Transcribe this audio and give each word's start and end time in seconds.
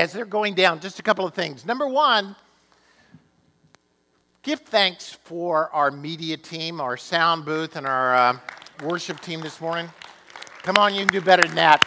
as 0.00 0.12
they're 0.12 0.24
going 0.24 0.54
down, 0.54 0.80
just 0.80 0.98
a 0.98 1.02
couple 1.02 1.24
of 1.26 1.34
things. 1.34 1.64
Number 1.64 1.86
one, 1.86 2.34
give 4.42 4.60
thanks 4.60 5.12
for 5.24 5.70
our 5.72 5.90
media 5.90 6.36
team, 6.36 6.80
our 6.80 6.96
sound 6.96 7.44
booth, 7.44 7.76
and 7.76 7.86
our 7.86 8.14
uh, 8.14 8.38
worship 8.82 9.20
team 9.20 9.40
this 9.40 9.60
morning. 9.60 9.88
Come 10.62 10.76
on, 10.78 10.94
you 10.94 11.00
can 11.00 11.08
do 11.08 11.20
better 11.20 11.42
than 11.42 11.56
that. 11.56 11.86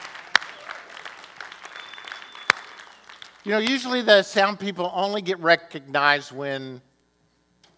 You 3.44 3.52
know, 3.52 3.60
usually 3.60 4.02
the 4.02 4.24
sound 4.24 4.60
people 4.60 4.92
only 4.94 5.22
get 5.22 5.40
recognized 5.40 6.32
when 6.32 6.82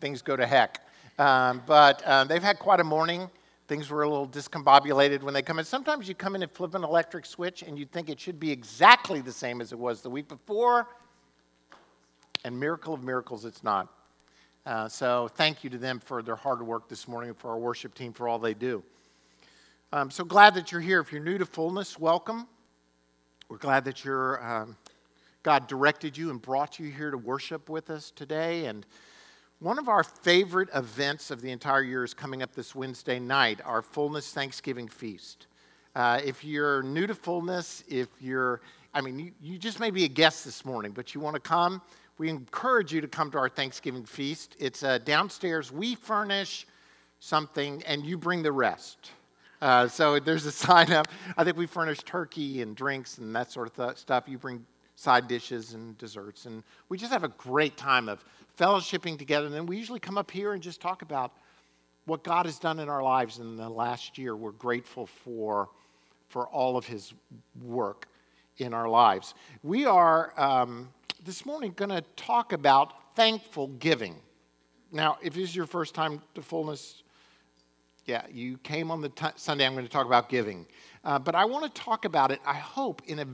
things 0.02 0.21
go 0.21 0.36
to 0.36 0.46
heck. 0.46 0.86
Um, 1.20 1.61
but 1.66 2.02
uh, 2.04 2.23
they've 2.23 2.41
had 2.41 2.59
quite 2.59 2.80
a 2.80 2.84
morning. 2.84 3.30
Things 3.70 3.91
were 3.91 4.01
a 4.01 4.09
little 4.09 4.27
discombobulated 4.27 5.21
when 5.21 5.36
they 5.36 5.43
come 5.43 5.59
in. 5.59 5.63
Sometimes 5.63 6.07
you 6.07 6.15
come 6.15 6.33
in 6.33 6.41
and 6.41 6.51
flip 6.51 6.73
an 6.73 6.83
electric 6.83 7.23
switch 7.23 7.61
and 7.61 7.77
you 7.77 7.86
think 7.86 8.09
it 8.09 8.19
should 8.19 8.39
be 8.39 8.49
exactly 8.49 9.21
the 9.21 9.31
same 9.31 9.61
as 9.61 9.71
it 9.71 9.77
was 9.77 10.01
the 10.01 10.09
week 10.09 10.27
before. 10.27 10.87
And 12.43 12.60
miracle 12.60 12.96
of 12.96 13.04
miracles, 13.04 13.46
it's 13.46 13.63
not. 13.63 13.87
Uh, 14.65 14.87
so 14.87 15.29
thank 15.36 15.63
you 15.63 15.69
to 15.69 15.77
them 15.77 16.00
for 16.00 16.24
their 16.24 16.36
hard 16.36 16.63
work 16.63 16.89
this 16.89 17.07
morning 17.07 17.29
and 17.29 17.37
for 17.37 17.51
our 17.51 17.60
worship 17.60 17.93
team 17.93 18.11
for 18.11 18.27
all 18.27 18.39
they 18.39 18.55
do. 18.55 18.83
I'm 19.93 20.10
so 20.10 20.24
glad 20.24 20.55
that 20.55 20.71
you're 20.71 20.82
here. 20.82 20.99
If 20.99 21.11
you're 21.11 21.24
new 21.24 21.38
to 21.38 21.46
fullness, 21.46 21.99
welcome. 21.99 22.47
We're 23.49 23.57
glad 23.57 23.86
that 23.86 24.04
you're, 24.04 24.43
um, 24.43 24.77
God 25.43 25.68
directed 25.68 26.18
you 26.18 26.32
and 26.32 26.41
brought 26.41 26.79
you 26.79 26.89
here 26.89 27.11
to 27.11 27.19
worship 27.19 27.69
with 27.69 27.91
us 27.91 28.10
today. 28.10 28.65
And 28.65 28.83
one 29.59 29.77
of 29.77 29.89
our 29.89 30.04
favorite 30.04 30.69
events 30.73 31.31
of 31.31 31.41
the 31.41 31.51
entire 31.51 31.83
year 31.83 32.05
is 32.05 32.13
coming 32.13 32.41
up 32.41 32.53
this 32.55 32.73
Wednesday 32.73 33.19
night, 33.19 33.59
our 33.66 33.81
Fullness 33.81 34.31
Thanksgiving 34.31 34.88
Feast. 34.88 35.47
Uh, 35.95 36.22
if 36.23 36.45
you're 36.45 36.81
new 36.81 37.05
to 37.05 37.13
Fullness, 37.13 37.83
if 37.89 38.08
you're, 38.22 38.61
I 38.94 39.02
mean, 39.02 39.19
you, 39.19 39.31
you 39.41 39.58
just 39.58 39.81
may 39.81 39.91
be 39.91 40.05
a 40.05 40.08
guest 40.08 40.45
this 40.45 40.63
morning, 40.63 40.94
but 40.94 41.13
you 41.13 41.19
want 41.19 41.33
to 41.33 41.41
come, 41.41 41.81
we 42.17 42.29
encourage 42.29 42.93
you 42.93 43.01
to 43.01 43.07
come 43.07 43.29
to 43.31 43.38
our 43.38 43.49
Thanksgiving 43.49 44.05
Feast. 44.05 44.55
It's 44.59 44.81
uh, 44.81 44.99
downstairs. 44.99 45.73
We 45.73 45.95
furnish 45.95 46.66
something, 47.19 47.83
and 47.85 48.05
you 48.05 48.17
bring 48.17 48.44
the 48.44 48.53
rest. 48.53 49.11
Uh, 49.61 49.89
so 49.89 50.19
there's 50.19 50.45
a 50.45 50.51
sign 50.53 50.94
up. 50.94 51.09
I 51.35 51.44
think 51.44 51.57
we 51.57 51.67
furnish 51.67 51.99
turkey 52.03 52.61
and 52.61 52.77
drinks 52.77 53.17
and 53.17 53.35
that 53.35 53.51
sort 53.51 53.67
of 53.67 53.75
th- 53.75 53.97
stuff. 53.97 54.23
You 54.27 54.38
bring 54.38 54.66
side 55.00 55.30
dishes 55.30 55.73
and 55.73 55.97
desserts, 55.97 56.45
and 56.45 56.61
we 56.89 56.97
just 56.97 57.14
have 57.14 57.23
a 57.23 57.30
great 57.30 57.78
time 57.78 58.09
of 58.09 58.25
fellowshipping 58.58 59.17
together. 59.17 59.45
And 59.45 59.56
then 59.56 59.66
we 59.66 59.78
usually 59.78 60.00
come 60.00 60.17
up 60.17 60.30
here 60.30 60.52
and 60.52 60.61
just 60.61 60.81
talk 60.81 61.03
about 61.03 61.31
what 62.03 62.22
God 62.22 62.45
has 62.45 62.59
done 62.59 62.80
in 62.80 62.89
our 62.89 63.02
lives 63.02 63.39
in 63.39 63.56
the 63.56 63.69
last 63.69 64.17
year. 64.17 64.36
We're 64.36 64.52
grateful 64.52 65.06
for, 65.06 65.69
for 66.28 66.50
all 66.50 66.75
of 66.75 66.86
His 66.86 67.14
work 67.64 68.08
in 68.58 68.73
our 68.73 68.89
lives. 68.89 69.36
We 69.64 69.86
are 69.86 70.33
um, 70.36 70.89
this 71.23 71.45
morning 71.45 71.72
going 71.78 71.91
to 71.91 72.03
talk 72.17 72.52
about 72.52 73.16
thankful 73.16 73.69
giving. 73.80 74.17
Now, 74.91 75.17
if 75.22 75.34
this 75.34 75.44
is 75.44 75.56
your 75.56 75.66
first 75.66 75.95
time 75.95 76.22
to 76.36 76.41
fullness, 76.41 77.03
yeah, 78.06 78.23
you 78.30 78.58
came 78.58 78.91
on 78.91 79.00
the 79.00 79.09
t- 79.09 79.28
Sunday. 79.38 79.66
I'm 79.66 79.75
going 79.75 79.86
to 79.86 79.91
talk 79.91 80.08
about 80.08 80.28
giving. 80.28 80.66
Uh, 81.06 81.19
but 81.19 81.36
I 81.36 81.45
want 81.45 81.73
to 81.73 81.81
talk 81.81 82.03
about 82.03 82.31
it, 82.31 82.41
I 82.45 82.56
hope, 82.56 83.02
in 83.06 83.19
a 83.19 83.28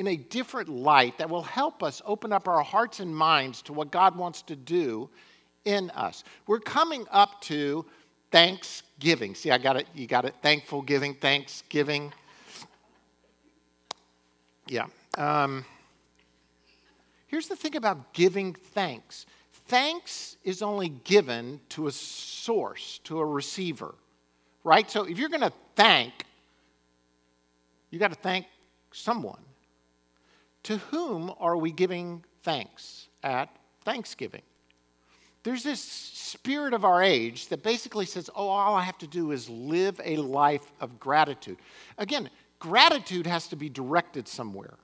in 0.00 0.06
a 0.06 0.16
different 0.16 0.70
light 0.70 1.18
that 1.18 1.28
will 1.28 1.42
help 1.42 1.82
us 1.82 2.00
open 2.06 2.32
up 2.32 2.48
our 2.48 2.62
hearts 2.62 3.00
and 3.00 3.14
minds 3.14 3.60
to 3.60 3.74
what 3.74 3.90
God 3.90 4.16
wants 4.16 4.40
to 4.40 4.56
do 4.56 5.10
in 5.66 5.90
us. 5.90 6.24
We're 6.46 6.58
coming 6.58 7.04
up 7.10 7.42
to 7.42 7.84
Thanksgiving. 8.30 9.34
See, 9.34 9.50
I 9.50 9.58
got 9.58 9.76
it. 9.76 9.86
You 9.94 10.06
got 10.06 10.24
it. 10.24 10.34
Thankful 10.40 10.80
giving, 10.80 11.14
Thanksgiving. 11.14 12.14
Yeah. 14.68 14.86
Um, 15.18 15.66
here's 17.26 17.48
the 17.48 17.56
thing 17.56 17.76
about 17.76 18.14
giving 18.14 18.54
thanks 18.54 19.26
thanks 19.66 20.38
is 20.44 20.62
only 20.62 20.88
given 20.88 21.60
to 21.68 21.88
a 21.88 21.92
source, 21.92 23.00
to 23.04 23.18
a 23.20 23.24
receiver, 23.26 23.94
right? 24.64 24.90
So 24.90 25.04
if 25.04 25.18
you're 25.18 25.28
going 25.28 25.42
to 25.42 25.52
thank, 25.76 26.24
you 27.90 27.98
got 27.98 28.12
to 28.12 28.18
thank 28.18 28.46
someone. 28.92 29.40
To 30.64 30.76
whom 30.76 31.32
are 31.38 31.56
we 31.56 31.72
giving 31.72 32.24
thanks 32.42 33.08
at 33.22 33.48
Thanksgiving? 33.84 34.42
There's 35.42 35.62
this 35.62 35.80
spirit 35.80 36.74
of 36.74 36.84
our 36.84 37.02
age 37.02 37.48
that 37.48 37.62
basically 37.62 38.04
says, 38.04 38.28
oh, 38.36 38.48
all 38.48 38.74
I 38.74 38.82
have 38.82 38.98
to 38.98 39.06
do 39.06 39.30
is 39.30 39.48
live 39.48 39.98
a 40.04 40.16
life 40.16 40.70
of 40.80 41.00
gratitude. 41.00 41.56
Again, 41.96 42.28
gratitude 42.58 43.26
has 43.26 43.48
to 43.48 43.56
be 43.56 43.70
directed 43.70 44.28
somewhere. 44.28 44.74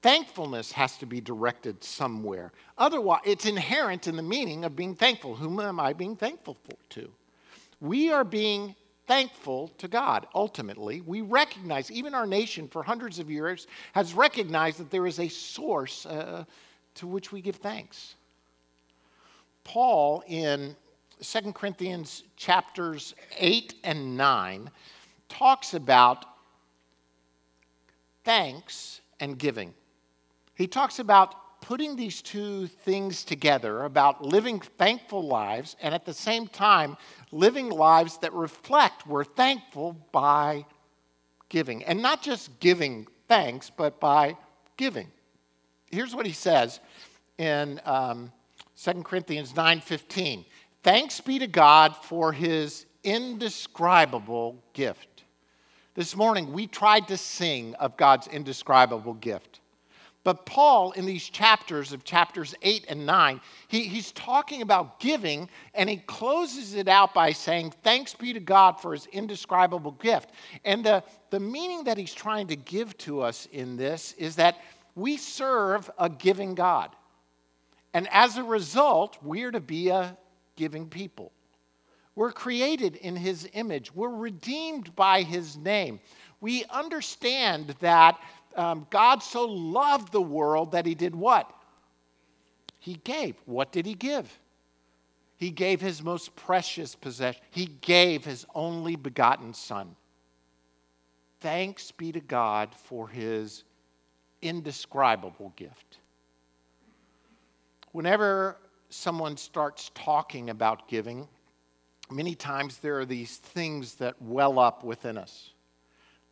Thankfulness 0.00 0.72
has 0.72 0.96
to 0.98 1.06
be 1.06 1.20
directed 1.20 1.84
somewhere. 1.84 2.52
Otherwise, 2.78 3.20
it's 3.24 3.44
inherent 3.44 4.08
in 4.08 4.16
the 4.16 4.22
meaning 4.22 4.64
of 4.64 4.74
being 4.74 4.94
thankful. 4.94 5.36
Whom 5.36 5.60
am 5.60 5.78
I 5.78 5.92
being 5.92 6.16
thankful 6.16 6.56
for, 6.64 6.76
to? 6.90 7.10
We 7.80 8.10
are 8.10 8.24
being 8.24 8.74
thankful 9.06 9.68
to 9.78 9.88
God. 9.88 10.26
Ultimately, 10.34 11.00
we 11.00 11.20
recognize, 11.20 11.90
even 11.90 12.14
our 12.14 12.26
nation 12.26 12.68
for 12.68 12.82
hundreds 12.82 13.18
of 13.18 13.30
years 13.30 13.66
has 13.92 14.14
recognized 14.14 14.78
that 14.78 14.90
there 14.90 15.06
is 15.06 15.18
a 15.18 15.28
source 15.28 16.06
uh, 16.06 16.44
to 16.94 17.06
which 17.06 17.32
we 17.32 17.40
give 17.40 17.56
thanks. 17.56 18.14
Paul 19.64 20.22
in 20.26 20.76
2 21.20 21.52
Corinthians 21.52 22.24
chapters 22.36 23.14
8 23.38 23.74
and 23.84 24.16
9 24.16 24.70
talks 25.28 25.74
about 25.74 26.26
thanks 28.24 29.00
and 29.20 29.38
giving. 29.38 29.72
He 30.54 30.66
talks 30.66 30.98
about 30.98 31.34
putting 31.62 31.96
these 31.96 32.20
two 32.20 32.66
things 32.66 33.24
together 33.24 33.84
about 33.84 34.22
living 34.22 34.60
thankful 34.60 35.26
lives 35.26 35.76
and 35.80 35.94
at 35.94 36.04
the 36.04 36.12
same 36.12 36.46
time 36.46 36.96
living 37.30 37.70
lives 37.70 38.18
that 38.18 38.32
reflect 38.34 39.06
we're 39.06 39.24
thankful 39.24 39.96
by 40.12 40.66
giving. 41.48 41.82
And 41.84 42.02
not 42.02 42.22
just 42.22 42.60
giving 42.60 43.06
thanks, 43.28 43.70
but 43.70 43.98
by 44.00 44.36
giving. 44.76 45.08
Here's 45.90 46.14
what 46.14 46.26
he 46.26 46.32
says 46.32 46.80
in 47.38 47.80
um, 47.84 48.32
2 48.76 49.02
Corinthians 49.04 49.52
9:15. 49.52 50.44
Thanks 50.82 51.20
be 51.20 51.38
to 51.38 51.46
God 51.46 51.96
for 51.96 52.32
his 52.32 52.86
indescribable 53.04 54.62
gift. 54.72 55.24
This 55.94 56.16
morning 56.16 56.52
we 56.52 56.66
tried 56.66 57.08
to 57.08 57.16
sing 57.16 57.74
of 57.76 57.96
God's 57.96 58.26
indescribable 58.26 59.14
gift. 59.14 59.60
But 60.24 60.46
Paul, 60.46 60.92
in 60.92 61.04
these 61.04 61.28
chapters 61.28 61.92
of 61.92 62.04
chapters 62.04 62.54
8 62.62 62.86
and 62.88 63.04
9, 63.04 63.40
he, 63.66 63.84
he's 63.84 64.12
talking 64.12 64.62
about 64.62 65.00
giving, 65.00 65.48
and 65.74 65.90
he 65.90 65.96
closes 65.96 66.74
it 66.74 66.86
out 66.86 67.12
by 67.12 67.32
saying, 67.32 67.72
Thanks 67.82 68.14
be 68.14 68.32
to 68.32 68.40
God 68.40 68.80
for 68.80 68.92
his 68.92 69.06
indescribable 69.06 69.92
gift. 69.92 70.30
And 70.64 70.84
the, 70.84 71.02
the 71.30 71.40
meaning 71.40 71.84
that 71.84 71.98
he's 71.98 72.14
trying 72.14 72.46
to 72.48 72.56
give 72.56 72.96
to 72.98 73.20
us 73.20 73.48
in 73.50 73.76
this 73.76 74.14
is 74.16 74.36
that 74.36 74.58
we 74.94 75.16
serve 75.16 75.90
a 75.98 76.08
giving 76.08 76.54
God. 76.54 76.90
And 77.94 78.08
as 78.12 78.36
a 78.36 78.44
result, 78.44 79.18
we're 79.22 79.50
to 79.50 79.60
be 79.60 79.88
a 79.88 80.16
giving 80.54 80.88
people. 80.88 81.32
We're 82.14 82.32
created 82.32 82.96
in 82.96 83.16
his 83.16 83.48
image, 83.54 83.94
we're 83.94 84.14
redeemed 84.14 84.94
by 84.94 85.22
his 85.22 85.56
name. 85.56 85.98
We 86.40 86.64
understand 86.70 87.74
that 87.80 88.18
um, 88.56 88.86
God 88.90 89.22
so 89.22 89.44
loved 89.46 90.12
the 90.12 90.22
world 90.22 90.72
that 90.72 90.86
he 90.86 90.94
did 90.94 91.14
what? 91.14 91.50
He 92.78 92.94
gave. 93.04 93.36
What 93.46 93.72
did 93.72 93.86
he 93.86 93.94
give? 93.94 94.38
He 95.36 95.50
gave 95.50 95.80
his 95.80 96.02
most 96.02 96.34
precious 96.36 96.94
possession. 96.94 97.42
He 97.50 97.66
gave 97.66 98.24
his 98.24 98.46
only 98.54 98.96
begotten 98.96 99.54
Son. 99.54 99.96
Thanks 101.40 101.90
be 101.90 102.12
to 102.12 102.20
God 102.20 102.74
for 102.74 103.08
his 103.08 103.64
indescribable 104.40 105.52
gift. 105.56 105.98
Whenever 107.90 108.56
someone 108.88 109.36
starts 109.36 109.90
talking 109.94 110.50
about 110.50 110.88
giving, 110.88 111.26
many 112.10 112.34
times 112.34 112.78
there 112.78 112.98
are 112.98 113.04
these 113.04 113.36
things 113.36 113.94
that 113.96 114.20
well 114.20 114.58
up 114.58 114.84
within 114.84 115.18
us 115.18 115.52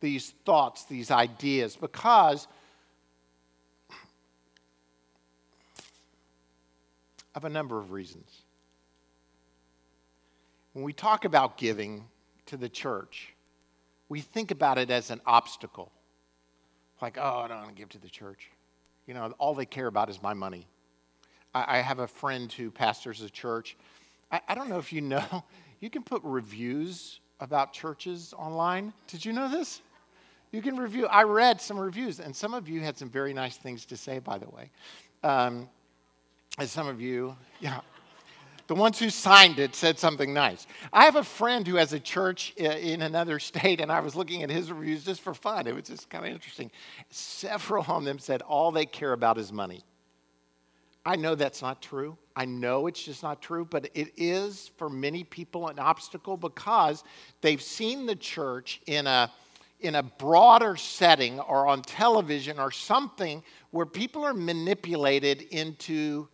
these 0.01 0.33
thoughts, 0.45 0.85
these 0.85 1.11
ideas, 1.11 1.77
because 1.77 2.47
of 7.33 7.45
a 7.45 7.49
number 7.49 7.79
of 7.79 7.91
reasons. 7.91 8.29
When 10.73 10.83
we 10.83 10.93
talk 10.93 11.25
about 11.25 11.57
giving 11.57 12.05
to 12.47 12.57
the 12.57 12.69
church, 12.69 13.33
we 14.09 14.19
think 14.19 14.51
about 14.51 14.77
it 14.77 14.89
as 14.89 15.11
an 15.11 15.21
obstacle. 15.25 15.91
Like, 17.01 17.17
oh, 17.17 17.39
I 17.39 17.47
don't 17.47 17.57
want 17.57 17.69
to 17.69 17.75
give 17.75 17.89
to 17.89 17.99
the 17.99 18.09
church. 18.09 18.51
You 19.07 19.13
know, 19.13 19.33
all 19.37 19.55
they 19.55 19.65
care 19.65 19.87
about 19.87 20.09
is 20.09 20.21
my 20.21 20.33
money. 20.33 20.67
I, 21.53 21.77
I 21.77 21.81
have 21.81 21.99
a 21.99 22.07
friend 22.07 22.51
who 22.51 22.71
pastors 22.71 23.21
a 23.21 23.29
church. 23.29 23.75
I, 24.31 24.41
I 24.47 24.55
don't 24.55 24.69
know 24.69 24.79
if 24.79 24.93
you 24.93 25.01
know, 25.01 25.43
you 25.79 25.89
can 25.89 26.03
put 26.03 26.21
reviews 26.23 27.19
about 27.39 27.73
churches 27.73 28.33
online. 28.37 28.93
Did 29.07 29.25
you 29.25 29.33
know 29.33 29.49
this? 29.49 29.81
You 30.51 30.61
can 30.61 30.77
review. 30.77 31.07
I 31.07 31.23
read 31.23 31.61
some 31.61 31.79
reviews, 31.79 32.19
and 32.19 32.35
some 32.35 32.53
of 32.53 32.67
you 32.67 32.81
had 32.81 32.97
some 32.97 33.09
very 33.09 33.33
nice 33.33 33.57
things 33.57 33.85
to 33.85 33.97
say, 33.97 34.19
by 34.19 34.37
the 34.37 34.49
way. 34.49 34.69
Um, 35.23 35.69
and 36.57 36.67
some 36.67 36.87
of 36.87 36.99
you, 36.99 37.35
yeah, 37.61 37.79
the 38.67 38.75
ones 38.75 38.99
who 38.99 39.09
signed 39.09 39.59
it 39.59 39.75
said 39.75 39.97
something 39.97 40.33
nice. 40.33 40.67
I 40.91 41.05
have 41.05 41.15
a 41.15 41.23
friend 41.23 41.67
who 41.67 41.75
has 41.75 41.93
a 41.93 41.99
church 41.99 42.53
in 42.57 43.01
another 43.01 43.39
state, 43.51 43.79
and 43.79 43.91
I 43.91 44.01
was 44.01 44.15
looking 44.15 44.43
at 44.43 44.49
his 44.49 44.71
reviews 44.71 45.05
just 45.05 45.21
for 45.21 45.33
fun. 45.33 45.67
It 45.67 45.75
was 45.75 45.85
just 45.85 46.09
kind 46.09 46.25
of 46.25 46.31
interesting. 46.31 46.69
Several 47.09 47.85
of 47.87 48.03
them 48.03 48.19
said 48.19 48.41
all 48.41 48.71
they 48.71 48.85
care 48.85 49.13
about 49.13 49.37
is 49.37 49.51
money. 49.51 49.83
I 51.05 51.15
know 51.15 51.33
that's 51.33 51.61
not 51.61 51.81
true. 51.81 52.15
I 52.35 52.45
know 52.45 52.87
it's 52.87 53.03
just 53.03 53.23
not 53.23 53.41
true, 53.41 53.65
but 53.65 53.89
it 53.93 54.13
is 54.17 54.71
for 54.77 54.89
many 54.89 55.23
people 55.23 55.67
an 55.67 55.79
obstacle 55.79 56.37
because 56.37 57.03
they've 57.41 57.61
seen 57.61 58.05
the 58.05 58.15
church 58.15 58.81
in 58.85 59.07
a 59.07 59.31
in 59.81 59.95
a 59.95 60.03
broader 60.03 60.75
setting 60.75 61.39
or 61.39 61.67
on 61.67 61.81
television 61.81 62.59
or 62.59 62.71
something 62.71 63.43
where 63.71 63.85
people 63.85 64.23
are 64.23 64.33
manipulated 64.33 65.41
into, 65.43 66.27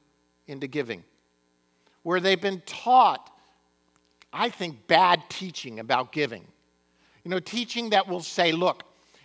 into 0.48 0.68
giving, 0.68 1.04
where 2.04 2.20
they've 2.20 2.42
been 2.42 2.62
taught, 2.66 3.32
I 4.34 4.50
think, 4.50 4.88
bad 4.88 5.24
teaching 5.30 5.80
about 5.80 6.12
giving. 6.12 6.46
You 7.24 7.32
know, 7.32 7.40
teaching 7.40 7.92
that 7.92 8.08
will 8.08 8.22
say, 8.22 8.52
look, 8.52 8.84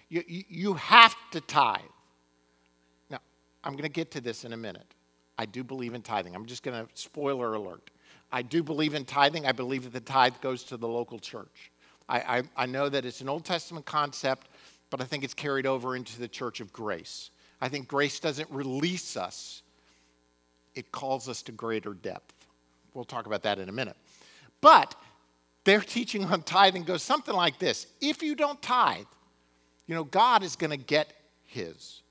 you, 0.08 0.22
you 0.26 0.74
have 0.74 1.16
to 1.32 1.40
tithe. 1.40 1.80
Now, 3.10 3.18
I'm 3.64 3.72
going 3.72 3.84
to 3.84 3.88
get 3.88 4.10
to 4.12 4.20
this 4.20 4.44
in 4.44 4.52
a 4.52 4.56
minute. 4.56 4.94
I 5.38 5.46
do 5.46 5.64
believe 5.64 5.94
in 5.94 6.02
tithing. 6.02 6.34
I'm 6.34 6.46
just 6.46 6.62
going 6.62 6.86
to, 6.86 6.92
spoiler 6.94 7.54
alert. 7.54 7.90
I 8.30 8.42
do 8.42 8.62
believe 8.62 8.94
in 8.94 9.04
tithing. 9.04 9.46
I 9.46 9.52
believe 9.52 9.84
that 9.84 9.92
the 9.92 10.00
tithe 10.00 10.34
goes 10.40 10.62
to 10.64 10.76
the 10.76 10.86
local 10.86 11.18
church. 11.18 11.71
I, 12.08 12.38
I, 12.38 12.42
I 12.56 12.66
know 12.66 12.88
that 12.88 13.04
it's 13.04 13.20
an 13.20 13.28
Old 13.28 13.44
Testament 13.44 13.86
concept, 13.86 14.48
but 14.90 15.00
I 15.00 15.04
think 15.04 15.24
it's 15.24 15.34
carried 15.34 15.66
over 15.66 15.96
into 15.96 16.18
the 16.18 16.28
church 16.28 16.60
of 16.60 16.72
grace. 16.72 17.30
I 17.60 17.68
think 17.68 17.88
grace 17.88 18.20
doesn't 18.20 18.50
release 18.50 19.16
us, 19.16 19.62
it 20.74 20.90
calls 20.92 21.28
us 21.28 21.42
to 21.42 21.52
greater 21.52 21.94
depth. 21.94 22.34
We'll 22.94 23.04
talk 23.04 23.26
about 23.26 23.42
that 23.44 23.58
in 23.58 23.68
a 23.68 23.72
minute. 23.72 23.96
But 24.60 24.94
their 25.64 25.80
teaching 25.80 26.24
on 26.24 26.42
tithing 26.42 26.84
goes 26.84 27.02
something 27.02 27.34
like 27.34 27.58
this 27.58 27.86
If 28.00 28.22
you 28.22 28.34
don't 28.34 28.60
tithe, 28.60 29.06
you 29.86 29.94
know, 29.94 30.04
God 30.04 30.42
is 30.42 30.56
going 30.56 30.70
to 30.70 30.76
get 30.76 31.12
his. 31.44 32.02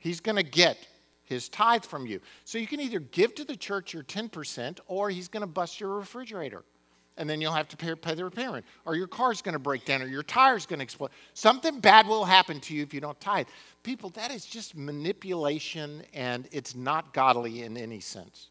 He's 0.00 0.20
going 0.20 0.36
to 0.36 0.42
get 0.42 0.78
his 1.24 1.48
tithe 1.48 1.84
from 1.84 2.06
you. 2.06 2.20
So 2.44 2.58
you 2.58 2.66
can 2.66 2.80
either 2.80 3.00
give 3.00 3.34
to 3.34 3.44
the 3.44 3.56
church 3.56 3.92
your 3.92 4.02
10% 4.02 4.78
or 4.86 5.10
he's 5.10 5.28
going 5.28 5.42
to 5.42 5.46
bust 5.46 5.80
your 5.80 5.96
refrigerator 5.96 6.64
and 7.18 7.28
then 7.28 7.40
you'll 7.40 7.52
have 7.52 7.68
to 7.68 7.76
pay, 7.76 7.94
pay 7.94 8.14
the 8.14 8.24
repairman. 8.24 8.62
Or 8.86 8.94
your 8.94 9.08
car's 9.08 9.42
going 9.42 9.52
to 9.52 9.58
break 9.58 9.84
down, 9.84 10.00
or 10.00 10.06
your 10.06 10.22
tire's 10.22 10.64
going 10.64 10.78
to 10.78 10.84
explode. 10.84 11.10
Something 11.34 11.80
bad 11.80 12.06
will 12.06 12.24
happen 12.24 12.60
to 12.60 12.74
you 12.74 12.82
if 12.82 12.94
you 12.94 13.00
don't 13.00 13.20
tithe. 13.20 13.48
People, 13.82 14.10
that 14.10 14.30
is 14.30 14.46
just 14.46 14.76
manipulation, 14.76 16.02
and 16.14 16.48
it's 16.52 16.74
not 16.74 17.12
godly 17.12 17.64
in 17.64 17.76
any 17.76 18.00
sense. 18.00 18.48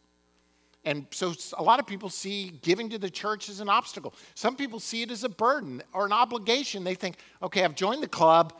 And 0.83 1.05
so 1.11 1.33
a 1.57 1.63
lot 1.63 1.79
of 1.79 1.87
people 1.87 2.09
see 2.09 2.59
giving 2.61 2.89
to 2.89 2.97
the 2.97 3.09
church 3.09 3.49
as 3.49 3.59
an 3.61 3.69
obstacle. 3.69 4.13
Some 4.35 4.55
people 4.55 4.79
see 4.79 5.01
it 5.01 5.11
as 5.11 5.23
a 5.23 5.29
burden 5.29 5.81
or 5.93 6.05
an 6.05 6.13
obligation. 6.13 6.83
They 6.83 6.95
think, 6.95 7.17
okay, 7.41 7.63
I've 7.63 7.75
joined 7.75 8.03
the 8.03 8.07
club, 8.07 8.53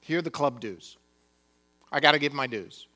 here 0.00 0.18
are 0.18 0.22
the 0.22 0.30
club 0.30 0.60
dues. 0.60 0.96
I 1.92 2.00
got 2.00 2.12
to 2.12 2.18
give 2.18 2.32
my 2.32 2.46
dues. 2.46 2.86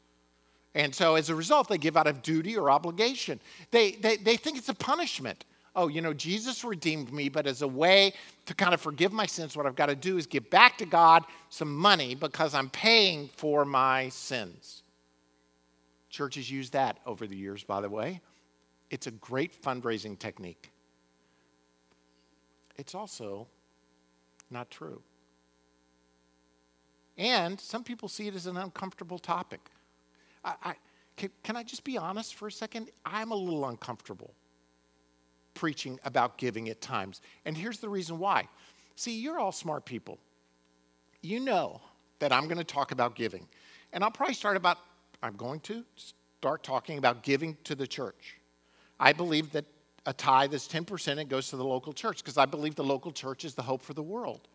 And 0.74 0.94
so 0.94 1.14
as 1.14 1.30
a 1.30 1.34
result, 1.34 1.68
they 1.68 1.78
give 1.78 1.96
out 1.96 2.06
of 2.06 2.22
duty 2.22 2.56
or 2.56 2.70
obligation. 2.70 3.40
They, 3.70 3.92
they, 3.92 4.16
they 4.16 4.36
think 4.36 4.58
it's 4.58 4.68
a 4.68 4.74
punishment 4.74 5.44
oh, 5.76 5.88
you 5.88 6.00
know, 6.00 6.12
Jesus 6.12 6.64
redeemed 6.64 7.12
me, 7.12 7.28
but 7.28 7.46
as 7.46 7.62
a 7.62 7.68
way 7.68 8.12
to 8.46 8.54
kind 8.54 8.74
of 8.74 8.80
forgive 8.80 9.12
my 9.12 9.26
sins, 9.26 9.56
what 9.56 9.66
I've 9.66 9.76
got 9.76 9.86
to 9.86 9.94
do 9.94 10.16
is 10.16 10.26
give 10.26 10.48
back 10.50 10.78
to 10.78 10.86
God 10.86 11.24
some 11.48 11.74
money 11.74 12.14
because 12.14 12.54
I'm 12.54 12.70
paying 12.70 13.28
for 13.28 13.64
my 13.64 14.08
sins. 14.08 14.82
Churches 16.10 16.50
use 16.50 16.70
that 16.70 16.98
over 17.06 17.26
the 17.26 17.36
years, 17.36 17.62
by 17.62 17.80
the 17.80 17.88
way. 17.88 18.20
It's 18.90 19.06
a 19.06 19.10
great 19.10 19.60
fundraising 19.62 20.18
technique. 20.18 20.72
It's 22.76 22.94
also 22.94 23.46
not 24.50 24.70
true. 24.70 25.02
And 27.18 27.60
some 27.60 27.82
people 27.82 28.08
see 28.08 28.28
it 28.28 28.34
as 28.34 28.46
an 28.46 28.56
uncomfortable 28.56 29.18
topic. 29.18 29.60
I, 30.44 30.54
I, 30.62 30.74
can, 31.16 31.30
can 31.42 31.56
I 31.56 31.64
just 31.64 31.84
be 31.84 31.98
honest 31.98 32.36
for 32.36 32.46
a 32.46 32.52
second? 32.52 32.90
I'm 33.04 33.32
a 33.32 33.36
little 33.36 33.68
uncomfortable 33.68 34.32
preaching 35.58 35.98
about 36.04 36.38
giving 36.38 36.68
at 36.68 36.80
times. 36.80 37.20
And 37.44 37.56
here's 37.56 37.80
the 37.80 37.88
reason 37.88 38.18
why. 38.20 38.48
See, 38.94 39.18
you're 39.18 39.40
all 39.40 39.50
smart 39.50 39.84
people. 39.84 40.18
You 41.20 41.40
know 41.40 41.80
that 42.20 42.32
I'm 42.32 42.44
going 42.44 42.58
to 42.58 42.64
talk 42.64 42.92
about 42.92 43.16
giving. 43.16 43.46
And 43.92 44.04
I'll 44.04 44.10
probably 44.12 44.34
start 44.34 44.56
about, 44.56 44.78
I'm 45.20 45.34
going 45.34 45.58
to 45.60 45.84
start 45.96 46.62
talking 46.62 46.96
about 46.96 47.24
giving 47.24 47.56
to 47.64 47.74
the 47.74 47.88
church. 47.88 48.36
I 49.00 49.12
believe 49.12 49.50
that 49.50 49.64
a 50.06 50.12
tithe 50.12 50.54
is 50.54 50.68
10% 50.68 51.18
and 51.18 51.28
goes 51.28 51.50
to 51.50 51.56
the 51.56 51.64
local 51.64 51.92
church 51.92 52.18
because 52.18 52.38
I 52.38 52.46
believe 52.46 52.76
the 52.76 52.84
local 52.84 53.10
church 53.10 53.44
is 53.44 53.54
the 53.54 53.62
hope 53.62 53.82
for 53.82 53.94
the 53.94 54.02
world 54.02 54.46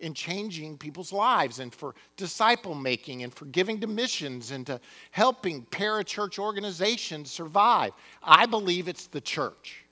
in 0.00 0.14
changing 0.14 0.78
people's 0.78 1.12
lives 1.12 1.58
and 1.58 1.74
for 1.74 1.94
disciple 2.16 2.74
making 2.74 3.22
and 3.22 3.34
for 3.34 3.46
giving 3.46 3.80
to 3.80 3.86
missions 3.86 4.52
and 4.52 4.66
to 4.66 4.80
helping 5.10 5.64
parachurch 5.66 6.38
organizations 6.38 7.30
survive. 7.30 7.92
I 8.22 8.46
believe 8.46 8.88
it's 8.88 9.08
the 9.08 9.20
church. 9.20 9.84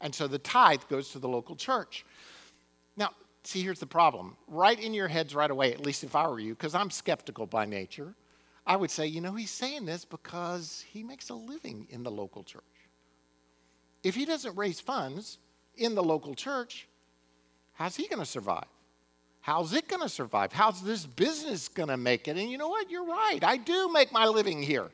And 0.00 0.14
so 0.14 0.28
the 0.28 0.38
tithe 0.38 0.82
goes 0.88 1.10
to 1.10 1.18
the 1.18 1.28
local 1.28 1.56
church. 1.56 2.04
Now, 2.96 3.10
see, 3.42 3.62
here's 3.62 3.80
the 3.80 3.86
problem. 3.86 4.36
Right 4.46 4.78
in 4.78 4.94
your 4.94 5.08
heads 5.08 5.34
right 5.34 5.50
away, 5.50 5.72
at 5.72 5.84
least 5.84 6.04
if 6.04 6.14
I 6.14 6.26
were 6.28 6.40
you, 6.40 6.54
because 6.54 6.74
I'm 6.74 6.90
skeptical 6.90 7.46
by 7.46 7.64
nature, 7.64 8.14
I 8.66 8.76
would 8.76 8.90
say, 8.90 9.06
you 9.06 9.20
know, 9.20 9.32
he's 9.32 9.50
saying 9.50 9.86
this 9.86 10.04
because 10.04 10.84
he 10.88 11.02
makes 11.02 11.30
a 11.30 11.34
living 11.34 11.86
in 11.90 12.02
the 12.02 12.10
local 12.10 12.44
church. 12.44 12.62
If 14.02 14.14
he 14.14 14.24
doesn't 14.24 14.56
raise 14.56 14.78
funds 14.78 15.38
in 15.76 15.94
the 15.94 16.02
local 16.02 16.34
church, 16.34 16.86
how's 17.72 17.96
he 17.96 18.06
going 18.06 18.20
to 18.20 18.26
survive? 18.26 18.66
How's 19.40 19.72
it 19.72 19.88
going 19.88 20.02
to 20.02 20.08
survive? 20.08 20.52
How's 20.52 20.82
this 20.82 21.06
business 21.06 21.68
going 21.68 21.88
to 21.88 21.96
make 21.96 22.28
it? 22.28 22.36
And 22.36 22.50
you 22.50 22.58
know 22.58 22.68
what? 22.68 22.90
You're 22.90 23.06
right. 23.06 23.38
I 23.42 23.56
do 23.56 23.90
make 23.90 24.12
my 24.12 24.26
living 24.26 24.62
here. 24.62 24.90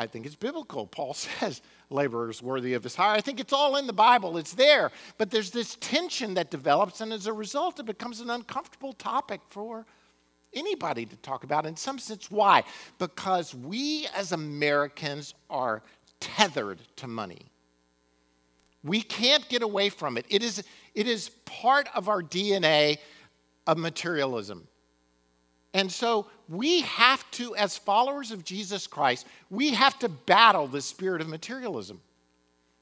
I 0.00 0.06
think 0.06 0.24
it's 0.24 0.34
biblical. 0.34 0.86
Paul 0.86 1.12
says, 1.14 1.60
laborers 1.90 2.42
worthy 2.42 2.72
of 2.72 2.82
his 2.82 2.94
hire. 2.94 3.14
I 3.14 3.20
think 3.20 3.38
it's 3.38 3.52
all 3.52 3.76
in 3.76 3.86
the 3.86 3.92
Bible, 3.92 4.38
it's 4.38 4.54
there. 4.54 4.90
But 5.18 5.30
there's 5.30 5.50
this 5.50 5.76
tension 5.78 6.34
that 6.34 6.50
develops, 6.50 7.02
and 7.02 7.12
as 7.12 7.26
a 7.26 7.32
result, 7.32 7.78
it 7.78 7.86
becomes 7.86 8.20
an 8.20 8.30
uncomfortable 8.30 8.94
topic 8.94 9.42
for 9.50 9.84
anybody 10.54 11.04
to 11.04 11.16
talk 11.16 11.44
about. 11.44 11.66
In 11.66 11.76
some 11.76 11.98
sense, 11.98 12.30
why? 12.30 12.64
Because 12.98 13.54
we 13.54 14.08
as 14.16 14.32
Americans 14.32 15.34
are 15.50 15.82
tethered 16.18 16.80
to 16.96 17.06
money. 17.06 17.50
We 18.82 19.02
can't 19.02 19.46
get 19.50 19.62
away 19.62 19.90
from 19.90 20.16
it. 20.16 20.24
It 20.30 20.42
is, 20.42 20.64
it 20.94 21.06
is 21.06 21.28
part 21.44 21.88
of 21.94 22.08
our 22.08 22.22
DNA 22.22 22.96
of 23.66 23.76
materialism. 23.76 24.66
And 25.72 25.90
so 25.90 26.26
we 26.48 26.80
have 26.82 27.28
to, 27.32 27.54
as 27.54 27.76
followers 27.76 28.30
of 28.32 28.44
Jesus 28.44 28.86
Christ, 28.86 29.26
we 29.50 29.70
have 29.70 29.98
to 30.00 30.08
battle 30.08 30.66
the 30.66 30.80
spirit 30.80 31.20
of 31.20 31.28
materialism. 31.28 32.00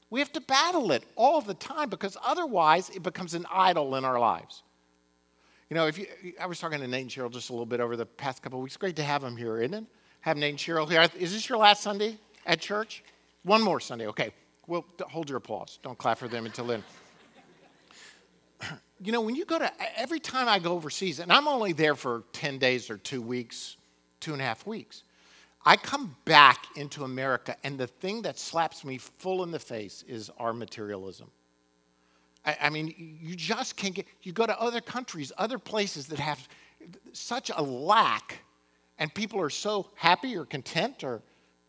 We 0.09 0.19
have 0.19 0.31
to 0.33 0.41
battle 0.41 0.91
it 0.91 1.03
all 1.15 1.39
the 1.41 1.53
time 1.53 1.89
because 1.89 2.17
otherwise 2.25 2.89
it 2.89 3.03
becomes 3.03 3.35
an 3.35 3.45
idol 3.51 3.95
in 3.95 4.05
our 4.05 4.19
lives. 4.19 4.63
You 5.69 5.75
know, 5.75 5.85
if 5.85 5.99
you, 5.99 6.07
I 6.41 6.47
was 6.47 6.59
talking 6.59 6.79
to 6.79 6.87
Nate 6.87 7.01
and 7.01 7.11
Cheryl 7.11 7.31
just 7.31 7.51
a 7.51 7.53
little 7.53 7.67
bit 7.67 7.79
over 7.79 7.95
the 7.95 8.07
past 8.07 8.41
couple 8.41 8.57
of 8.57 8.63
weeks. 8.63 8.75
Great 8.75 8.95
to 8.95 9.03
have 9.03 9.21
them 9.21 9.37
here, 9.37 9.61
isn't 9.61 9.75
it? 9.75 9.83
Have 10.21 10.37
Nate 10.37 10.49
and 10.49 10.59
Cheryl 10.59 10.89
here. 10.89 11.07
Is 11.19 11.31
this 11.31 11.47
your 11.47 11.59
last 11.59 11.83
Sunday 11.83 12.17
at 12.47 12.59
church? 12.59 13.03
One 13.43 13.61
more 13.61 13.79
Sunday. 13.79 14.07
Okay. 14.07 14.31
Well, 14.65 14.83
hold 15.03 15.29
your 15.29 15.37
applause. 15.37 15.77
Don't 15.83 15.97
clap 15.97 16.17
for 16.17 16.27
them 16.27 16.47
until 16.47 16.65
then 16.65 16.83
you 19.01 19.11
know, 19.11 19.21
when 19.21 19.35
you 19.35 19.45
go 19.45 19.57
to, 19.59 19.71
every 19.97 20.19
time 20.19 20.47
I 20.47 20.59
go 20.59 20.73
overseas, 20.73 21.19
and 21.19 21.31
I'm 21.31 21.47
only 21.47 21.73
there 21.73 21.95
for 21.95 22.23
10 22.33 22.57
days 22.57 22.89
or 22.89 22.97
two 22.97 23.21
weeks, 23.21 23.77
two 24.19 24.33
and 24.33 24.41
a 24.41 24.45
half 24.45 24.67
weeks, 24.67 25.03
I 25.65 25.75
come 25.75 26.15
back 26.25 26.65
into 26.75 27.03
America, 27.03 27.55
and 27.63 27.77
the 27.77 27.87
thing 27.87 28.21
that 28.23 28.39
slaps 28.39 28.83
me 28.83 28.97
full 28.97 29.43
in 29.43 29.51
the 29.51 29.59
face 29.59 30.03
is 30.07 30.29
our 30.37 30.53
materialism. 30.53 31.29
I, 32.45 32.57
I 32.63 32.69
mean, 32.69 32.93
you 32.97 33.35
just 33.35 33.75
can't 33.75 33.93
get, 33.93 34.07
you 34.21 34.31
go 34.31 34.45
to 34.45 34.59
other 34.59 34.81
countries, 34.81 35.31
other 35.37 35.59
places 35.59 36.07
that 36.07 36.19
have 36.19 36.47
such 37.13 37.51
a 37.55 37.61
lack, 37.61 38.39
and 38.97 39.13
people 39.13 39.39
are 39.41 39.49
so 39.49 39.89
happy 39.95 40.35
or 40.35 40.45
content 40.45 41.03
or 41.03 41.21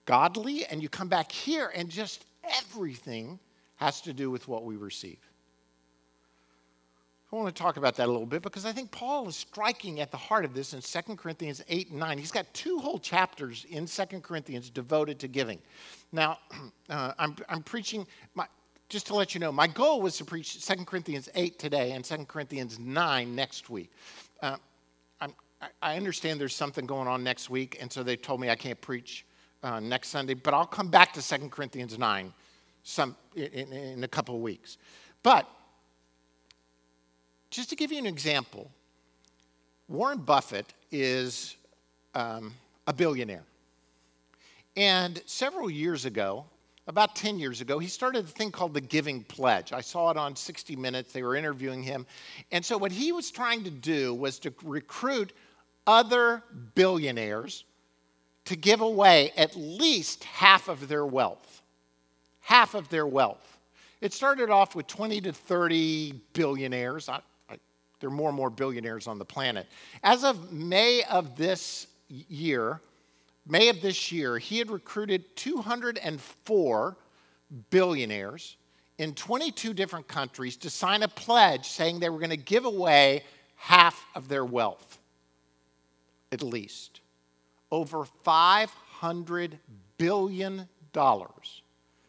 godly, 0.05 0.67
and 0.67 0.83
you 0.83 0.89
come 0.89 1.09
back 1.09 1.31
here, 1.31 1.71
and 1.75 1.89
just 1.89 2.25
everything 2.45 3.39
has 3.77 4.01
to 4.03 4.13
do 4.13 4.31
with 4.31 4.47
what 4.49 4.65
we 4.65 4.77
receive. 4.77 5.30
I 7.33 7.37
want 7.37 7.55
to 7.55 7.63
talk 7.63 7.77
about 7.77 7.95
that 7.97 8.09
a 8.09 8.11
little 8.11 8.27
bit 8.27 8.43
because 8.43 8.65
I 8.65 8.73
think 8.73 8.91
Paul 8.91 9.29
is 9.29 9.37
striking 9.37 10.01
at 10.01 10.11
the 10.11 10.17
heart 10.17 10.45
of 10.45 10.53
this 10.53 10.75
in 10.75 10.81
2 10.81 11.15
Corinthians 11.15 11.63
8 11.69 11.91
and 11.91 12.01
9. 12.01 12.19
He's 12.19 12.33
got 12.33 12.53
two 12.53 12.79
whole 12.79 12.99
chapters 12.99 13.67
in 13.71 13.87
2 13.87 14.21
Corinthians 14.21 14.69
devoted 14.69 15.21
to 15.21 15.29
giving. 15.29 15.61
Now, 16.11 16.39
uh, 16.91 17.13
I'm, 17.19 17.37
I'm 17.49 17.63
preaching, 17.63 18.05
my, 18.35 18.47
just 18.89 19.07
to 19.09 19.15
let 19.15 19.33
you 19.33 19.39
know, 19.39 19.53
my 19.53 19.69
goal 19.69 20.03
was 20.03 20.17
to 20.19 20.25
preach 20.25 20.67
2 20.67 20.85
Corinthians 20.85 21.29
8 21.37 21.57
today 21.59 21.93
and 21.93 22.05
2 22.05 22.25
Corinthians 22.25 22.81
9 22.81 23.35
next 23.35 23.71
week. 23.71 23.93
Uh, 24.43 24.57
i 25.83 25.95
understand 25.95 26.41
there's 26.41 26.57
something 26.57 26.87
going 26.87 27.07
on 27.07 27.23
next 27.23 27.51
week, 27.51 27.77
and 27.81 27.93
so 27.93 28.03
they 28.03 28.17
told 28.17 28.41
me 28.41 28.49
I 28.49 28.57
can't 28.57 28.81
preach 28.81 29.27
uh, 29.63 29.79
next 29.79 30.09
Sunday, 30.09 30.35
but 30.35 30.55
I'll 30.55 30.67
come 30.67 30.89
back 30.89 31.13
to 31.13 31.23
2 31.23 31.49
Corinthians 31.51 31.99
9 31.99 32.33
some, 32.83 33.15
in, 33.37 33.73
in 33.73 34.05
a 34.05 34.09
couple 34.09 34.35
of 34.35 34.41
weeks. 34.41 34.79
But 35.23 35.47
just 37.51 37.71
to 37.71 37.77
give 37.77 37.93
you 37.93 37.99
an 37.99 38.07
example, 38.07 38.71
Warren 39.89 40.19
Buffett 40.19 40.73
is 40.93 41.57
um, 42.15 42.55
a 42.87 42.93
billionaire. 42.93 43.45
And 44.77 45.21
several 45.27 45.69
years 45.69 46.05
ago, 46.05 46.45
about 46.87 47.15
10 47.15 47.39
years 47.39 47.61
ago, 47.61 47.79
he 47.79 47.89
started 47.89 48.25
a 48.25 48.29
thing 48.29 48.51
called 48.51 48.75
the 48.75 48.81
Giving 48.81 49.25
Pledge. 49.25 49.73
I 49.73 49.81
saw 49.81 50.11
it 50.11 50.17
on 50.17 50.35
60 50.35 50.77
Minutes. 50.77 51.13
They 51.13 51.23
were 51.23 51.37
interviewing 51.37 51.83
him. 51.83 52.07
And 52.53 52.65
so, 52.65 52.79
what 52.79 52.93
he 52.93 53.13
was 53.13 53.31
trying 53.31 53.65
to 53.65 53.71
do 53.71 54.15
was 54.15 54.39
to 54.41 54.53
recruit 54.63 55.33
other 55.87 56.43
billionaires 56.75 57.65
to 58.47 58.57
give 58.57 58.81
away 58.81 59.33
at 59.37 59.57
least 59.57 60.25
half 60.25 60.69
of 60.69 60.89
their 60.89 61.07
wealth. 61.07 61.63
Half 62.41 62.75
of 62.75 62.89
their 62.89 63.07
wealth. 63.07 63.59
It 64.01 64.13
started 64.13 64.51
off 64.51 64.75
with 64.75 64.87
20 64.87 65.21
to 65.23 65.33
30 65.33 66.21
billionaires. 66.33 67.09
There 68.01 68.09
are 68.09 68.13
more 68.13 68.29
and 68.29 68.37
more 68.37 68.51
billionaires 68.51 69.07
on 69.07 69.19
the 69.19 69.25
planet. 69.25 69.67
As 70.03 70.25
of 70.25 70.53
May 70.53 71.03
of 71.05 71.37
this 71.37 71.87
year, 72.09 72.81
May 73.47 73.69
of 73.69 73.81
this 73.81 74.11
year, 74.11 74.39
he 74.39 74.59
had 74.59 74.71
recruited 74.71 75.37
204 75.37 76.97
billionaires 77.71 78.57
in 78.99 79.15
22 79.15 79.75
different 79.75 80.09
countries 80.09 80.57
to 80.59 80.71
sign 80.71 81.03
a 81.03 81.09
pledge 81.09 81.67
saying 81.67 82.01
they 82.01 82.11
were 82.11 82.19
going 82.19 82.31
to 82.31 82.37
give 82.37 82.65
away 82.65 83.23
half 83.57 84.05
of 84.15 84.29
their 84.29 84.45
wealth, 84.45 84.99
at 86.33 86.43
least. 86.43 87.01
Over 87.71 88.05
$500 88.25 89.53
billion 89.99 90.69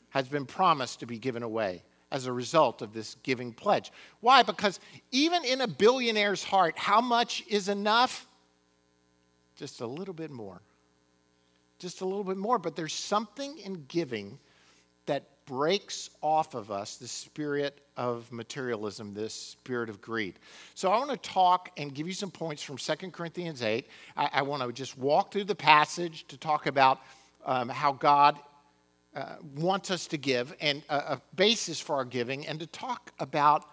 has 0.09 0.27
been 0.27 0.45
promised 0.45 0.99
to 0.99 1.05
be 1.05 1.17
given 1.17 1.43
away 1.43 1.83
as 2.11 2.25
a 2.25 2.33
result 2.33 2.81
of 2.81 2.93
this 2.93 3.15
giving 3.23 3.53
pledge. 3.53 3.91
Why? 4.19 4.43
Because 4.43 4.79
even 5.11 5.45
in 5.45 5.61
a 5.61 5.67
billionaire's 5.67 6.43
heart, 6.43 6.77
how 6.77 7.01
much 7.01 7.43
is 7.47 7.69
enough? 7.69 8.27
Just 9.55 9.81
a 9.81 9.87
little 9.87 10.13
bit 10.13 10.31
more 10.31 10.61
just 11.81 12.01
a 12.01 12.05
little 12.05 12.23
bit 12.23 12.37
more. 12.37 12.59
But 12.59 12.75
there's 12.75 12.93
something 12.93 13.57
in 13.57 13.85
giving 13.87 14.37
that 15.07 15.23
breaks 15.47 16.11
off 16.21 16.53
of 16.53 16.71
us 16.71 16.97
the 16.97 17.07
spirit 17.07 17.81
of 17.97 18.31
materialism, 18.31 19.13
this 19.13 19.33
spirit 19.33 19.89
of 19.89 19.99
greed. 19.99 20.35
So 20.75 20.91
I 20.91 20.97
want 20.99 21.09
to 21.09 21.29
talk 21.29 21.71
and 21.77 21.93
give 21.93 22.07
you 22.07 22.13
some 22.13 22.31
points 22.31 22.61
from 22.61 22.77
2 22.77 23.09
Corinthians 23.09 23.63
8. 23.63 23.87
I, 24.15 24.29
I 24.31 24.41
want 24.43 24.61
to 24.61 24.71
just 24.71 24.97
walk 24.97 25.33
through 25.33 25.45
the 25.45 25.55
passage 25.55 26.27
to 26.27 26.37
talk 26.37 26.67
about 26.67 26.99
um, 27.45 27.67
how 27.67 27.91
God 27.93 28.37
uh, 29.15 29.35
wants 29.55 29.91
us 29.91 30.07
to 30.07 30.17
give 30.17 30.55
and 30.61 30.83
a, 30.89 30.95
a 30.95 31.21
basis 31.35 31.79
for 31.79 31.95
our 31.95 32.05
giving 32.05 32.47
and 32.47 32.59
to 32.59 32.67
talk 32.67 33.11
about 33.19 33.65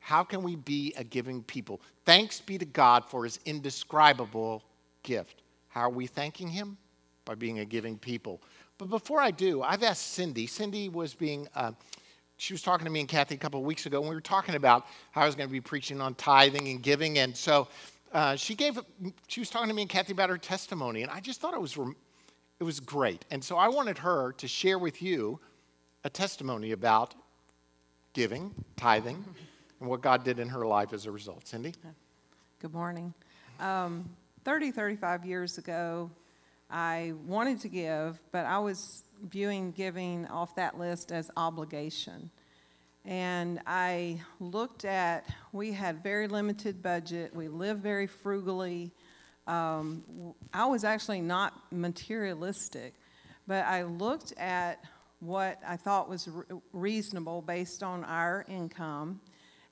how 0.00 0.24
can 0.24 0.42
we 0.42 0.56
be 0.56 0.92
a 0.96 1.04
giving 1.04 1.42
people. 1.42 1.80
Thanks 2.04 2.40
be 2.40 2.58
to 2.58 2.64
God 2.64 3.04
for 3.04 3.24
his 3.24 3.38
indescribable 3.44 4.64
gift. 5.02 5.42
How 5.68 5.82
are 5.82 5.90
we 5.90 6.06
thanking 6.06 6.48
him? 6.48 6.76
by 7.30 7.36
being 7.36 7.60
a 7.60 7.64
giving 7.64 7.96
people. 7.96 8.40
But 8.76 8.88
before 8.88 9.20
I 9.20 9.30
do, 9.30 9.62
I've 9.62 9.84
asked 9.84 10.14
Cindy. 10.14 10.48
Cindy 10.48 10.88
was 10.88 11.14
being, 11.14 11.46
uh, 11.54 11.70
she 12.38 12.52
was 12.52 12.60
talking 12.60 12.84
to 12.86 12.90
me 12.90 12.98
and 12.98 13.08
Kathy 13.08 13.36
a 13.36 13.38
couple 13.38 13.60
of 13.60 13.66
weeks 13.66 13.86
ago, 13.86 14.00
and 14.00 14.08
we 14.08 14.14
were 14.16 14.20
talking 14.20 14.56
about 14.56 14.86
how 15.12 15.22
I 15.22 15.26
was 15.26 15.36
going 15.36 15.48
to 15.48 15.52
be 15.52 15.60
preaching 15.60 16.00
on 16.00 16.14
tithing 16.16 16.66
and 16.66 16.82
giving. 16.82 17.18
And 17.18 17.36
so 17.36 17.68
uh, 18.12 18.34
she 18.34 18.56
gave, 18.56 18.80
she 19.28 19.40
was 19.40 19.48
talking 19.48 19.68
to 19.68 19.74
me 19.74 19.82
and 19.82 19.88
Kathy 19.88 20.12
about 20.12 20.28
her 20.28 20.38
testimony, 20.38 21.02
and 21.02 21.10
I 21.12 21.20
just 21.20 21.40
thought 21.40 21.54
it 21.54 21.60
was, 21.60 21.78
it 22.60 22.64
was 22.64 22.78
great. 22.78 23.24
And 23.30 23.42
so 23.42 23.56
I 23.56 23.68
wanted 23.68 23.98
her 23.98 24.32
to 24.32 24.46
share 24.46 24.78
with 24.78 25.00
you 25.00 25.40
a 26.04 26.10
testimony 26.10 26.72
about 26.72 27.14
giving, 28.12 28.54
tithing, 28.76 29.24
and 29.80 29.88
what 29.88 30.02
God 30.02 30.24
did 30.24 30.38
in 30.38 30.48
her 30.50 30.66
life 30.66 30.92
as 30.92 31.06
a 31.06 31.10
result. 31.10 31.48
Cindy? 31.48 31.72
Good 32.60 32.74
morning. 32.74 33.14
Um, 33.60 34.08
30, 34.44 34.72
35 34.72 35.24
years 35.24 35.56
ago, 35.56 36.10
I 36.70 37.14
wanted 37.26 37.60
to 37.60 37.68
give, 37.68 38.20
but 38.30 38.44
I 38.44 38.58
was 38.58 39.04
viewing 39.30 39.72
giving 39.72 40.26
off 40.26 40.54
that 40.56 40.78
list 40.78 41.12
as 41.12 41.30
obligation. 41.38 42.30
And 43.06 43.60
I 43.66 44.20
looked 44.38 44.84
at, 44.84 45.26
we 45.52 45.72
had 45.72 46.02
very 46.02 46.28
limited 46.28 46.82
budget, 46.82 47.34
we 47.34 47.48
lived 47.48 47.82
very 47.82 48.06
frugally. 48.06 48.92
Um, 49.50 50.04
I 50.54 50.66
was 50.66 50.84
actually 50.84 51.20
not 51.20 51.52
materialistic, 51.72 52.94
but 53.48 53.64
I 53.64 53.82
looked 53.82 54.32
at 54.38 54.78
what 55.18 55.58
I 55.66 55.76
thought 55.76 56.08
was 56.08 56.28
re- 56.28 56.44
reasonable 56.72 57.42
based 57.42 57.82
on 57.82 58.04
our 58.04 58.46
income 58.48 59.20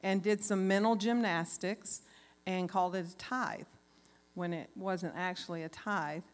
and 0.02 0.20
did 0.20 0.42
some 0.42 0.66
mental 0.66 0.96
gymnastics 0.96 2.02
and 2.44 2.68
called 2.68 2.96
it 2.96 3.06
a 3.06 3.16
tithe 3.18 3.66
when 4.34 4.52
it 4.52 4.68
wasn't 4.74 5.14
actually 5.16 5.62
a 5.62 5.68
tithe 5.68 6.24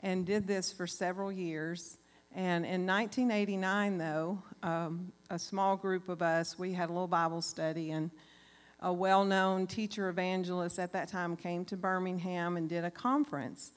and 0.00 0.24
did 0.24 0.46
this 0.46 0.72
for 0.72 0.86
several 0.86 1.30
years. 1.30 1.98
And 2.34 2.64
in 2.64 2.86
1989, 2.86 3.98
though, 3.98 4.42
um, 4.62 5.12
a 5.28 5.38
small 5.38 5.76
group 5.76 6.08
of 6.08 6.22
us, 6.22 6.58
we 6.58 6.72
had 6.72 6.88
a 6.88 6.92
little 6.92 7.06
Bible 7.06 7.42
study, 7.42 7.90
and 7.90 8.10
a 8.84 8.92
well 8.92 9.24
known 9.24 9.66
teacher 9.66 10.10
evangelist 10.10 10.78
at 10.78 10.92
that 10.92 11.08
time 11.08 11.36
came 11.36 11.64
to 11.64 11.76
Birmingham 11.76 12.58
and 12.58 12.68
did 12.68 12.84
a 12.84 12.90
conference. 12.90 13.72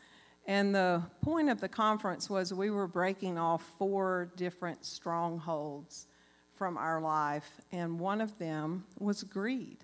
And 0.46 0.76
the 0.76 1.02
point 1.22 1.50
of 1.50 1.62
the 1.62 1.70
conference 1.70 2.30
was 2.30 2.54
we 2.54 2.70
were 2.70 2.88
breaking 2.88 3.38
off 3.38 3.64
four 3.78 4.32
different 4.36 4.86
strongholds 4.86 6.08
from 6.56 6.78
our 6.78 7.00
life, 7.00 7.62
and 7.72 8.00
one 8.00 8.20
of 8.20 8.38
them 8.38 8.84
was 9.00 9.24
greed. 9.24 9.78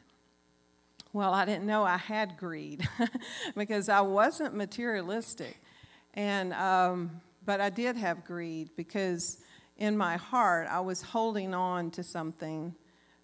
Well, 1.13 1.33
I 1.33 1.45
didn't 1.45 1.65
know 1.65 1.83
I 1.83 1.97
had 1.97 2.37
greed 2.37 2.87
because 3.55 3.87
I 3.87 4.01
wasn't 4.01 4.55
materialistic. 4.55 5.57
And, 6.15 6.53
um, 6.53 7.21
but 7.45 7.61
I 7.61 7.69
did 7.69 7.95
have 7.95 8.25
greed 8.25 8.71
because 8.75 9.37
in 9.77 9.95
my 9.95 10.17
heart 10.17 10.67
I 10.69 10.81
was 10.81 11.01
holding 11.01 11.53
on 11.53 11.91
to 11.91 12.03
something 12.03 12.75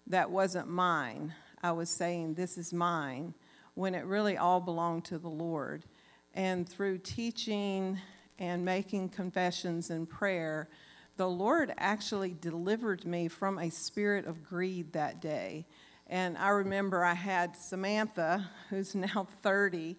that 0.06 0.30
wasn't 0.30 0.68
mine. 0.68 1.34
I 1.62 1.72
was 1.72 1.90
saying, 1.90 2.34
This 2.34 2.56
is 2.56 2.72
mine, 2.72 3.34
when 3.74 3.94
it 3.94 4.04
really 4.04 4.36
all 4.36 4.60
belonged 4.60 5.04
to 5.06 5.18
the 5.18 5.28
Lord. 5.28 5.84
And 6.34 6.68
through 6.68 6.98
teaching 6.98 7.98
and 8.38 8.64
making 8.64 9.10
confessions 9.10 9.90
and 9.90 10.08
prayer, 10.08 10.68
the 11.16 11.28
Lord 11.28 11.74
actually 11.76 12.34
delivered 12.40 13.04
me 13.04 13.28
from 13.28 13.58
a 13.58 13.70
spirit 13.70 14.26
of 14.26 14.42
greed 14.42 14.92
that 14.94 15.20
day. 15.20 15.66
And 16.06 16.38
I 16.38 16.48
remember 16.48 17.04
I 17.04 17.14
had 17.14 17.54
Samantha, 17.56 18.48
who's 18.70 18.94
now 18.94 19.28
30, 19.42 19.96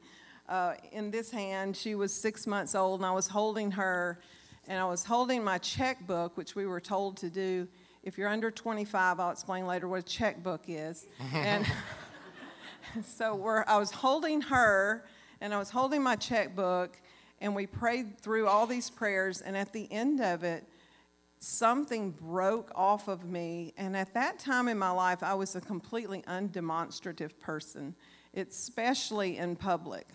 uh, 0.49 0.73
in 0.91 1.11
this 1.11 1.31
hand. 1.31 1.77
She 1.77 1.95
was 1.95 2.13
six 2.13 2.47
months 2.47 2.75
old, 2.75 2.99
and 2.99 3.05
I 3.05 3.11
was 3.11 3.27
holding 3.27 3.71
her, 3.71 4.19
and 4.67 4.79
I 4.79 4.85
was 4.85 5.05
holding 5.05 5.43
my 5.43 5.57
checkbook, 5.59 6.35
which 6.35 6.55
we 6.55 6.65
were 6.65 6.81
told 6.81 7.17
to 7.17 7.29
do. 7.29 7.67
If 8.03 8.17
you're 8.17 8.29
under 8.29 8.49
25, 8.49 9.19
I'll 9.19 9.31
explain 9.31 9.67
later 9.67 9.87
what 9.87 9.99
a 9.99 10.03
checkbook 10.03 10.63
is. 10.67 11.07
and 11.33 11.65
so 13.05 13.63
I 13.67 13.77
was 13.77 13.91
holding 13.91 14.41
her, 14.41 15.05
and 15.39 15.53
I 15.53 15.59
was 15.59 15.69
holding 15.69 16.01
my 16.01 16.15
checkbook, 16.15 16.99
and 17.39 17.55
we 17.55 17.67
prayed 17.67 18.19
through 18.19 18.47
all 18.47 18.65
these 18.65 18.89
prayers, 18.89 19.41
and 19.41 19.55
at 19.55 19.71
the 19.71 19.91
end 19.91 20.19
of 20.19 20.43
it, 20.43 20.67
something 21.39 22.11
broke 22.11 22.71
off 22.73 23.07
of 23.07 23.23
me. 23.25 23.73
And 23.77 23.95
at 23.95 24.13
that 24.15 24.39
time 24.39 24.67
in 24.67 24.79
my 24.79 24.91
life, 24.91 25.21
I 25.21 25.33
was 25.35 25.55
a 25.55 25.61
completely 25.61 26.23
undemonstrative 26.23 27.37
person, 27.39 27.95
especially 28.35 29.37
in 29.37 29.55
public. 29.55 30.07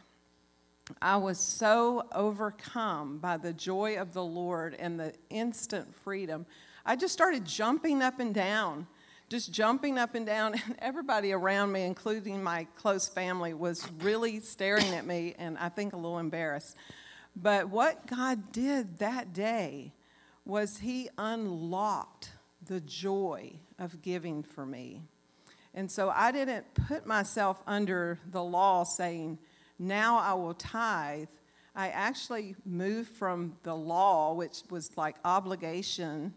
I 1.02 1.16
was 1.16 1.38
so 1.38 2.07
overcome 2.12 3.19
by 3.19 3.37
the 3.37 3.52
joy 3.52 3.97
of 3.97 4.12
the 4.12 4.25
Lord 4.25 4.75
and 4.75 4.99
the 4.99 5.12
instant 5.31 5.93
freedom. 5.95 6.47
I 6.88 6.95
just 6.95 7.12
started 7.12 7.45
jumping 7.45 8.00
up 8.00 8.21
and 8.21 8.33
down, 8.33 8.87
just 9.28 9.52
jumping 9.52 9.99
up 9.99 10.14
and 10.14 10.25
down. 10.25 10.55
And 10.66 10.76
everybody 10.78 11.33
around 11.33 11.73
me, 11.73 11.83
including 11.83 12.40
my 12.40 12.69
close 12.76 13.09
family, 13.09 13.55
was 13.55 13.88
really 14.00 14.38
staring 14.38 14.95
at 14.95 15.05
me 15.05 15.35
and 15.37 15.59
I 15.59 15.69
think 15.69 15.95
a 15.95 15.97
little 15.97 16.21
embarrassed. 16.21 16.76
But 17.35 17.69
what 17.71 18.07
God 18.07 18.52
did 18.52 18.99
that 18.99 19.33
day 19.33 19.93
was 20.45 20.78
He 20.78 21.09
unlocked 21.19 22.31
the 22.64 22.81
joy 22.81 23.55
of 23.81 24.00
giving 24.00 24.45
for 24.45 24.64
me. 24.64 25.02
And 25.75 25.90
so 25.90 26.09
I 26.09 26.31
didn't 26.31 26.73
put 26.87 27.05
myself 27.05 27.61
under 27.66 28.21
the 28.31 28.45
law 28.45 28.85
saying, 28.85 29.38
now 29.78 30.19
I 30.19 30.35
will 30.35 30.55
tithe, 30.55 31.28
I 31.75 31.88
actually 31.88 32.55
moved 32.64 33.11
from 33.11 33.57
the 33.64 33.75
law, 33.75 34.33
which 34.35 34.62
was 34.71 34.97
like 34.97 35.16
obligation, 35.25 36.33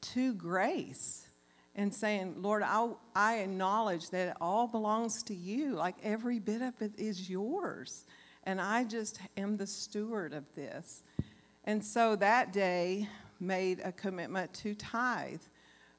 to 0.00 0.34
grace. 0.34 1.28
and 1.78 1.94
saying, 1.94 2.34
Lord, 2.42 2.64
I, 2.64 2.88
I 3.14 3.36
acknowledge 3.36 4.10
that 4.10 4.28
it 4.30 4.36
all 4.40 4.66
belongs 4.66 5.22
to 5.24 5.34
you. 5.34 5.74
Like 5.74 5.94
every 6.02 6.40
bit 6.40 6.60
of 6.60 6.74
it 6.82 6.92
is 6.98 7.30
yours. 7.30 8.04
And 8.42 8.60
I 8.60 8.82
just 8.82 9.20
am 9.36 9.56
the 9.56 9.66
steward 9.66 10.34
of 10.34 10.44
this. 10.56 11.04
And 11.62 11.84
so 11.84 12.16
that 12.16 12.52
day 12.52 13.08
made 13.38 13.80
a 13.84 13.92
commitment 13.92 14.52
to 14.54 14.74
tithe. 14.74 15.42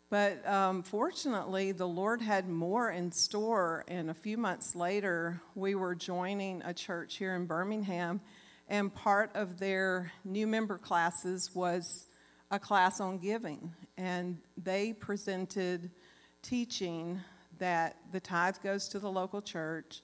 But 0.10 0.46
um, 0.46 0.84
fortunately, 0.84 1.72
the 1.72 1.88
Lord 1.88 2.22
had 2.22 2.50
more 2.50 2.90
in 2.90 3.10
store. 3.10 3.86
And 3.88 4.10
a 4.10 4.14
few 4.14 4.38
months 4.38 4.76
later, 4.76 5.40
we 5.56 5.76
were 5.76 5.96
joining 5.96 6.62
a 6.64 6.74
church 6.74 7.16
here 7.16 7.36
in 7.36 7.46
Birmingham. 7.46 8.20
And 8.68 8.94
part 8.94 9.32
of 9.34 9.60
their 9.60 10.12
new 10.26 10.46
member 10.46 10.78
classes 10.78 11.56
was 11.56 12.08
a 12.52 12.60
class 12.60 13.00
on 13.00 13.18
giving 13.18 13.74
and 13.98 14.38
they 14.58 14.94
presented 14.94 15.92
teaching 16.42 17.20
that 17.60 17.98
the 18.12 18.20
tithe 18.20 18.56
goes 18.64 18.88
to 18.88 19.00
the 19.00 19.10
local 19.10 19.42
church 19.42 20.02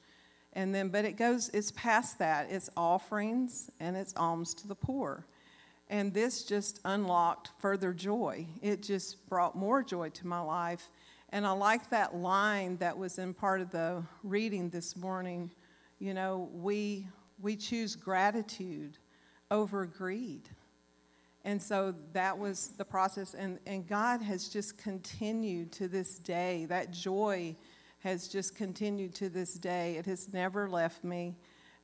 and 0.56 0.74
then 0.74 0.90
but 0.90 1.06
it 1.06 1.18
goes 1.18 1.50
it's 1.50 1.72
past 1.72 2.18
that. 2.20 2.48
It's 2.50 2.70
offerings 2.78 3.70
and 3.80 3.96
it's 3.96 4.14
alms 4.16 4.54
to 4.56 4.68
the 4.68 4.76
poor. 4.76 5.26
And 5.90 6.14
this 6.14 6.44
just 6.44 6.80
unlocked 6.86 7.52
further 7.60 7.94
joy. 7.94 8.48
It 8.62 8.82
just 8.82 9.30
brought 9.30 9.56
more 9.56 9.84
joy 9.84 10.10
to 10.10 10.28
my 10.28 10.40
life 10.40 10.90
and 11.30 11.46
i 11.46 11.52
like 11.52 11.90
that 11.90 12.16
line 12.16 12.78
that 12.78 12.98
was 12.98 13.18
in 13.18 13.34
part 13.34 13.60
of 13.60 13.70
the 13.72 14.02
reading 14.24 14.70
this 14.70 14.96
morning. 14.96 15.52
You 16.00 16.14
know 16.14 16.50
we 16.54 17.08
we 17.42 17.56
choose 17.56 17.96
gratitude 17.96 18.98
over 19.52 19.86
greed 19.86 20.50
and 21.46 21.62
so 21.62 21.94
that 22.14 22.38
was 22.38 22.70
the 22.70 22.84
process. 22.84 23.36
And, 23.36 23.60
and 23.68 23.88
God 23.88 24.20
has 24.24 24.50
just 24.50 24.80
continued 24.80 25.72
to 25.74 25.88
this 25.88 26.18
day. 26.18 26.66
That 26.66 26.90
joy 26.92 27.56
has 28.00 28.28
just 28.28 28.56
continued 28.56 29.14
to 29.16 29.30
this 29.30 29.54
day. 29.54 29.96
It 29.96 30.08
has 30.08 30.34
never 30.34 30.68
left 30.68 31.04
me. 31.04 31.36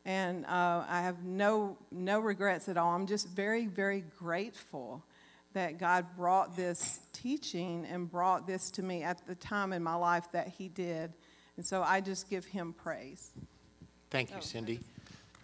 And 0.03 0.47
uh, 0.47 0.83
I 0.89 1.01
have 1.03 1.23
no, 1.23 1.77
no 1.91 2.19
regrets 2.19 2.69
at 2.69 2.77
all. 2.77 2.95
I'm 2.95 3.05
just 3.05 3.29
very, 3.29 3.67
very 3.67 4.03
grateful 4.17 5.05
that 5.53 5.77
God 5.77 6.07
brought 6.17 6.55
this 6.55 7.01
teaching 7.13 7.85
and 7.85 8.09
brought 8.09 8.47
this 8.47 8.71
to 8.71 8.81
me 8.81 9.03
at 9.03 9.27
the 9.27 9.35
time 9.35 9.73
in 9.73 9.83
my 9.83 9.95
life 9.95 10.31
that 10.31 10.47
He 10.47 10.69
did. 10.69 11.13
And 11.57 11.63
so 11.63 11.83
I 11.83 12.01
just 12.01 12.31
give 12.31 12.45
Him 12.45 12.73
praise. 12.73 13.29
Thank 14.09 14.31
you, 14.31 14.37
oh, 14.39 14.41
Cindy. 14.41 14.79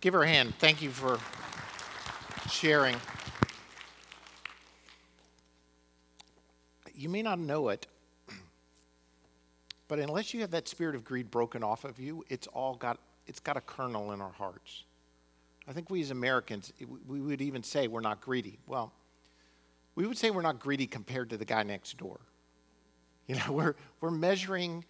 Give 0.02 0.16
her 0.16 0.24
a 0.24 0.28
hand. 0.28 0.56
Thank 0.58 0.82
you 0.82 0.90
for 0.90 1.20
sharing. 2.50 2.96
You 6.98 7.10
may 7.10 7.22
not 7.22 7.39
know 7.39 7.70
it, 7.70 7.88
but 9.88 10.00
unless 10.00 10.34
you 10.34 10.42
have 10.42 10.51
that 10.51 10.68
spirit 10.68 10.96
of 10.96 11.06
greed 11.06 11.30
broken 11.32 11.63
off 11.63 11.86
of 11.86 12.00
you, 12.00 12.25
it's 12.27 12.48
all 12.48 12.75
got 12.75 13.00
it's 13.27 13.39
got 13.39 13.56
a 13.56 13.62
kernel 13.62 14.13
in 14.13 14.22
our 14.22 14.32
hearts. 14.32 14.84
I 15.68 15.74
think 15.74 15.89
we 15.89 16.01
as 16.01 16.12
Americans, 16.12 16.72
we 17.08 17.20
would 17.20 17.42
even 17.42 17.62
say 17.62 17.88
we're 17.88 18.00
not 18.00 18.22
greedy. 18.22 18.58
Well, 18.68 18.94
we 19.96 20.08
would 20.08 20.18
say 20.18 20.32
we're 20.32 20.42
not 20.42 20.60
greedy 20.60 20.88
compared 20.88 21.30
to 21.32 21.38
the 21.38 21.44
guy 21.44 21.63
next 21.63 21.98
door. 21.98 22.22
You 23.27 23.36
know, 23.36 23.42
we're, 23.51 23.75
we're 24.00 24.12
measuring 24.12 24.86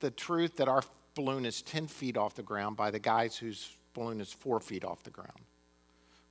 the 0.00 0.10
truth 0.10 0.56
that 0.56 0.68
our 0.68 0.82
balloon 1.14 1.46
is 1.46 1.62
10 1.62 1.86
feet 1.86 2.18
off 2.18 2.34
the 2.34 2.42
ground 2.42 2.76
by 2.76 2.90
the 2.90 2.98
guys 2.98 3.36
whose 3.36 3.78
balloon 3.94 4.20
is 4.20 4.30
four 4.30 4.60
feet 4.60 4.84
off 4.84 5.02
the 5.02 5.10
ground 5.10 5.40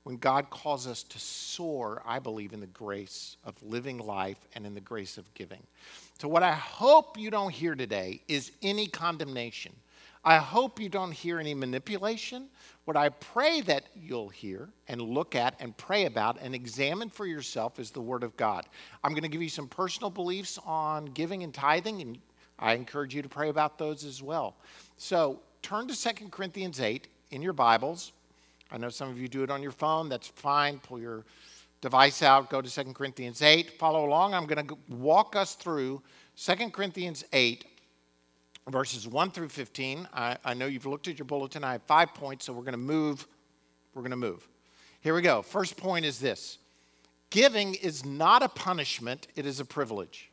when 0.04 0.16
God 0.16 0.50
calls 0.50 0.86
us 0.86 1.02
to 1.04 1.18
soar, 1.18 2.02
I 2.04 2.18
believe, 2.18 2.52
in 2.52 2.60
the 2.60 2.66
grace 2.66 3.36
of 3.44 3.54
living 3.62 3.98
life 3.98 4.38
and 4.54 4.66
in 4.66 4.74
the 4.74 4.80
grace 4.80 5.16
of 5.16 5.32
giving. 5.34 5.62
So, 6.18 6.28
what 6.28 6.42
I 6.42 6.52
hope 6.52 7.16
you 7.18 7.30
don't 7.30 7.52
hear 7.52 7.74
today 7.74 8.22
is 8.28 8.52
any 8.62 8.86
condemnation. 8.86 9.72
I 10.24 10.36
hope 10.36 10.78
you 10.78 10.88
don't 10.88 11.10
hear 11.10 11.40
any 11.40 11.52
manipulation. 11.52 12.48
What 12.84 12.96
I 12.96 13.08
pray 13.08 13.60
that 13.62 13.86
you'll 13.94 14.28
hear 14.28 14.68
and 14.86 15.00
look 15.00 15.34
at 15.34 15.56
and 15.60 15.76
pray 15.76 16.06
about 16.06 16.38
and 16.40 16.54
examine 16.54 17.10
for 17.10 17.26
yourself 17.26 17.80
is 17.80 17.90
the 17.90 18.00
Word 18.00 18.22
of 18.22 18.36
God. 18.36 18.66
I'm 19.02 19.12
going 19.12 19.22
to 19.22 19.28
give 19.28 19.42
you 19.42 19.48
some 19.48 19.68
personal 19.68 20.10
beliefs 20.10 20.58
on 20.64 21.06
giving 21.06 21.42
and 21.42 21.52
tithing, 21.52 22.00
and 22.02 22.18
I 22.58 22.74
encourage 22.74 23.14
you 23.14 23.22
to 23.22 23.28
pray 23.28 23.48
about 23.48 23.78
those 23.78 24.04
as 24.04 24.22
well. 24.22 24.56
So, 24.96 25.40
turn 25.60 25.88
to 25.88 26.00
2 26.00 26.28
Corinthians 26.28 26.80
8 26.80 27.08
in 27.30 27.42
your 27.42 27.52
Bibles. 27.52 28.12
I 28.72 28.78
know 28.78 28.88
some 28.88 29.10
of 29.10 29.18
you 29.18 29.28
do 29.28 29.42
it 29.42 29.50
on 29.50 29.62
your 29.62 29.70
phone. 29.70 30.08
That's 30.08 30.28
fine. 30.28 30.78
Pull 30.78 30.98
your 30.98 31.24
device 31.82 32.22
out, 32.22 32.48
go 32.48 32.62
to 32.62 32.70
2 32.70 32.94
Corinthians 32.94 33.42
8. 33.42 33.78
Follow 33.78 34.06
along. 34.06 34.32
I'm 34.32 34.46
going 34.46 34.66
to 34.66 34.78
walk 34.88 35.36
us 35.36 35.54
through 35.54 36.00
2 36.36 36.70
Corinthians 36.70 37.22
8, 37.34 37.66
verses 38.68 39.06
1 39.06 39.30
through 39.32 39.50
15. 39.50 40.08
I, 40.14 40.38
I 40.42 40.54
know 40.54 40.66
you've 40.66 40.86
looked 40.86 41.06
at 41.08 41.18
your 41.18 41.26
bulletin. 41.26 41.64
I 41.64 41.72
have 41.72 41.82
five 41.82 42.14
points, 42.14 42.46
so 42.46 42.54
we're 42.54 42.62
going 42.62 42.72
to 42.72 42.78
move. 42.78 43.26
We're 43.94 44.02
going 44.02 44.12
to 44.12 44.16
move. 44.16 44.48
Here 45.02 45.14
we 45.14 45.20
go. 45.20 45.42
First 45.42 45.76
point 45.76 46.06
is 46.06 46.18
this 46.18 46.56
Giving 47.28 47.74
is 47.74 48.06
not 48.06 48.42
a 48.42 48.48
punishment, 48.48 49.26
it 49.36 49.44
is 49.44 49.60
a 49.60 49.64
privilege. 49.66 50.30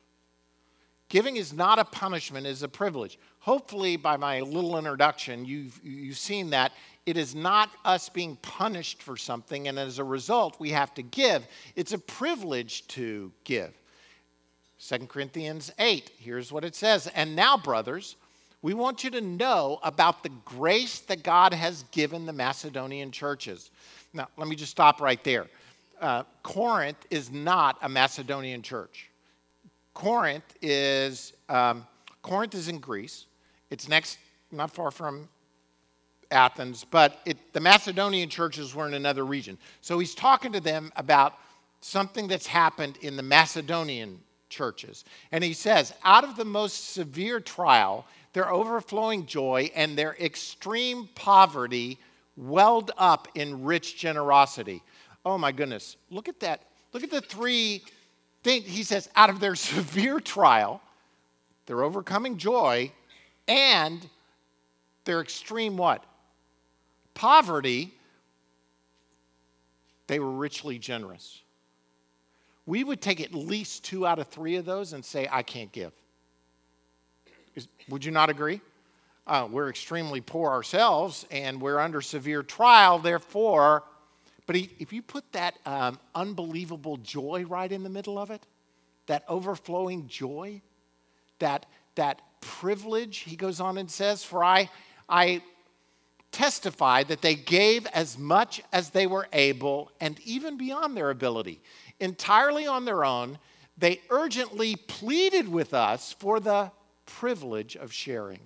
Giving 1.10 1.38
is 1.38 1.52
not 1.52 1.80
a 1.80 1.86
punishment, 1.86 2.46
it 2.46 2.52
is 2.52 2.62
a 2.62 2.70
privilege. 2.70 3.18
Hopefully, 3.40 3.98
by 3.98 4.16
my 4.16 4.42
little 4.42 4.78
introduction, 4.78 5.44
you've, 5.44 5.80
you've 5.84 6.18
seen 6.18 6.52
that 6.52 6.72
it 7.10 7.18
is 7.18 7.34
not 7.34 7.72
us 7.86 8.08
being 8.08 8.36
punished 8.44 9.02
for 9.02 9.18
something, 9.18 9.68
and 9.68 9.80
as 9.80 9.98
a 9.98 10.04
result, 10.04 10.60
we 10.60 10.70
have 10.70 10.94
to 10.94 11.02
give. 11.02 11.48
It's 11.76 11.92
a 11.92 11.98
privilege 11.98 12.86
to 12.90 13.32
give. 13.46 13.74
2 14.80 15.08
Corinthians 15.08 15.72
8, 15.80 16.12
here's 16.20 16.52
what 16.52 16.64
it 16.64 16.76
says. 16.76 17.08
And 17.16 17.36
now, 17.36 17.58
brothers, 17.58 18.16
we 18.62 18.76
want 18.76 19.04
you 19.04 19.10
to 19.10 19.22
know 19.22 19.80
about 19.82 20.22
the 20.22 20.30
grace 20.46 21.00
that 21.00 21.24
God 21.24 21.52
has 21.52 21.84
given 21.92 22.28
the 22.28 22.34
Macedonian 22.34 23.12
churches. 23.12 23.72
Now, 24.14 24.28
let 24.38 24.48
me 24.48 24.56
just 24.56 24.72
stop 24.72 25.02
right 25.02 25.24
there. 25.24 25.48
Uh, 26.00 26.24
Corinth 26.44 27.08
is 27.10 27.32
not 27.32 27.80
a 27.82 27.90
Macedonian 27.90 28.62
church. 28.62 29.10
Corinth 29.96 30.56
is 30.62 31.34
um, 31.50 31.88
Corinth 32.22 32.54
is 32.54 32.68
in 32.68 32.78
Greece. 32.78 33.26
It's 33.72 33.90
next, 33.90 34.20
not 34.52 34.70
far 34.70 34.92
from 34.92 35.28
Athens, 36.32 36.86
but 36.90 37.20
it, 37.26 37.54
the 37.54 37.60
Macedonian 37.60 38.30
churches 38.30 38.76
were 38.76 38.88
in 38.88 38.94
another 38.94 39.26
region. 39.26 39.58
So 39.82 40.00
he's 40.00 40.14
talking 40.14 40.52
to 40.54 40.60
them 40.60 40.92
about 40.96 41.34
something 41.82 42.28
that's 42.28 42.48
happened 42.48 42.98
in 43.02 43.16
the 43.16 43.24
Macedonian 43.24 44.20
churches. 44.50 45.06
And 45.32 45.44
he 45.44 45.54
says, 45.54 45.94
out 46.04 46.24
of 46.24 46.36
the 46.36 46.46
most 46.46 46.94
severe 46.94 47.40
trial, 47.40 48.06
their 48.34 48.52
overflowing 48.52 49.26
joy 49.26 49.72
and 49.76 49.98
their 49.98 50.16
extreme 50.20 51.10
poverty 51.16 51.98
welled 52.36 52.92
up 52.98 53.28
in 53.36 53.64
rich 53.64 53.98
generosity. 53.98 54.84
Oh 55.26 55.38
my 55.38 55.52
goodness. 55.52 55.98
Look 56.10 56.30
at 56.30 56.40
that. 56.42 56.64
Look 56.94 57.04
at 57.04 57.12
the 57.12 57.22
three 57.22 57.84
things. 58.44 58.66
He 58.66 58.84
says, 58.84 59.10
out 59.16 59.30
of 59.30 59.40
their 59.40 59.56
severe 59.56 60.20
trial, 60.20 60.82
their 61.66 61.84
overcoming 61.84 62.38
joy, 62.38 62.92
and 63.48 64.08
their 65.06 65.22
extreme 65.22 65.78
what? 65.78 66.04
Poverty, 67.20 67.94
they 70.08 70.22
were 70.22 70.32
richly 70.32 70.80
generous. 70.80 71.42
We 72.66 72.86
would 72.86 73.02
take 73.02 73.20
at 73.20 73.34
least 73.34 73.84
two 73.84 74.08
out 74.08 74.20
of 74.20 74.30
three 74.30 74.56
of 74.56 74.64
those 74.64 74.94
and 74.94 75.04
say, 75.04 75.28
I 75.30 75.44
can't 75.44 75.70
give. 75.74 75.92
Is, 77.56 77.68
would 77.90 78.06
you 78.06 78.12
not 78.12 78.30
agree? 78.30 78.62
Uh, 79.28 79.50
we're 79.52 79.70
extremely 79.70 80.22
poor 80.22 80.50
ourselves 80.50 81.26
and 81.30 81.62
we're 81.62 81.80
under 81.80 82.00
severe 82.00 82.42
trial, 82.42 83.00
therefore. 83.00 83.84
But 84.48 84.56
if 84.56 84.94
you 84.94 85.02
put 85.02 85.30
that 85.34 85.56
um, 85.66 86.00
unbelievable 86.16 86.96
joy 86.96 87.44
right 87.50 87.70
in 87.70 87.84
the 87.84 87.90
middle 87.90 88.18
of 88.18 88.32
it, 88.32 88.48
that 89.08 89.26
overflowing 89.28 90.08
joy, 90.08 90.62
that, 91.40 91.66
that 91.96 92.22
privilege, 92.40 93.18
he 93.18 93.36
goes 93.36 93.60
on 93.60 93.78
and 93.78 93.92
says, 93.92 94.24
For 94.24 94.42
I, 94.42 94.70
I 95.10 95.42
testify 96.32 97.04
that 97.04 97.22
they 97.22 97.36
gave 97.36 97.86
as 97.88 98.18
much 98.18 98.62
as 98.72 98.90
they 98.90 99.08
were 99.08 99.28
able 99.34 99.92
and 100.00 100.20
even 100.26 100.58
beyond 100.58 100.96
their 100.96 101.10
ability. 101.10 101.62
Entirely 102.00 102.68
on 102.68 102.86
their 102.86 103.04
own, 103.04 103.38
they 103.78 104.02
urgently 104.10 104.76
pleaded 104.76 105.48
with 105.48 105.74
us 105.74 106.14
for 106.14 106.40
the 106.40 106.72
privilege 107.06 107.76
of 107.76 107.92
sharing 107.92 108.40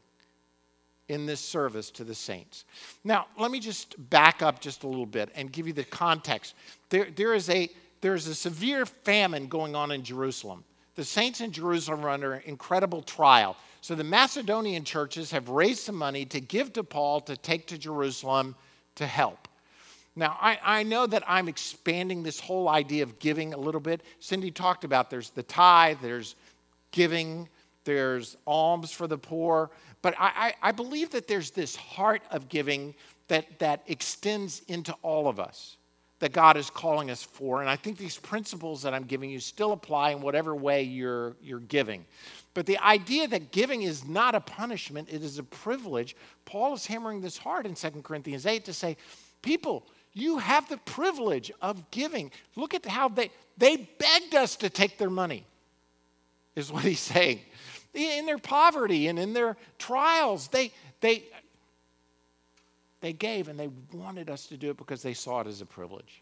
in 1.09 1.25
this 1.25 1.41
service 1.41 1.91
to 1.91 2.03
the 2.03 2.15
saints. 2.15 2.65
Now, 3.03 3.27
let 3.37 3.51
me 3.51 3.59
just 3.59 3.95
back 4.09 4.41
up 4.41 4.61
just 4.61 4.83
a 4.83 4.87
little 4.87 5.05
bit 5.05 5.29
and 5.35 5.51
give 5.51 5.67
you 5.67 5.73
the 5.73 5.83
context. 5.83 6.55
There, 6.89 7.07
there, 7.15 7.33
is, 7.33 7.49
a, 7.49 7.69
there 8.01 8.15
is 8.15 8.27
a 8.27 8.35
severe 8.35 8.85
famine 8.85 9.47
going 9.47 9.75
on 9.75 9.91
in 9.91 10.03
Jerusalem. 10.03 10.63
The 10.95 11.03
saints 11.03 11.41
in 11.41 11.51
Jerusalem 11.51 12.05
are 12.05 12.09
under 12.09 12.35
incredible 12.35 13.01
trial. 13.01 13.57
So 13.83 13.95
the 13.95 14.03
Macedonian 14.05 14.85
churches 14.85 15.29
have 15.31 15.49
raised 15.49 15.81
some 15.81 15.97
money 15.97 16.23
to 16.27 16.39
give 16.39 16.71
to 16.71 16.85
Paul 16.85 17.19
to 17.19 17.35
take 17.35 17.67
to 17.67 17.77
Jerusalem 17.77 18.55
to 18.95 19.05
help. 19.05 19.49
Now, 20.15 20.37
I, 20.39 20.57
I 20.63 20.83
know 20.83 21.05
that 21.05 21.21
I'm 21.27 21.49
expanding 21.49 22.23
this 22.23 22.39
whole 22.39 22.69
idea 22.69 23.03
of 23.03 23.19
giving 23.19 23.53
a 23.53 23.57
little 23.57 23.81
bit. 23.81 23.99
Cindy 24.21 24.51
talked 24.51 24.85
about 24.85 25.09
there's 25.09 25.31
the 25.31 25.43
tithe, 25.43 25.97
there's 26.01 26.35
giving 26.91 27.49
there's 27.83 28.37
alms 28.47 28.93
for 28.93 29.05
the 29.05 29.17
poor. 29.17 29.69
But 30.01 30.15
I, 30.17 30.53
I, 30.63 30.69
I 30.69 30.71
believe 30.71 31.09
that 31.09 31.27
there's 31.27 31.51
this 31.51 31.75
heart 31.75 32.21
of 32.31 32.47
giving 32.47 32.95
that, 33.27 33.59
that 33.59 33.83
extends 33.87 34.61
into 34.69 34.95
all 35.01 35.27
of 35.27 35.41
us 35.41 35.75
that 36.19 36.31
God 36.31 36.55
is 36.55 36.69
calling 36.69 37.11
us 37.11 37.21
for. 37.21 37.59
And 37.59 37.69
I 37.69 37.75
think 37.75 37.97
these 37.97 38.15
principles 38.15 38.81
that 38.83 38.93
I'm 38.93 39.03
giving 39.03 39.29
you 39.29 39.41
still 39.41 39.73
apply 39.73 40.11
in 40.11 40.21
whatever 40.21 40.55
way 40.55 40.83
you're, 40.83 41.35
you're 41.41 41.59
giving. 41.59 42.05
But 42.53 42.65
the 42.65 42.77
idea 42.77 43.27
that 43.27 43.51
giving 43.51 43.81
is 43.81 44.05
not 44.05 44.35
a 44.35 44.39
punishment, 44.39 45.09
it 45.11 45.23
is 45.23 45.39
a 45.39 45.43
privilege, 45.43 46.15
Paul 46.45 46.73
is 46.73 46.85
hammering 46.85 47.21
this 47.21 47.37
hard 47.37 47.65
in 47.65 47.73
2 47.73 47.89
Corinthians 48.03 48.45
8 48.45 48.65
to 48.65 48.73
say, 48.73 48.97
people, 49.41 49.87
you 50.13 50.37
have 50.37 50.69
the 50.69 50.77
privilege 50.77 51.51
of 51.61 51.89
giving. 51.89 52.31
Look 52.55 52.75
at 52.75 52.85
how 52.85 53.09
they, 53.09 53.31
they 53.57 53.77
begged 53.77 54.35
us 54.35 54.55
to 54.57 54.69
take 54.69 54.99
their 54.99 55.09
money, 55.09 55.45
is 56.55 56.71
what 56.71 56.83
he's 56.83 56.99
saying. 56.99 57.39
In 57.95 58.25
their 58.25 58.37
poverty 58.37 59.07
and 59.07 59.17
in 59.17 59.33
their 59.33 59.57
trials, 59.79 60.47
they, 60.49 60.71
they, 61.01 61.23
they 63.01 63.13
gave 63.13 63.47
and 63.47 63.59
they 63.59 63.69
wanted 63.91 64.29
us 64.29 64.45
to 64.47 64.57
do 64.57 64.69
it 64.69 64.77
because 64.77 65.01
they 65.01 65.13
saw 65.15 65.41
it 65.41 65.47
as 65.47 65.61
a 65.61 65.65
privilege. 65.65 66.21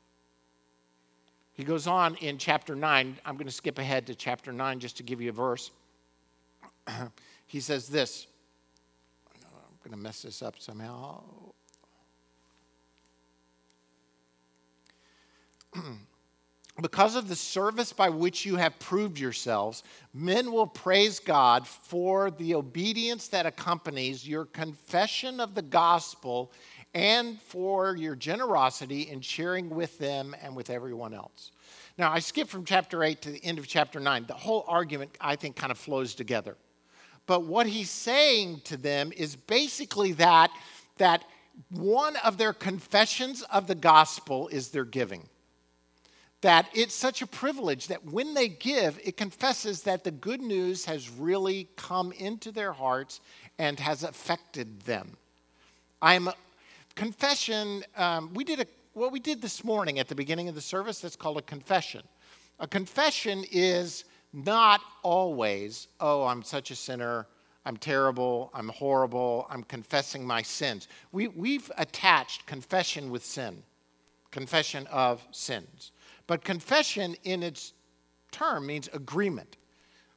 He 1.53 1.65
goes 1.65 1.87
on 1.87 2.15
in 2.15 2.37
chapter 2.37 2.75
9. 2.75 3.17
I'm 3.25 3.35
going 3.35 3.45
to 3.45 3.51
skip 3.51 3.77
ahead 3.77 4.07
to 4.07 4.15
chapter 4.15 4.53
9 4.53 4.79
just 4.79 4.97
to 4.97 5.03
give 5.03 5.21
you 5.21 5.29
a 5.29 5.33
verse. 5.33 5.71
he 7.47 7.59
says 7.59 7.87
this. 7.87 8.27
I'm 9.33 9.77
going 9.83 9.97
to 9.97 10.03
mess 10.03 10.21
this 10.21 10.41
up 10.41 10.59
somehow. 10.59 11.23
because 16.81 17.15
of 17.15 17.27
the 17.27 17.35
service 17.35 17.93
by 17.93 18.09
which 18.09 18.45
you 18.45 18.55
have 18.55 18.77
proved 18.79 19.19
yourselves, 19.19 19.83
men 20.13 20.51
will 20.51 20.67
praise 20.67 21.19
God 21.19 21.67
for 21.67 22.31
the 22.31 22.55
obedience 22.55 23.27
that 23.29 23.45
accompanies 23.45 24.27
your 24.27 24.45
confession 24.45 25.39
of 25.39 25.55
the 25.55 25.61
gospel 25.61 26.51
and 26.93 27.39
for 27.41 27.95
your 27.95 28.15
generosity 28.15 29.03
in 29.03 29.21
sharing 29.21 29.69
with 29.69 29.97
them 29.97 30.35
and 30.41 30.55
with 30.55 30.69
everyone 30.69 31.13
else. 31.13 31.51
Now, 31.97 32.11
I 32.11 32.19
skip 32.19 32.47
from 32.47 32.65
chapter 32.65 33.03
8 33.03 33.21
to 33.21 33.31
the 33.31 33.43
end 33.43 33.59
of 33.59 33.67
chapter 33.67 33.99
9. 33.99 34.25
The 34.27 34.33
whole 34.33 34.65
argument, 34.67 35.17
I 35.21 35.35
think, 35.35 35.55
kind 35.55 35.71
of 35.71 35.77
flows 35.77 36.15
together. 36.15 36.57
But 37.31 37.45
what 37.45 37.65
he's 37.65 37.89
saying 37.89 38.59
to 38.65 38.75
them 38.75 39.13
is 39.15 39.37
basically 39.37 40.11
that, 40.11 40.51
that 40.97 41.23
one 41.69 42.17
of 42.17 42.37
their 42.37 42.51
confessions 42.51 43.41
of 43.43 43.67
the 43.67 43.73
gospel 43.73 44.49
is 44.49 44.67
their 44.67 44.83
giving 44.83 45.29
that 46.41 46.67
it's 46.73 46.93
such 46.93 47.21
a 47.21 47.27
privilege 47.27 47.87
that 47.87 48.03
when 48.03 48.33
they 48.33 48.49
give, 48.49 48.99
it 49.01 49.15
confesses 49.15 49.83
that 49.83 50.03
the 50.03 50.11
good 50.11 50.41
news 50.41 50.83
has 50.83 51.09
really 51.09 51.69
come 51.77 52.11
into 52.11 52.51
their 52.51 52.73
hearts 52.73 53.21
and 53.57 53.79
has 53.79 54.03
affected 54.03 54.81
them. 54.81 55.15
I'm 56.01 56.27
confession. 56.95 57.85
Um, 57.95 58.33
we 58.33 58.43
did 58.43 58.59
a 58.59 58.65
what 58.91 59.13
we 59.13 59.21
did 59.21 59.41
this 59.41 59.63
morning 59.63 59.99
at 59.99 60.09
the 60.09 60.15
beginning 60.15 60.49
of 60.49 60.55
the 60.55 60.59
service. 60.59 60.99
That's 60.99 61.15
called 61.15 61.37
a 61.37 61.43
confession. 61.43 62.01
A 62.59 62.67
confession 62.67 63.45
is 63.49 64.03
not 64.33 64.81
always, 65.03 65.87
oh, 65.99 66.25
I'm 66.25 66.43
such 66.43 66.71
a 66.71 66.75
sinner. 66.75 67.27
I'm 67.65 67.77
terrible. 67.77 68.49
I'm 68.53 68.69
horrible. 68.69 69.45
I'm 69.49 69.63
confessing 69.63 70.25
my 70.25 70.41
sins. 70.41 70.87
We, 71.11 71.27
we've 71.27 71.71
attached 71.77 72.45
confession 72.45 73.11
with 73.11 73.23
sin, 73.23 73.61
confession 74.31 74.87
of 74.87 75.25
sins. 75.31 75.91
But 76.27 76.43
confession, 76.43 77.15
in 77.23 77.43
its 77.43 77.73
term, 78.31 78.65
means 78.65 78.89
agreement. 78.93 79.57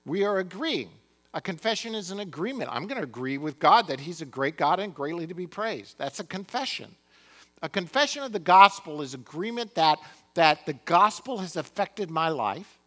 We 0.06 0.24
are 0.24 0.38
agreeing. 0.38 0.90
A 1.34 1.40
confession 1.40 1.94
is 1.94 2.12
an 2.12 2.20
agreement. 2.20 2.70
I'm 2.72 2.86
going 2.86 3.00
to 3.00 3.04
agree 3.04 3.38
with 3.38 3.58
God 3.58 3.88
that 3.88 3.98
He's 3.98 4.22
a 4.22 4.26
great 4.26 4.56
God 4.56 4.78
and 4.78 4.94
greatly 4.94 5.26
to 5.26 5.34
be 5.34 5.48
praised. 5.48 5.98
That's 5.98 6.20
a 6.20 6.24
confession. 6.24 6.94
A 7.62 7.68
confession 7.68 8.22
of 8.22 8.32
the 8.32 8.38
gospel 8.38 9.02
is 9.02 9.14
agreement 9.14 9.74
that, 9.74 9.98
that 10.34 10.64
the 10.66 10.74
gospel 10.84 11.38
has 11.38 11.56
affected 11.56 12.10
my 12.10 12.28
life 12.28 12.78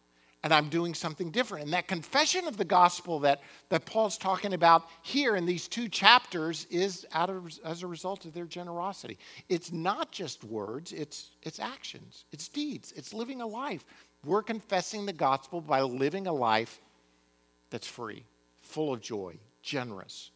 and 0.47 0.53
I'm 0.53 0.69
doing 0.69 0.93
something 0.93 1.29
different. 1.29 1.65
And 1.65 1.73
that 1.73 1.89
confession 1.89 2.47
of 2.47 2.55
the 2.55 2.63
gospel 2.63 3.19
that, 3.19 3.41
that 3.67 3.85
Paul's 3.85 4.17
talking 4.17 4.53
about 4.53 4.87
here 5.01 5.35
in 5.35 5.45
these 5.45 5.67
two 5.67 5.89
chapters 5.89 6.65
is 6.69 7.05
out 7.11 7.29
of, 7.29 7.59
as 7.65 7.83
a 7.83 7.87
result 7.87 8.23
of 8.23 8.33
their 8.33 8.45
generosity. 8.45 9.17
It's 9.49 9.73
not 9.73 10.13
just 10.13 10.45
words, 10.45 10.93
it's, 10.93 11.31
it's 11.43 11.59
actions, 11.59 12.23
it's 12.31 12.47
deeds, 12.47 12.93
it's 12.95 13.13
living 13.13 13.41
a 13.41 13.45
life. 13.45 13.83
We're 14.23 14.41
confessing 14.41 15.05
the 15.05 15.11
gospel 15.11 15.59
by 15.59 15.81
living 15.81 16.27
a 16.27 16.33
life 16.33 16.79
that's 17.69 17.85
free, 17.85 18.23
full 18.61 18.93
of 18.93 19.01
joy, 19.01 19.35
generous. 19.61 20.31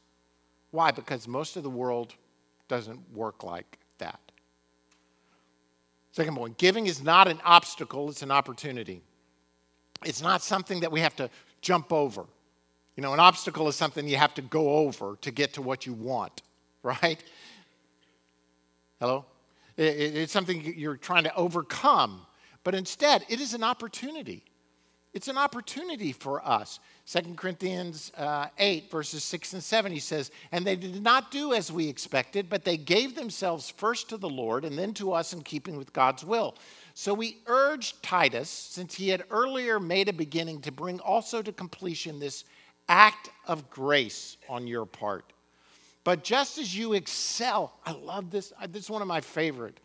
Why? 0.71 0.91
Because 0.91 1.25
most 1.25 1.55
of 1.55 1.63
the 1.63 1.69
world 1.69 2.15
doesn't 2.67 2.99
work 3.13 3.45
like 3.45 3.79
that. 3.99 4.19
Second 6.11 6.35
point 6.35 6.57
giving 6.57 6.87
is 6.87 7.01
not 7.01 7.29
an 7.29 7.39
obstacle, 7.45 8.09
it's 8.09 8.23
an 8.23 8.31
opportunity. 8.31 9.03
It's 10.05 10.21
not 10.21 10.41
something 10.41 10.79
that 10.81 10.91
we 10.91 10.99
have 11.01 11.15
to 11.17 11.29
jump 11.61 11.93
over. 11.93 12.25
You 12.95 13.03
know, 13.03 13.13
an 13.13 13.19
obstacle 13.19 13.67
is 13.67 13.75
something 13.75 14.07
you 14.07 14.17
have 14.17 14.33
to 14.35 14.41
go 14.41 14.77
over 14.77 15.17
to 15.21 15.31
get 15.31 15.53
to 15.53 15.61
what 15.61 15.85
you 15.85 15.93
want, 15.93 16.41
right? 16.83 17.23
Hello? 18.99 19.25
It's 19.77 20.33
something 20.33 20.73
you're 20.77 20.97
trying 20.97 21.23
to 21.23 21.35
overcome, 21.35 22.25
but 22.63 22.75
instead, 22.75 23.25
it 23.29 23.39
is 23.39 23.53
an 23.53 23.63
opportunity. 23.63 24.43
It's 25.13 25.27
an 25.27 25.37
opportunity 25.37 26.13
for 26.13 26.45
us. 26.45 26.79
2 27.07 27.33
Corinthians 27.35 28.11
uh, 28.17 28.47
8, 28.57 28.89
verses 28.91 29.23
6 29.23 29.53
and 29.53 29.63
7, 29.63 29.91
he 29.91 29.99
says, 29.99 30.31
And 30.51 30.65
they 30.65 30.75
did 30.75 31.01
not 31.01 31.31
do 31.31 31.53
as 31.53 31.71
we 31.71 31.87
expected, 31.89 32.49
but 32.49 32.63
they 32.63 32.77
gave 32.77 33.15
themselves 33.15 33.69
first 33.69 34.07
to 34.09 34.17
the 34.17 34.29
Lord 34.29 34.63
and 34.63 34.77
then 34.77 34.93
to 34.95 35.11
us 35.11 35.33
in 35.33 35.41
keeping 35.41 35.75
with 35.77 35.91
God's 35.91 36.23
will. 36.23 36.55
So 36.93 37.13
we 37.13 37.37
urged 37.47 38.01
Titus, 38.03 38.49
since 38.49 38.95
he 38.95 39.09
had 39.09 39.23
earlier 39.29 39.79
made 39.79 40.09
a 40.09 40.13
beginning, 40.13 40.61
to 40.61 40.71
bring 40.71 40.99
also 40.99 41.41
to 41.41 41.51
completion 41.51 42.19
this 42.19 42.43
act 42.89 43.29
of 43.47 43.69
grace 43.69 44.37
on 44.49 44.67
your 44.67 44.85
part. 44.85 45.33
But 46.03 46.23
just 46.23 46.57
as 46.57 46.75
you 46.75 46.93
excel, 46.93 47.73
I 47.85 47.91
love 47.91 48.31
this. 48.31 48.53
Uh, 48.59 48.67
this 48.69 48.85
is 48.85 48.89
one 48.89 49.01
of 49.01 49.07
my 49.07 49.21
favorite 49.21 49.79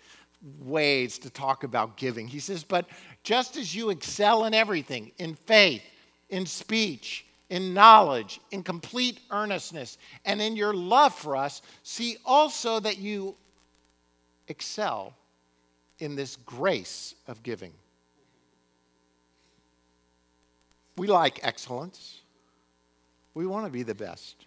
ways 0.61 1.19
to 1.19 1.31
talk 1.31 1.65
about 1.65 1.97
giving. 1.97 2.27
He 2.27 2.41
says, 2.41 2.65
But 2.65 2.87
just 3.23 3.57
as 3.57 3.75
you 3.75 3.91
excel 3.91 4.45
in 4.45 4.55
everything, 4.55 5.13
in 5.19 5.35
faith, 5.35 5.83
in 6.31 6.47
speech, 6.47 7.27
in 7.51 7.75
knowledge, 7.75 8.41
in 8.51 8.63
complete 8.63 9.21
earnestness, 9.31 9.99
and 10.25 10.41
in 10.41 10.57
your 10.57 10.75
love 10.75 11.15
for 11.15 11.37
us, 11.37 11.63
see 11.83 12.17
also 12.25 12.81
that 12.81 12.99
you 12.99 13.37
excel 14.49 15.15
in 15.99 16.17
this 16.17 16.37
grace 16.37 17.15
of 17.27 17.43
giving. 17.43 17.73
We 20.97 21.07
like 21.07 21.41
excellence. 21.43 22.21
We 23.35 23.47
want 23.47 23.67
to 23.67 23.73
be 23.73 23.83
the 23.83 23.95
best. 23.95 24.47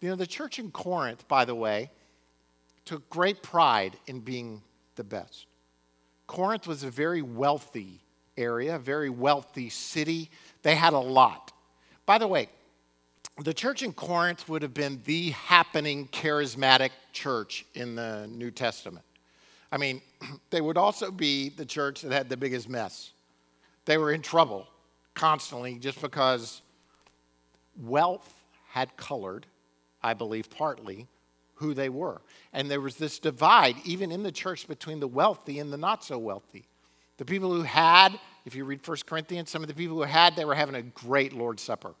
You 0.00 0.08
know, 0.08 0.16
the 0.16 0.26
church 0.26 0.58
in 0.58 0.70
Corinth, 0.70 1.26
by 1.28 1.44
the 1.44 1.54
way, 1.54 1.90
took 2.84 3.08
great 3.10 3.42
pride 3.42 3.96
in 4.06 4.20
being 4.20 4.62
the 4.96 5.04
best. 5.04 5.46
Corinth 6.26 6.66
was 6.66 6.84
a 6.84 6.90
very 6.90 7.22
wealthy 7.22 8.00
area, 8.36 8.76
a 8.76 8.78
very 8.78 9.10
wealthy 9.10 9.68
city. 9.68 10.30
They 10.62 10.76
had 10.76 10.92
a 10.92 10.98
lot. 10.98 11.52
By 12.06 12.18
the 12.18 12.28
way, 12.28 12.48
the 13.42 13.54
church 13.54 13.82
in 13.82 13.92
Corinth 13.92 14.48
would 14.48 14.62
have 14.62 14.74
been 14.74 15.00
the 15.04 15.30
happening 15.30 16.08
charismatic 16.08 16.90
church 17.12 17.64
in 17.74 17.94
the 17.94 18.28
New 18.28 18.50
Testament. 18.50 19.04
I 19.72 19.76
mean, 19.78 20.00
they 20.50 20.60
would 20.60 20.76
also 20.76 21.10
be 21.10 21.48
the 21.50 21.64
church 21.64 22.02
that 22.02 22.12
had 22.12 22.28
the 22.28 22.36
biggest 22.36 22.68
mess. 22.68 23.12
They 23.84 23.98
were 23.98 24.12
in 24.12 24.22
trouble 24.22 24.68
constantly 25.14 25.78
just 25.78 26.00
because 26.00 26.62
wealth 27.76 28.34
had 28.68 28.96
colored, 28.96 29.46
I 30.02 30.14
believe, 30.14 30.48
partly 30.50 31.08
who 31.54 31.74
they 31.74 31.88
were. 31.88 32.22
And 32.52 32.70
there 32.70 32.80
was 32.80 32.96
this 32.96 33.18
divide, 33.18 33.76
even 33.84 34.12
in 34.12 34.22
the 34.22 34.32
church, 34.32 34.66
between 34.66 35.00
the 35.00 35.08
wealthy 35.08 35.58
and 35.58 35.72
the 35.72 35.76
not 35.76 36.02
so 36.04 36.18
wealthy. 36.18 36.66
The 37.18 37.24
people 37.24 37.52
who 37.52 37.62
had, 37.62 38.18
if 38.46 38.54
you 38.54 38.64
read 38.64 38.86
1 38.86 38.96
Corinthians, 39.06 39.50
some 39.50 39.62
of 39.62 39.68
the 39.68 39.74
people 39.74 39.96
who 39.96 40.02
had, 40.02 40.36
they 40.36 40.46
were 40.46 40.54
having 40.54 40.76
a 40.76 40.82
great 40.82 41.32
Lord's 41.32 41.62
Supper 41.62 41.94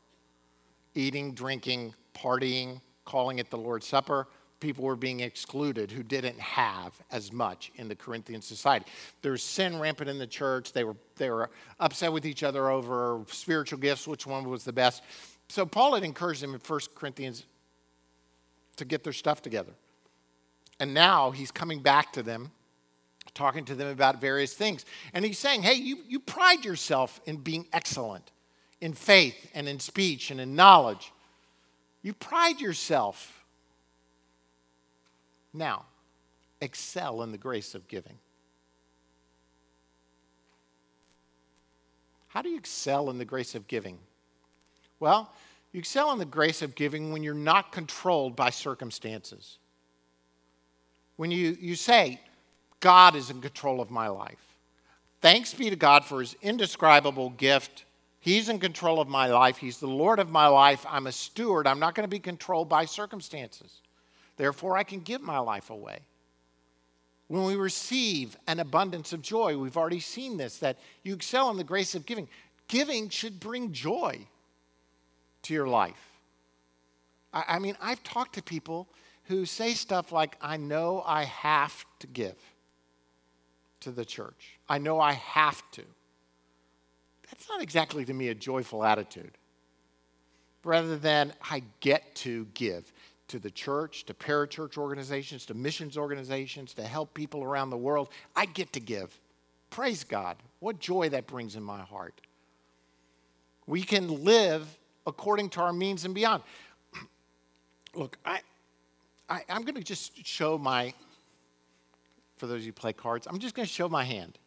eating, 0.94 1.34
drinking, 1.34 1.94
partying, 2.14 2.80
calling 3.04 3.38
it 3.38 3.50
the 3.50 3.58
Lord's 3.58 3.86
Supper 3.86 4.26
people 4.60 4.84
were 4.84 4.96
being 4.96 5.20
excluded 5.20 5.90
who 5.90 6.02
didn't 6.02 6.38
have 6.38 6.92
as 7.10 7.32
much 7.32 7.72
in 7.76 7.88
the 7.88 7.94
Corinthian 7.94 8.42
society. 8.42 8.86
There's 9.22 9.42
sin 9.42 9.78
rampant 9.78 10.08
in 10.08 10.18
the 10.18 10.26
church. 10.26 10.72
They 10.72 10.84
were, 10.84 10.96
they 11.16 11.30
were 11.30 11.50
upset 11.78 12.12
with 12.12 12.26
each 12.26 12.42
other 12.42 12.70
over 12.70 13.22
spiritual 13.28 13.78
gifts, 13.78 14.06
which 14.06 14.26
one 14.26 14.48
was 14.48 14.64
the 14.64 14.72
best. 14.72 15.02
So 15.48 15.66
Paul 15.66 15.94
had 15.94 16.04
encouraged 16.04 16.42
them 16.42 16.54
in 16.54 16.60
1 16.60 16.80
Corinthians 16.94 17.44
to 18.76 18.84
get 18.84 19.02
their 19.02 19.12
stuff 19.12 19.42
together. 19.42 19.72
And 20.78 20.94
now 20.94 21.30
he's 21.30 21.50
coming 21.50 21.80
back 21.80 22.12
to 22.14 22.22
them, 22.22 22.50
talking 23.34 23.64
to 23.66 23.74
them 23.74 23.88
about 23.88 24.20
various 24.20 24.54
things. 24.54 24.84
And 25.12 25.24
he's 25.24 25.38
saying, 25.38 25.62
hey, 25.62 25.74
you, 25.74 25.98
you 26.08 26.20
pride 26.20 26.64
yourself 26.64 27.20
in 27.26 27.36
being 27.36 27.66
excellent 27.72 28.30
in 28.80 28.94
faith 28.94 29.50
and 29.54 29.68
in 29.68 29.78
speech 29.78 30.30
and 30.30 30.40
in 30.40 30.54
knowledge 30.54 31.12
You 32.02 32.14
pride 32.14 32.60
yourself. 32.60 33.39
Now, 35.52 35.84
excel 36.60 37.22
in 37.22 37.32
the 37.32 37.38
grace 37.38 37.74
of 37.74 37.88
giving. 37.88 38.18
How 42.28 42.42
do 42.42 42.48
you 42.48 42.56
excel 42.56 43.10
in 43.10 43.18
the 43.18 43.24
grace 43.24 43.54
of 43.54 43.66
giving? 43.66 43.98
Well, 45.00 45.32
you 45.72 45.78
excel 45.80 46.12
in 46.12 46.18
the 46.18 46.24
grace 46.24 46.62
of 46.62 46.74
giving 46.74 47.12
when 47.12 47.22
you're 47.22 47.34
not 47.34 47.72
controlled 47.72 48.36
by 48.36 48.50
circumstances. 48.50 49.58
When 51.16 51.30
you, 51.30 51.56
you 51.60 51.74
say, 51.74 52.20
God 52.78 53.16
is 53.16 53.30
in 53.30 53.40
control 53.40 53.80
of 53.80 53.90
my 53.90 54.08
life. 54.08 54.56
Thanks 55.20 55.52
be 55.52 55.70
to 55.70 55.76
God 55.76 56.04
for 56.04 56.20
his 56.20 56.34
indescribable 56.40 57.30
gift. 57.30 57.84
He's 58.20 58.48
in 58.48 58.58
control 58.58 59.00
of 59.00 59.08
my 59.08 59.26
life. 59.26 59.56
He's 59.58 59.78
the 59.78 59.86
Lord 59.86 60.18
of 60.18 60.30
my 60.30 60.46
life. 60.46 60.84
I'm 60.88 61.06
a 61.06 61.12
steward. 61.12 61.66
I'm 61.66 61.78
not 61.78 61.94
going 61.94 62.04
to 62.04 62.08
be 62.08 62.18
controlled 62.18 62.68
by 62.68 62.84
circumstances. 62.84 63.80
Therefore, 64.40 64.74
I 64.74 64.84
can 64.84 65.00
give 65.00 65.20
my 65.20 65.38
life 65.38 65.68
away. 65.68 65.98
When 67.28 67.44
we 67.44 67.56
receive 67.56 68.38
an 68.46 68.58
abundance 68.58 69.12
of 69.12 69.20
joy, 69.20 69.58
we've 69.58 69.76
already 69.76 70.00
seen 70.00 70.38
this, 70.38 70.56
that 70.60 70.78
you 71.02 71.12
excel 71.12 71.50
in 71.50 71.58
the 71.58 71.62
grace 71.62 71.94
of 71.94 72.06
giving. 72.06 72.26
Giving 72.66 73.10
should 73.10 73.38
bring 73.38 73.70
joy 73.70 74.26
to 75.42 75.52
your 75.52 75.66
life. 75.66 76.22
I, 77.34 77.44
I 77.48 77.58
mean, 77.58 77.76
I've 77.82 78.02
talked 78.02 78.36
to 78.36 78.42
people 78.42 78.88
who 79.24 79.44
say 79.44 79.74
stuff 79.74 80.10
like, 80.10 80.38
I 80.40 80.56
know 80.56 81.02
I 81.04 81.24
have 81.24 81.84
to 81.98 82.06
give 82.06 82.38
to 83.80 83.90
the 83.90 84.06
church. 84.06 84.58
I 84.70 84.78
know 84.78 84.98
I 85.00 85.12
have 85.12 85.62
to. 85.72 85.82
That's 87.30 87.46
not 87.46 87.60
exactly 87.60 88.06
to 88.06 88.14
me 88.14 88.28
a 88.28 88.34
joyful 88.34 88.84
attitude. 88.84 89.36
Rather 90.64 90.96
than 90.96 91.34
I 91.50 91.62
get 91.80 92.14
to 92.16 92.46
give 92.54 92.90
to 93.30 93.38
the 93.38 93.50
church, 93.50 94.04
to 94.04 94.14
parachurch 94.14 94.76
organizations, 94.76 95.46
to 95.46 95.54
missions 95.54 95.96
organizations, 95.96 96.74
to 96.74 96.82
help 96.82 97.14
people 97.14 97.42
around 97.42 97.70
the 97.70 97.76
world, 97.76 98.10
I 98.36 98.46
get 98.46 98.72
to 98.74 98.80
give. 98.80 99.18
Praise 99.70 100.04
God. 100.04 100.36
What 100.58 100.78
joy 100.78 101.08
that 101.10 101.26
brings 101.26 101.56
in 101.56 101.62
my 101.62 101.80
heart. 101.80 102.20
We 103.66 103.82
can 103.82 104.24
live 104.24 104.66
according 105.06 105.50
to 105.50 105.60
our 105.60 105.72
means 105.72 106.04
and 106.04 106.14
beyond. 106.14 106.42
Look, 107.94 108.18
I, 108.24 108.40
I, 109.28 109.42
am 109.48 109.62
going 109.62 109.76
to 109.76 109.82
just 109.82 110.26
show 110.26 110.58
my, 110.58 110.92
for 112.36 112.48
those 112.48 112.64
who 112.64 112.72
play 112.72 112.92
cards, 112.92 113.28
I'm 113.30 113.38
just 113.38 113.54
going 113.54 113.66
to 113.66 113.72
show 113.72 113.88
my 113.88 114.04
hand. 114.04 114.38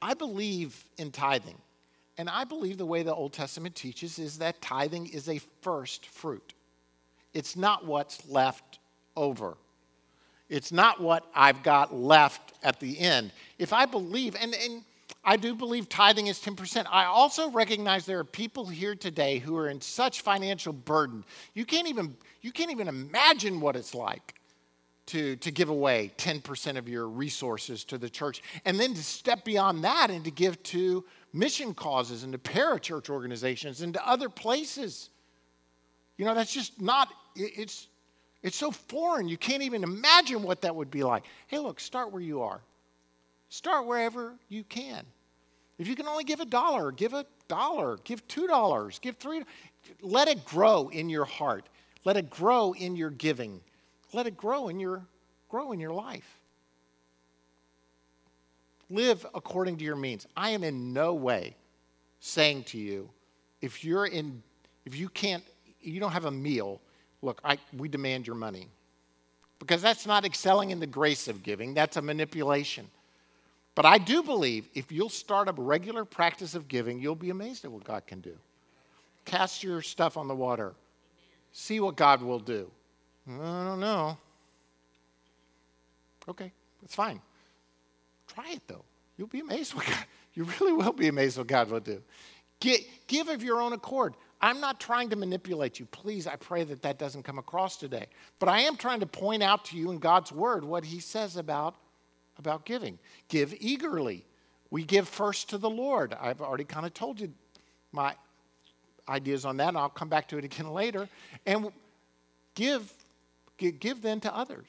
I 0.00 0.14
believe 0.14 0.84
in 0.98 1.10
tithing. 1.10 1.58
And 2.16 2.28
I 2.28 2.44
believe 2.44 2.78
the 2.78 2.86
way 2.86 3.02
the 3.02 3.14
Old 3.14 3.32
Testament 3.32 3.74
teaches 3.74 4.18
is 4.18 4.38
that 4.38 4.60
tithing 4.60 5.08
is 5.08 5.28
a 5.28 5.40
first 5.62 6.06
fruit. 6.06 6.54
It's 7.34 7.56
not 7.56 7.86
what's 7.86 8.28
left 8.28 8.78
over. 9.16 9.56
It's 10.48 10.72
not 10.72 11.00
what 11.00 11.24
I've 11.34 11.62
got 11.62 11.94
left 11.94 12.54
at 12.62 12.80
the 12.80 12.98
end. 12.98 13.32
If 13.58 13.72
I 13.72 13.86
believe, 13.86 14.34
and, 14.40 14.54
and 14.54 14.82
I 15.24 15.36
do 15.36 15.54
believe 15.54 15.88
tithing 15.88 16.26
is 16.26 16.40
10%. 16.40 16.86
I 16.90 17.04
also 17.04 17.50
recognize 17.50 18.04
there 18.04 18.18
are 18.18 18.24
people 18.24 18.66
here 18.66 18.94
today 18.94 19.38
who 19.38 19.56
are 19.56 19.68
in 19.68 19.80
such 19.80 20.22
financial 20.22 20.72
burden. 20.72 21.24
You 21.54 21.64
can't 21.64 21.88
even, 21.88 22.16
you 22.40 22.52
can't 22.52 22.70
even 22.70 22.88
imagine 22.88 23.60
what 23.60 23.76
it's 23.76 23.94
like 23.94 24.34
to, 25.06 25.36
to 25.36 25.50
give 25.50 25.68
away 25.68 26.12
10% 26.18 26.76
of 26.76 26.88
your 26.88 27.08
resources 27.08 27.84
to 27.84 27.98
the 27.98 28.08
church. 28.08 28.42
And 28.64 28.78
then 28.78 28.94
to 28.94 29.02
step 29.02 29.44
beyond 29.44 29.84
that 29.84 30.10
and 30.10 30.24
to 30.24 30.30
give 30.30 30.62
to 30.64 31.04
mission 31.32 31.74
causes 31.74 32.24
and 32.24 32.32
to 32.32 32.38
parachurch 32.38 33.10
organizations 33.10 33.82
and 33.82 33.94
to 33.94 34.08
other 34.08 34.28
places. 34.28 35.10
You 36.16 36.24
know, 36.24 36.34
that's 36.34 36.52
just 36.52 36.80
not, 36.80 37.08
it's, 37.36 37.88
it's 38.42 38.56
so 38.56 38.70
foreign. 38.70 39.28
You 39.28 39.36
can't 39.36 39.62
even 39.62 39.82
imagine 39.82 40.42
what 40.42 40.62
that 40.62 40.74
would 40.74 40.90
be 40.90 41.02
like. 41.02 41.24
Hey, 41.46 41.58
look, 41.58 41.80
start 41.80 42.12
where 42.12 42.22
you 42.22 42.42
are. 42.42 42.60
Start 43.48 43.86
wherever 43.86 44.34
you 44.48 44.64
can. 44.64 45.04
If 45.78 45.88
you 45.88 45.96
can 45.96 46.06
only 46.06 46.24
give 46.24 46.40
a 46.40 46.44
dollar, 46.44 46.92
give 46.92 47.14
a 47.14 47.24
dollar, 47.48 47.98
give 48.04 48.26
two 48.28 48.46
dollars, 48.46 48.98
give 48.98 49.16
three. 49.16 49.42
Let 50.02 50.28
it 50.28 50.44
grow 50.44 50.88
in 50.88 51.08
your 51.08 51.24
heart. 51.24 51.68
Let 52.04 52.16
it 52.16 52.30
grow 52.30 52.72
in 52.72 52.96
your 52.96 53.10
giving. 53.10 53.60
Let 54.12 54.26
it 54.26 54.36
grow 54.36 54.68
in 54.68 54.78
your 54.78 55.02
grow 55.48 55.72
in 55.72 55.80
your 55.80 55.92
life. 55.92 56.38
Live 58.88 59.24
according 59.34 59.78
to 59.78 59.84
your 59.84 59.96
means. 59.96 60.26
I 60.36 60.50
am 60.50 60.64
in 60.64 60.92
no 60.92 61.14
way 61.14 61.56
saying 62.20 62.64
to 62.64 62.78
you, 62.78 63.08
if 63.60 63.84
you're 63.84 64.06
in, 64.06 64.42
if 64.84 64.96
you 64.96 65.08
can't, 65.08 65.44
you 65.80 66.00
don't 66.00 66.12
have 66.12 66.24
a 66.24 66.30
meal, 66.30 66.80
look, 67.22 67.40
I, 67.44 67.58
we 67.76 67.88
demand 67.88 68.26
your 68.26 68.36
money. 68.36 68.68
Because 69.58 69.82
that's 69.82 70.06
not 70.06 70.24
excelling 70.24 70.70
in 70.70 70.80
the 70.80 70.86
grace 70.86 71.28
of 71.28 71.42
giving, 71.42 71.74
that's 71.74 71.96
a 71.96 72.02
manipulation. 72.02 72.88
But 73.74 73.86
I 73.86 73.98
do 73.98 74.22
believe 74.22 74.68
if 74.74 74.90
you'll 74.90 75.08
start 75.08 75.48
a 75.48 75.52
regular 75.52 76.04
practice 76.04 76.54
of 76.54 76.66
giving, 76.66 77.00
you'll 77.00 77.14
be 77.14 77.30
amazed 77.30 77.64
at 77.64 77.70
what 77.70 77.84
God 77.84 78.06
can 78.06 78.20
do. 78.20 78.36
Cast 79.24 79.62
your 79.62 79.80
stuff 79.82 80.16
on 80.16 80.28
the 80.28 80.34
water. 80.34 80.74
See 81.52 81.78
what 81.80 81.96
God 81.96 82.22
will 82.22 82.38
do. 82.38 82.70
I 83.28 83.64
don't 83.64 83.80
know. 83.80 84.18
Okay, 86.28 86.52
that's 86.80 86.94
fine. 86.94 87.20
Try 88.34 88.52
it 88.52 88.62
though. 88.66 88.84
You'll 89.16 89.28
be 89.28 89.40
amazed 89.40 89.74
what 89.74 89.86
God, 89.86 90.04
you 90.34 90.44
really 90.60 90.72
will 90.72 90.92
be 90.92 91.08
amazed 91.08 91.38
what 91.38 91.46
God 91.46 91.70
will 91.70 91.80
do. 91.80 92.02
Get, 92.60 92.80
give 93.06 93.28
of 93.28 93.42
your 93.42 93.60
own 93.60 93.72
accord. 93.72 94.14
I'm 94.42 94.60
not 94.60 94.80
trying 94.80 95.10
to 95.10 95.16
manipulate 95.16 95.78
you. 95.78 95.86
Please, 95.86 96.26
I 96.26 96.36
pray 96.36 96.64
that 96.64 96.82
that 96.82 96.98
doesn't 96.98 97.24
come 97.24 97.38
across 97.38 97.76
today. 97.76 98.06
But 98.38 98.48
I 98.48 98.60
am 98.60 98.76
trying 98.76 99.00
to 99.00 99.06
point 99.06 99.42
out 99.42 99.66
to 99.66 99.76
you 99.76 99.90
in 99.90 99.98
God's 99.98 100.32
word 100.32 100.64
what 100.64 100.84
he 100.84 101.00
says 101.00 101.36
about 101.36 101.74
about 102.38 102.64
giving. 102.64 102.98
Give 103.28 103.54
eagerly. 103.60 104.24
We 104.70 104.84
give 104.84 105.08
first 105.08 105.50
to 105.50 105.58
the 105.58 105.68
Lord. 105.68 106.16
I've 106.18 106.40
already 106.40 106.64
kind 106.64 106.86
of 106.86 106.94
told 106.94 107.20
you 107.20 107.32
my 107.92 108.14
ideas 109.08 109.44
on 109.44 109.56
that, 109.58 109.68
and 109.68 109.76
I'll 109.76 109.88
come 109.88 110.08
back 110.08 110.28
to 110.28 110.38
it 110.38 110.44
again 110.44 110.70
later. 110.72 111.08
And 111.46 111.70
give, 112.54 112.90
give 113.58 114.02
then 114.02 114.20
to 114.20 114.34
others. 114.34 114.68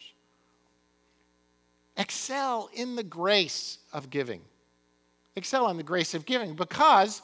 Excel 1.98 2.70
in 2.74 2.96
the 2.96 3.04
grace 3.04 3.78
of 3.94 4.10
giving. 4.10 4.42
Excel 5.36 5.70
in 5.70 5.78
the 5.78 5.84
grace 5.84 6.14
of 6.14 6.26
giving 6.26 6.56
because 6.56 7.22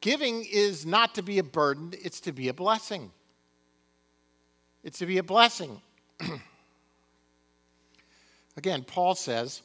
giving 0.00 0.44
is 0.50 0.86
not 0.86 1.14
to 1.16 1.22
be 1.22 1.38
a 1.38 1.44
burden, 1.44 1.92
it's 2.02 2.20
to 2.20 2.32
be 2.32 2.48
a 2.48 2.54
blessing. 2.54 3.10
It's 4.82 4.98
to 4.98 5.06
be 5.06 5.18
a 5.18 5.22
blessing. 5.22 5.80
Again, 8.56 8.82
Paul 8.82 9.14
says, 9.14 9.62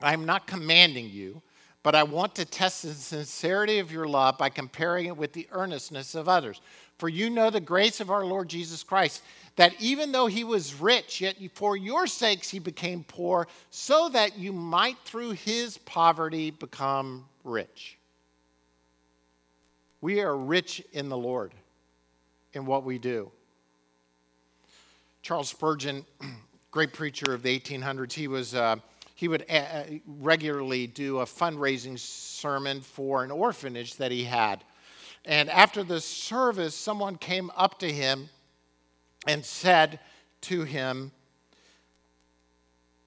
I'm 0.00 0.24
not 0.24 0.46
commanding 0.46 1.10
you, 1.10 1.42
but 1.82 1.94
I 1.94 2.02
want 2.02 2.34
to 2.36 2.44
test 2.44 2.82
the 2.82 2.92
sincerity 2.92 3.78
of 3.78 3.92
your 3.92 4.06
love 4.06 4.38
by 4.38 4.48
comparing 4.48 5.06
it 5.06 5.16
with 5.16 5.32
the 5.32 5.46
earnestness 5.52 6.14
of 6.14 6.28
others. 6.28 6.60
For 6.98 7.08
you 7.08 7.30
know 7.30 7.48
the 7.48 7.60
grace 7.60 8.00
of 8.00 8.10
our 8.10 8.24
Lord 8.24 8.48
Jesus 8.48 8.82
Christ, 8.82 9.22
that 9.56 9.74
even 9.80 10.12
though 10.12 10.26
he 10.26 10.44
was 10.44 10.74
rich, 10.74 11.20
yet 11.20 11.36
for 11.54 11.76
your 11.76 12.06
sakes 12.06 12.50
he 12.50 12.58
became 12.58 13.04
poor, 13.04 13.48
so 13.70 14.08
that 14.10 14.38
you 14.38 14.52
might 14.52 14.98
through 15.04 15.30
his 15.30 15.78
poverty 15.78 16.50
become 16.50 17.24
rich. 17.44 17.96
We 20.00 20.20
are 20.20 20.36
rich 20.36 20.82
in 20.92 21.08
the 21.08 21.16
Lord 21.16 21.52
in 22.52 22.66
what 22.66 22.84
we 22.84 22.98
do. 22.98 23.30
Charles 25.22 25.48
Spurgeon 25.48 26.04
great 26.70 26.92
preacher 26.92 27.34
of 27.34 27.42
the 27.42 27.58
1800s. 27.58 28.12
He 28.12 28.28
was. 28.28 28.54
Uh, 28.54 28.76
he 29.20 29.28
would 29.28 29.44
uh, 29.50 29.54
uh, 29.54 29.84
regularly 30.06 30.86
do 30.86 31.18
a 31.18 31.26
fundraising 31.26 31.98
sermon 31.98 32.80
for 32.80 33.22
an 33.22 33.30
orphanage 33.30 33.96
that 33.96 34.10
he 34.10 34.24
had. 34.24 34.64
And 35.26 35.50
after 35.50 35.82
the 35.82 36.00
service, 36.00 36.74
someone 36.74 37.16
came 37.16 37.50
up 37.54 37.78
to 37.80 37.92
him 37.92 38.30
and 39.26 39.44
said 39.44 40.00
to 40.42 40.64
him, 40.64 41.12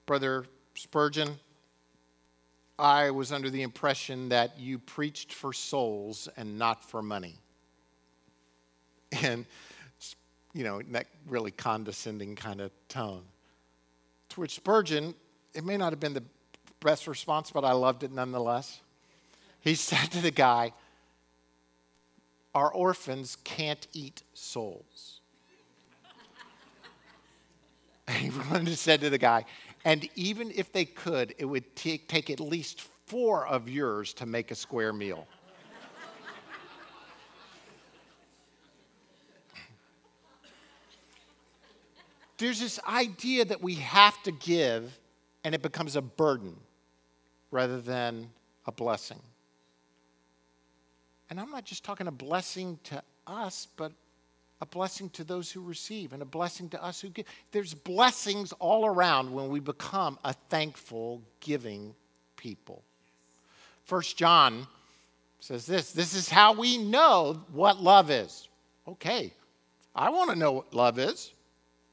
Brother 0.06 0.44
Spurgeon, 0.76 1.40
I 2.78 3.10
was 3.10 3.30
under 3.30 3.50
the 3.50 3.62
impression 3.62 4.30
that 4.30 4.58
you 4.58 4.78
preached 4.78 5.32
for 5.32 5.52
souls 5.52 6.28
and 6.36 6.58
not 6.58 6.82
for 6.82 7.02
money. 7.02 7.36
And, 9.22 9.46
you 10.52 10.64
know, 10.64 10.82
that 10.90 11.06
really 11.28 11.52
condescending 11.52 12.34
kind 12.34 12.60
of 12.60 12.72
tone. 12.88 13.22
To 14.30 14.40
which 14.40 14.56
Spurgeon, 14.56 15.14
it 15.54 15.64
may 15.64 15.76
not 15.76 15.92
have 15.92 16.00
been 16.00 16.14
the 16.14 16.24
best 16.80 17.06
response, 17.06 17.52
but 17.52 17.64
I 17.64 17.72
loved 17.72 18.02
it 18.02 18.10
nonetheless. 18.10 18.80
He 19.60 19.74
said 19.76 20.10
to 20.10 20.20
the 20.20 20.32
guy, 20.32 20.72
Our 22.54 22.72
orphans 22.72 23.36
can't 23.44 23.86
eat 23.92 24.24
souls. 24.32 25.20
And 28.08 28.16
he 28.18 28.30
went 28.30 28.68
and 28.68 28.76
said 28.76 29.00
to 29.02 29.10
the 29.10 29.18
guy, 29.18 29.44
and 29.84 30.08
even 30.14 30.50
if 30.54 30.72
they 30.72 30.84
could, 30.84 31.34
it 31.38 31.44
would 31.44 31.76
t- 31.76 31.98
take 31.98 32.30
at 32.30 32.40
least 32.40 32.80
four 33.06 33.46
of 33.46 33.68
yours 33.68 34.14
to 34.14 34.26
make 34.26 34.50
a 34.50 34.54
square 34.54 34.92
meal. 34.92 35.26
There's 42.38 42.58
this 42.58 42.80
idea 42.88 43.44
that 43.44 43.62
we 43.62 43.76
have 43.76 44.20
to 44.24 44.32
give, 44.32 44.98
and 45.44 45.54
it 45.54 45.62
becomes 45.62 45.96
a 45.96 46.02
burden 46.02 46.56
rather 47.50 47.80
than 47.80 48.28
a 48.66 48.72
blessing. 48.72 49.20
And 51.30 51.38
I'm 51.38 51.50
not 51.50 51.64
just 51.64 51.84
talking 51.84 52.08
a 52.08 52.12
blessing 52.12 52.78
to 52.84 53.02
us, 53.26 53.68
but 53.76 53.92
a 54.60 54.66
blessing 54.66 55.10
to 55.10 55.24
those 55.24 55.50
who 55.50 55.60
receive 55.60 56.12
and 56.12 56.22
a 56.22 56.26
blessing 56.26 56.68
to 56.70 56.82
us 56.82 57.00
who 57.00 57.08
give. 57.08 57.26
There's 57.52 57.74
blessings 57.74 58.52
all 58.52 58.86
around 58.86 59.32
when 59.32 59.48
we 59.48 59.60
become 59.60 60.18
a 60.24 60.32
thankful, 60.48 61.22
giving 61.40 61.94
people. 62.36 62.82
First 63.84 64.16
John 64.16 64.66
says 65.40 65.66
this 65.66 65.92
this 65.92 66.14
is 66.14 66.28
how 66.28 66.54
we 66.54 66.78
know 66.78 67.42
what 67.52 67.82
love 67.82 68.10
is. 68.10 68.48
Okay, 68.86 69.32
I 69.94 70.10
want 70.10 70.30
to 70.30 70.36
know 70.36 70.52
what 70.52 70.74
love 70.74 70.98
is, 70.98 71.32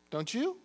don't 0.09 0.33
you? 0.33 0.57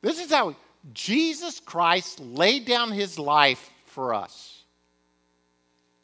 This 0.00 0.18
is 0.18 0.30
how 0.30 0.54
Jesus 0.92 1.60
Christ 1.60 2.20
laid 2.20 2.64
down 2.64 2.92
his 2.92 3.18
life 3.18 3.70
for 3.84 4.14
us. 4.14 4.62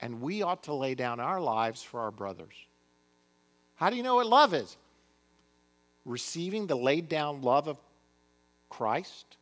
And 0.01 0.21
we 0.21 0.43
ought 0.43 0.65
to 0.65 0.75
lay 0.75 0.95
down 0.95 1.21
our 1.21 1.41
lives 1.41 1.83
for 1.83 2.01
our 2.01 2.11
brothers. 2.11 2.55
How 3.77 3.91
do 3.91 3.97
you 3.97 4.03
know 4.03 4.17
what 4.17 4.27
love 4.27 4.53
is? 4.53 4.77
Receiving 6.05 6.67
the 6.67 6.77
laid 6.77 7.09
down 7.09 7.43
love 7.43 7.69
of 7.69 7.79
Christ 8.69 9.37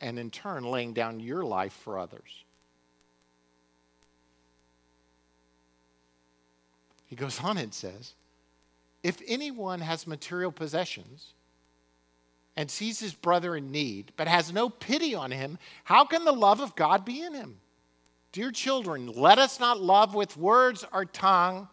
and 0.00 0.18
in 0.18 0.30
turn 0.30 0.64
laying 0.64 0.92
down 0.92 1.20
your 1.20 1.44
life 1.44 1.72
for 1.72 1.98
others. 1.98 2.44
He 7.06 7.16
goes 7.16 7.42
on 7.42 7.58
and 7.58 7.72
says, 7.72 8.14
If 9.02 9.20
anyone 9.26 9.80
has 9.80 10.06
material 10.06 10.52
possessions 10.52 11.32
and 12.54 12.70
sees 12.70 13.00
his 13.00 13.14
brother 13.14 13.56
in 13.56 13.72
need, 13.72 14.12
but 14.16 14.28
has 14.28 14.52
no 14.52 14.68
pity 14.68 15.14
on 15.14 15.30
him, 15.30 15.58
how 15.84 16.04
can 16.04 16.24
the 16.24 16.32
love 16.32 16.60
of 16.60 16.76
God 16.76 17.04
be 17.04 17.22
in 17.22 17.32
him? 17.32 17.58
Dear 18.32 18.52
children, 18.52 19.06
let 19.06 19.38
us 19.38 19.58
not 19.58 19.80
love 19.80 20.14
with 20.14 20.36
words 20.36 20.84
or 20.92 21.06
tongue, 21.06 21.68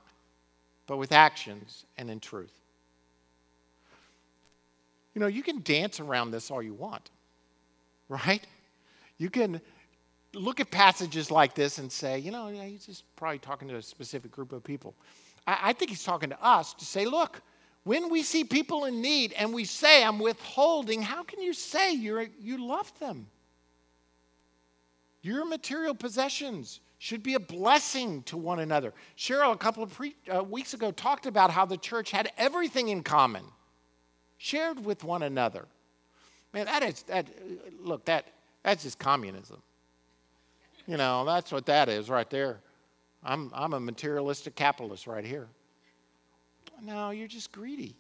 but 0.88 0.98
with 0.98 1.12
actions 1.12 1.86
and 1.98 2.10
in 2.10 2.20
truth. 2.20 2.54
You 5.16 5.22
know, 5.22 5.28
you 5.28 5.42
can 5.42 5.62
dance 5.64 6.00
around 6.00 6.32
this 6.32 6.52
all 6.52 6.62
you 6.62 6.74
want, 6.74 7.10
right? 8.10 8.46
You 9.18 9.30
can 9.30 9.62
look 10.34 10.60
at 10.60 10.70
passages 10.70 11.32
like 11.32 11.56
this 11.56 11.78
and 11.78 11.90
say, 11.90 12.20
you 12.20 12.32
know, 12.32 12.50
he's 12.50 12.86
just 12.86 13.04
probably 13.16 13.40
talking 13.40 13.70
to 13.70 13.78
a 13.78 13.82
specific 13.82 14.30
group 14.30 14.52
of 14.52 14.64
people. 14.64 14.94
I, 15.48 15.58
I 15.64 15.74
think 15.74 15.90
he's 15.90 16.04
talking 16.04 16.30
to 16.30 16.46
us 16.46 16.74
to 16.76 16.86
say, 16.86 17.06
look, 17.06 17.42
when 17.86 18.10
we 18.10 18.24
see 18.24 18.44
people 18.44 18.86
in 18.86 19.02
need 19.02 19.32
and 19.34 19.54
we 19.54 19.64
say, 19.64 20.04
I'm 20.04 20.20
withholding, 20.20 21.02
how 21.02 21.24
can 21.24 21.42
you 21.42 21.54
say 21.54 21.94
you're, 21.94 22.28
you 22.40 22.68
love 22.68 22.92
them? 23.00 23.28
Your 25.22 25.46
material 25.46 25.96
possessions 25.96 26.82
should 26.98 27.24
be 27.24 27.36
a 27.36 27.40
blessing 27.40 28.24
to 28.24 28.38
one 28.38 28.60
another. 28.60 28.94
Cheryl, 29.18 29.54
a 29.54 29.58
couple 29.58 29.84
of 29.84 29.94
pre- 29.94 30.16
uh, 30.34 30.44
weeks 30.44 30.74
ago, 30.74 30.92
talked 30.92 31.26
about 31.26 31.52
how 31.52 31.66
the 31.66 31.78
church 31.78 32.12
had 32.12 32.32
everything 32.38 32.90
in 32.90 33.02
common, 33.02 33.46
shared 34.46 34.86
with 34.86 35.04
one 35.04 35.24
another. 35.24 35.66
Man, 36.54 36.68
that 36.68 36.84
is, 36.84 37.02
that, 37.04 37.26
look, 37.82 38.06
that, 38.06 38.28
that's 38.64 38.84
just 38.84 39.00
communism. 39.00 39.62
You 40.86 40.98
know, 40.98 41.26
that's 41.26 41.52
what 41.52 41.66
that 41.66 41.90
is 41.90 42.10
right 42.10 42.30
there. 42.30 42.60
I'm, 43.24 43.52
I'm 43.56 43.74
a 43.74 43.80
materialistic 43.80 44.56
capitalist 44.56 45.08
right 45.08 45.26
here. 45.26 45.48
No, 46.80 47.10
you're 47.10 47.28
just 47.28 47.52
greedy. 47.52 47.96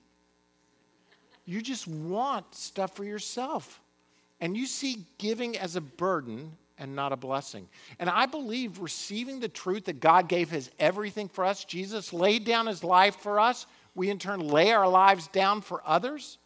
You 1.46 1.62
just 1.62 1.88
want 1.88 2.54
stuff 2.54 2.96
for 2.96 3.04
yourself. 3.04 3.82
And 4.40 4.56
you 4.56 4.68
see 4.68 5.04
giving 5.18 5.58
as 5.58 5.76
a 5.76 5.82
burden 5.82 6.52
and 6.78 6.96
not 6.96 7.12
a 7.12 7.16
blessing. 7.16 7.68
And 7.98 8.08
I 8.08 8.28
believe 8.28 8.80
receiving 8.80 9.40
the 9.40 9.48
truth 9.48 9.86
that 9.86 10.00
God 10.00 10.30
gave 10.30 10.52
his 10.52 10.70
everything 10.78 11.28
for 11.28 11.44
us, 11.44 11.66
Jesus 11.66 12.14
laid 12.14 12.46
down 12.46 12.68
his 12.68 12.84
life 12.84 13.16
for 13.16 13.40
us, 13.40 13.66
we 13.96 14.10
in 14.10 14.20
turn 14.20 14.42
lay 14.42 14.72
our 14.72 14.88
lives 14.88 15.28
down 15.30 15.62
for 15.62 15.82
others, 15.86 16.38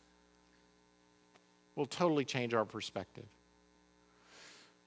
will 1.75 1.87
totally 1.87 2.25
change 2.25 2.53
our 2.53 2.65
perspective. 2.65 3.25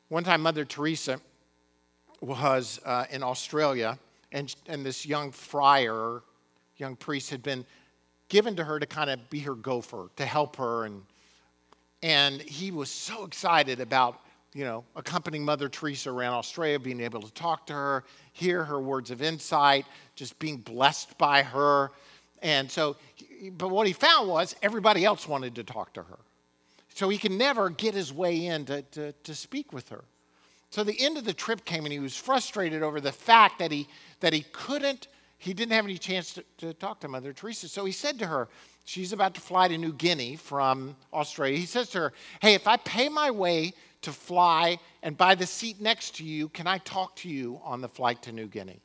One 0.08 0.24
time, 0.24 0.42
Mother 0.42 0.64
Teresa 0.64 1.20
was 2.20 2.80
uh, 2.84 3.06
in 3.10 3.22
Australia, 3.22 3.98
and, 4.30 4.54
and 4.68 4.84
this 4.84 5.04
young 5.04 5.32
friar, 5.32 6.22
young 6.76 6.96
priest, 6.96 7.30
had 7.30 7.42
been 7.42 7.64
given 8.28 8.54
to 8.56 8.64
her 8.64 8.78
to 8.78 8.86
kind 8.86 9.10
of 9.10 9.28
be 9.30 9.40
her 9.40 9.54
gopher, 9.54 10.08
to 10.16 10.24
help 10.24 10.56
her. 10.56 10.84
And, 10.84 11.02
and 12.02 12.40
he 12.42 12.70
was 12.70 12.90
so 12.90 13.24
excited 13.24 13.80
about, 13.80 14.20
you 14.54 14.64
know, 14.64 14.84
accompanying 14.94 15.44
Mother 15.44 15.68
Teresa 15.68 16.10
around 16.10 16.34
Australia, 16.34 16.78
being 16.78 17.00
able 17.00 17.22
to 17.22 17.32
talk 17.32 17.66
to 17.68 17.72
her, 17.72 18.04
hear 18.32 18.64
her 18.64 18.80
words 18.80 19.10
of 19.10 19.22
insight, 19.22 19.86
just 20.14 20.38
being 20.38 20.58
blessed 20.58 21.16
by 21.18 21.42
her. 21.42 21.90
And 22.42 22.70
so, 22.70 22.96
but 23.52 23.68
what 23.68 23.86
he 23.86 23.92
found 23.92 24.28
was 24.28 24.54
everybody 24.62 25.04
else 25.04 25.26
wanted 25.28 25.54
to 25.54 25.64
talk 25.64 25.94
to 25.94 26.02
her. 26.02 26.18
So 26.94 27.08
he 27.08 27.16
could 27.16 27.32
never 27.32 27.70
get 27.70 27.94
his 27.94 28.12
way 28.12 28.46
in 28.46 28.66
to, 28.66 28.82
to, 28.82 29.12
to 29.12 29.34
speak 29.34 29.72
with 29.72 29.88
her. 29.88 30.04
So 30.70 30.84
the 30.84 30.98
end 31.00 31.18
of 31.18 31.24
the 31.24 31.32
trip 31.32 31.64
came 31.64 31.84
and 31.84 31.92
he 31.92 31.98
was 31.98 32.16
frustrated 32.16 32.82
over 32.82 33.00
the 33.00 33.12
fact 33.12 33.58
that 33.58 33.70
he, 33.70 33.86
that 34.20 34.32
he 34.32 34.44
couldn't, 34.52 35.08
he 35.38 35.54
didn't 35.54 35.72
have 35.72 35.84
any 35.84 35.98
chance 35.98 36.34
to, 36.34 36.44
to 36.58 36.74
talk 36.74 37.00
to 37.00 37.08
Mother 37.08 37.32
Teresa. 37.32 37.68
So 37.68 37.84
he 37.84 37.92
said 37.92 38.18
to 38.18 38.26
her, 38.26 38.48
she's 38.84 39.12
about 39.12 39.34
to 39.34 39.40
fly 39.40 39.68
to 39.68 39.78
New 39.78 39.92
Guinea 39.92 40.36
from 40.36 40.96
Australia. 41.12 41.58
He 41.58 41.66
says 41.66 41.90
to 41.90 41.98
her, 41.98 42.12
Hey, 42.40 42.54
if 42.54 42.66
I 42.66 42.76
pay 42.78 43.08
my 43.08 43.30
way 43.30 43.74
to 44.02 44.12
fly 44.12 44.78
and 45.02 45.16
buy 45.16 45.34
the 45.34 45.46
seat 45.46 45.80
next 45.80 46.16
to 46.16 46.24
you, 46.24 46.48
can 46.48 46.66
I 46.66 46.78
talk 46.78 47.16
to 47.16 47.28
you 47.28 47.60
on 47.64 47.80
the 47.80 47.88
flight 47.88 48.22
to 48.22 48.32
New 48.32 48.46
Guinea? 48.46 48.80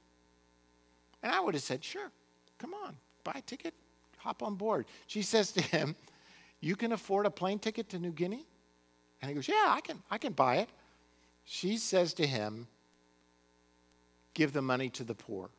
And 1.23 1.31
I 1.31 1.39
would 1.39 1.55
have 1.55 1.63
said, 1.63 1.83
Sure, 1.83 2.11
come 2.57 2.73
on, 2.73 2.95
buy 3.27 3.39
a 3.39 3.41
ticket, 3.41 3.73
hop 4.17 4.41
on 4.41 4.55
board. 4.55 4.85
She 5.07 5.21
says 5.21 5.51
to 5.51 5.61
him, 5.61 5.95
You 6.61 6.75
can 6.75 6.93
afford 6.93 7.25
a 7.25 7.29
plane 7.29 7.59
ticket 7.59 7.89
to 7.89 7.99
New 7.99 8.11
Guinea? 8.11 8.45
And 9.21 9.29
he 9.29 9.35
goes, 9.35 9.47
Yeah, 9.47 9.65
I 9.67 9.81
can, 9.81 10.01
I 10.09 10.17
can 10.17 10.33
buy 10.33 10.57
it. 10.57 10.69
She 11.43 11.77
says 11.77 12.13
to 12.15 12.25
him, 12.25 12.67
Give 14.33 14.53
the 14.53 14.61
money 14.61 14.89
to 14.91 15.03
the 15.03 15.15
poor. 15.15 15.49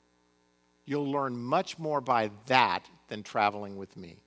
You'll 0.86 1.10
learn 1.10 1.36
much 1.36 1.78
more 1.78 2.00
by 2.00 2.30
that 2.46 2.88
than 3.08 3.22
traveling 3.22 3.76
with 3.76 3.94
me. 3.96 4.22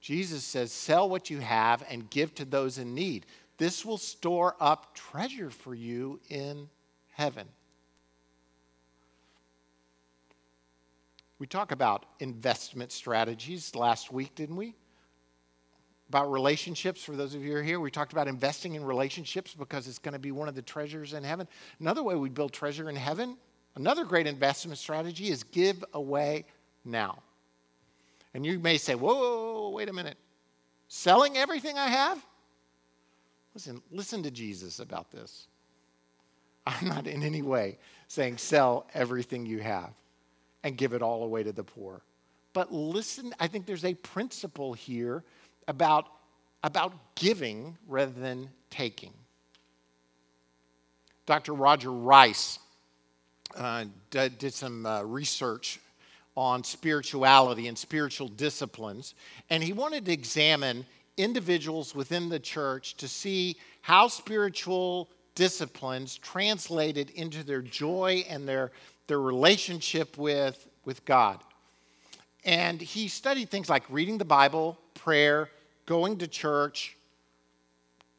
Jesus 0.00 0.44
says, 0.44 0.70
Sell 0.70 1.08
what 1.08 1.30
you 1.30 1.40
have 1.40 1.84
and 1.90 2.08
give 2.10 2.32
to 2.36 2.44
those 2.44 2.78
in 2.78 2.94
need. 2.94 3.26
This 3.58 3.84
will 3.84 3.98
store 3.98 4.54
up 4.60 4.94
treasure 4.94 5.50
for 5.50 5.74
you 5.74 6.20
in 6.28 6.68
heaven. 7.14 7.48
We 11.38 11.46
talk 11.46 11.72
about 11.72 12.06
investment 12.20 12.92
strategies 12.92 13.74
last 13.74 14.12
week, 14.12 14.34
didn't 14.34 14.56
we? 14.56 14.74
about 16.08 16.30
relationships. 16.30 17.02
For 17.02 17.12
those 17.12 17.34
of 17.34 17.42
you 17.42 17.52
who 17.52 17.58
are 17.58 17.62
here, 17.62 17.80
we 17.80 17.90
talked 17.90 18.12
about 18.12 18.28
investing 18.28 18.74
in 18.74 18.84
relationships 18.84 19.54
because 19.54 19.88
it's 19.88 19.98
going 19.98 20.12
to 20.12 20.18
be 20.18 20.32
one 20.32 20.48
of 20.48 20.54
the 20.54 20.62
treasures 20.62 21.12
in 21.12 21.24
heaven. 21.24 21.48
Another 21.80 22.02
way 22.02 22.14
we 22.14 22.28
build 22.28 22.52
treasure 22.52 22.88
in 22.88 22.96
heaven, 22.96 23.36
another 23.74 24.04
great 24.04 24.26
investment 24.26 24.78
strategy 24.78 25.28
is 25.28 25.42
give 25.42 25.84
away 25.94 26.44
now. 26.84 27.22
And 28.34 28.44
you 28.44 28.58
may 28.58 28.78
say, 28.78 28.94
whoa, 28.94 29.70
wait 29.70 29.88
a 29.88 29.92
minute. 29.92 30.16
Selling 30.88 31.36
everything 31.36 31.76
I 31.76 31.88
have? 31.88 32.24
Listen, 33.54 33.82
listen 33.90 34.22
to 34.22 34.30
Jesus 34.30 34.78
about 34.78 35.10
this. 35.10 35.48
I'm 36.66 36.86
not 36.86 37.06
in 37.06 37.22
any 37.22 37.42
way 37.42 37.78
saying 38.08 38.38
sell 38.38 38.86
everything 38.94 39.46
you 39.46 39.60
have 39.60 39.90
and 40.66 40.76
give 40.76 40.92
it 40.94 41.00
all 41.00 41.22
away 41.22 41.44
to 41.44 41.52
the 41.52 41.62
poor. 41.62 42.02
But 42.52 42.72
listen, 42.72 43.32
I 43.38 43.46
think 43.46 43.66
there's 43.66 43.84
a 43.84 43.94
principle 43.94 44.72
here 44.72 45.22
about, 45.68 46.08
about 46.64 47.14
giving 47.14 47.78
rather 47.86 48.10
than 48.10 48.50
taking. 48.68 49.12
Dr. 51.24 51.54
Roger 51.54 51.92
Rice 51.92 52.58
uh, 53.54 53.84
did, 54.10 54.38
did, 54.38 54.54
some 54.54 54.84
uh, 54.84 55.02
research 55.02 55.78
on 56.36 56.64
spirituality 56.64 57.68
and 57.68 57.78
spiritual 57.78 58.26
disciplines, 58.26 59.14
and 59.50 59.62
he 59.62 59.72
wanted 59.72 60.04
to 60.06 60.12
examine 60.12 60.84
individuals 61.16 61.94
within 61.94 62.28
the 62.28 62.40
church 62.40 62.96
to 62.96 63.06
see 63.06 63.56
how 63.82 64.08
spiritual 64.08 65.08
disciplines 65.36 66.18
translated 66.18 67.10
into 67.10 67.44
their 67.44 67.62
joy 67.62 68.24
and 68.28 68.48
their, 68.48 68.72
their 69.06 69.20
relationship 69.20 70.18
with, 70.18 70.66
with 70.84 71.04
God. 71.04 71.40
And 72.44 72.80
he 72.80 73.08
studied 73.08 73.50
things 73.50 73.68
like 73.68 73.82
reading 73.88 74.18
the 74.18 74.24
Bible, 74.24 74.78
prayer, 74.94 75.50
going 75.84 76.18
to 76.18 76.28
church, 76.28 76.96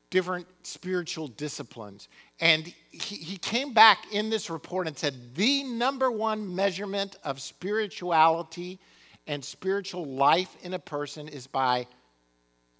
different 0.09 0.47
spiritual 0.63 1.27
disciplines. 1.27 2.07
And 2.39 2.73
he, 2.91 3.15
he 3.15 3.37
came 3.37 3.73
back 3.73 3.99
in 4.11 4.29
this 4.29 4.49
report 4.49 4.87
and 4.87 4.97
said 4.97 5.13
the 5.35 5.63
number 5.63 6.11
one 6.11 6.55
measurement 6.55 7.17
of 7.23 7.41
spirituality 7.41 8.79
and 9.27 9.43
spiritual 9.43 10.05
life 10.05 10.55
in 10.61 10.73
a 10.73 10.79
person 10.79 11.27
is 11.27 11.47
by 11.47 11.87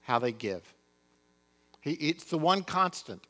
how 0.01 0.19
they 0.19 0.31
give. 0.31 0.61
He, 1.81 1.91
it's 1.93 2.25
the 2.25 2.37
one 2.37 2.63
constant. 2.63 3.21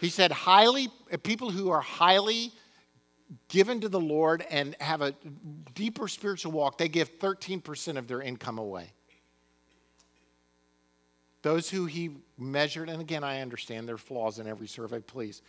He 0.00 0.08
said, 0.08 0.32
highly, 0.32 0.88
people 1.22 1.50
who 1.50 1.70
are 1.70 1.80
highly 1.80 2.52
given 3.48 3.80
to 3.80 3.88
the 3.88 4.00
Lord 4.00 4.44
and 4.50 4.76
have 4.80 5.02
a 5.02 5.14
deeper 5.74 6.08
spiritual 6.08 6.52
walk, 6.52 6.78
they 6.78 6.88
give 6.88 7.18
13% 7.18 7.96
of 7.96 8.08
their 8.08 8.22
income 8.22 8.58
away. 8.58 8.92
Those 11.42 11.68
who 11.68 11.86
he 11.86 12.10
measured, 12.38 12.88
and 12.88 13.00
again, 13.00 13.24
I 13.24 13.40
understand 13.40 13.88
there 13.88 13.96
are 13.96 13.98
flaws 13.98 14.38
in 14.38 14.46
every 14.46 14.68
survey, 14.68 15.00
please, 15.00 15.42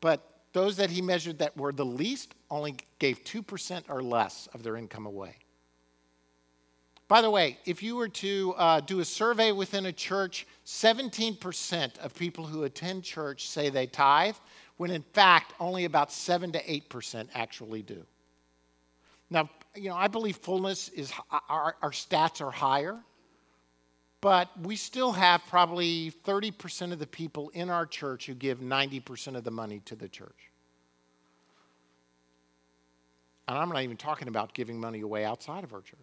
but 0.00 0.42
those 0.52 0.76
that 0.76 0.90
he 0.90 1.02
measured 1.02 1.38
that 1.38 1.56
were 1.56 1.72
the 1.72 1.84
least 1.84 2.34
only 2.50 2.76
gave 2.98 3.24
2% 3.24 3.84
or 3.88 4.02
less 4.02 4.48
of 4.54 4.62
their 4.62 4.76
income 4.76 5.06
away. 5.06 5.36
By 7.08 7.22
the 7.22 7.30
way, 7.30 7.58
if 7.64 7.82
you 7.82 7.96
were 7.96 8.08
to 8.08 8.54
uh, 8.58 8.80
do 8.80 9.00
a 9.00 9.04
survey 9.04 9.50
within 9.50 9.86
a 9.86 9.92
church, 9.92 10.46
17% 10.66 11.98
of 11.98 12.14
people 12.14 12.46
who 12.46 12.64
attend 12.64 13.02
church 13.02 13.48
say 13.48 13.70
they 13.70 13.86
tithe, 13.86 14.36
when 14.76 14.90
in 14.90 15.02
fact 15.14 15.54
only 15.58 15.86
about 15.86 16.12
7 16.12 16.52
to 16.52 16.62
8% 16.62 17.28
actually 17.34 17.82
do. 17.82 18.04
Now, 19.30 19.48
you 19.74 19.88
know, 19.88 19.96
I 19.96 20.08
believe 20.08 20.36
fullness 20.36 20.90
is, 20.90 21.10
our, 21.48 21.76
our 21.80 21.90
stats 21.90 22.42
are 22.42 22.50
higher, 22.50 22.98
but 24.20 24.50
we 24.60 24.76
still 24.76 25.12
have 25.12 25.42
probably 25.48 26.12
30% 26.26 26.92
of 26.92 26.98
the 26.98 27.06
people 27.06 27.48
in 27.50 27.70
our 27.70 27.86
church 27.86 28.26
who 28.26 28.34
give 28.34 28.60
90% 28.60 29.34
of 29.34 29.44
the 29.44 29.50
money 29.50 29.80
to 29.86 29.96
the 29.96 30.08
church. 30.08 30.50
And 33.46 33.56
I'm 33.56 33.70
not 33.70 33.82
even 33.82 33.96
talking 33.96 34.28
about 34.28 34.52
giving 34.52 34.78
money 34.78 35.00
away 35.00 35.24
outside 35.24 35.64
of 35.64 35.72
our 35.72 35.80
church. 35.80 35.98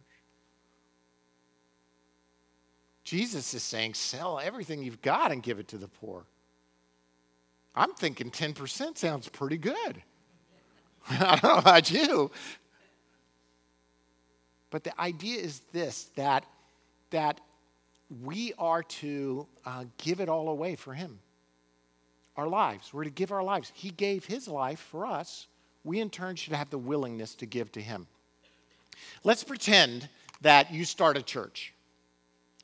Jesus 3.05 3.53
is 3.53 3.61
saying, 3.61 3.93
sell 3.93 4.39
everything 4.39 4.83
you've 4.83 5.01
got 5.01 5.31
and 5.31 5.41
give 5.41 5.59
it 5.59 5.67
to 5.69 5.77
the 5.77 5.87
poor. 5.87 6.25
I'm 7.75 7.93
thinking 7.93 8.31
10% 8.31 8.97
sounds 8.97 9.29
pretty 9.29 9.57
good. 9.57 10.01
I 11.09 11.35
don't 11.35 11.43
know 11.43 11.57
about 11.59 11.91
you. 11.91 12.31
But 14.71 14.83
the 14.83 14.99
idea 14.99 15.39
is 15.39 15.61
this 15.71 16.09
that, 16.15 16.45
that 17.11 17.39
we 18.23 18.53
are 18.57 18.81
to 18.81 19.45
uh, 19.65 19.85
give 19.99 20.19
it 20.19 20.27
all 20.27 20.49
away 20.49 20.75
for 20.75 20.93
Him. 20.93 21.19
Our 22.35 22.47
lives. 22.47 22.91
We're 22.91 23.03
to 23.03 23.11
give 23.11 23.31
our 23.31 23.43
lives. 23.43 23.71
He 23.75 23.91
gave 23.91 24.25
His 24.25 24.47
life 24.47 24.79
for 24.79 25.05
us. 25.05 25.45
We, 25.83 25.99
in 25.99 26.09
turn, 26.09 26.35
should 26.35 26.53
have 26.53 26.71
the 26.71 26.79
willingness 26.79 27.35
to 27.35 27.45
give 27.45 27.71
to 27.73 27.81
Him. 27.81 28.07
Let's 29.23 29.43
pretend 29.43 30.09
that 30.41 30.73
you 30.73 30.85
start 30.85 31.17
a 31.17 31.21
church. 31.21 31.74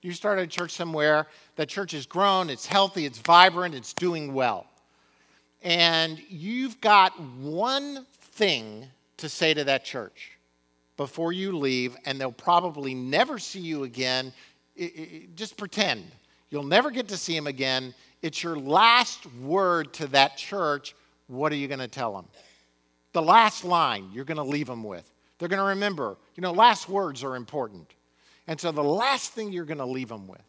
You 0.02 0.14
start 0.14 0.40
a 0.40 0.48
church 0.48 0.72
somewhere, 0.72 1.28
that 1.58 1.70
church 1.70 1.92
has 1.92 2.06
grown, 2.06 2.50
it's 2.50 2.66
healthy, 2.66 3.06
it's 3.06 3.20
vibrant, 3.20 3.76
it's 3.76 3.94
doing 3.94 4.34
well. 4.34 4.66
And 5.62 6.20
you've 6.28 6.82
got 6.82 7.20
one 7.20 8.08
thing 8.12 8.88
to 9.18 9.30
say 9.30 9.54
to 9.54 9.64
that 9.66 9.86
church 9.86 10.32
before 10.98 11.34
you 11.34 11.56
leave, 11.56 11.96
and 12.06 12.20
they'll 12.20 12.32
probably 12.32 12.96
never 12.96 13.38
see 13.38 13.60
you 13.60 13.84
again. 13.84 14.34
It, 14.76 14.84
it, 14.84 15.36
just 15.36 15.56
pretend. 15.56 16.04
You'll 16.50 16.64
never 16.64 16.90
get 16.90 17.08
to 17.10 17.18
see 17.18 17.36
them 17.36 17.48
again. 17.48 17.94
It's 18.24 18.44
your 18.44 18.58
last 18.58 19.26
word 19.36 19.94
to 19.94 20.08
that 20.08 20.36
church. 20.36 20.96
What 21.28 21.52
are 21.52 21.56
you 21.56 21.68
going 21.68 21.80
to 21.80 21.88
tell 21.88 22.14
them? 22.14 22.26
The 23.14 23.22
last 23.22 23.64
line 23.64 24.10
you're 24.12 24.26
going 24.26 24.38
to 24.38 24.44
leave 24.44 24.68
them 24.68 24.84
with. 24.84 25.12
They're 25.38 25.50
going 25.50 25.60
to 25.60 25.66
remember, 25.66 26.18
you 26.36 26.42
know, 26.42 26.52
last 26.52 26.90
words 26.90 27.24
are 27.24 27.36
important. 27.36 27.94
And 28.48 28.60
so 28.60 28.72
the 28.72 28.84
last 28.84 29.32
thing 29.32 29.52
you're 29.52 29.66
going 29.66 29.78
to 29.78 29.86
leave 29.86 30.10
them 30.10 30.28
with. 30.28 30.42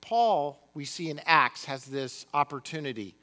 Paul, 0.00 0.58
we 0.72 0.84
see 0.84 1.10
in 1.10 1.20
Acts, 1.26 1.66
has 1.66 1.84
this 1.84 2.24
opportunity. 2.32 3.14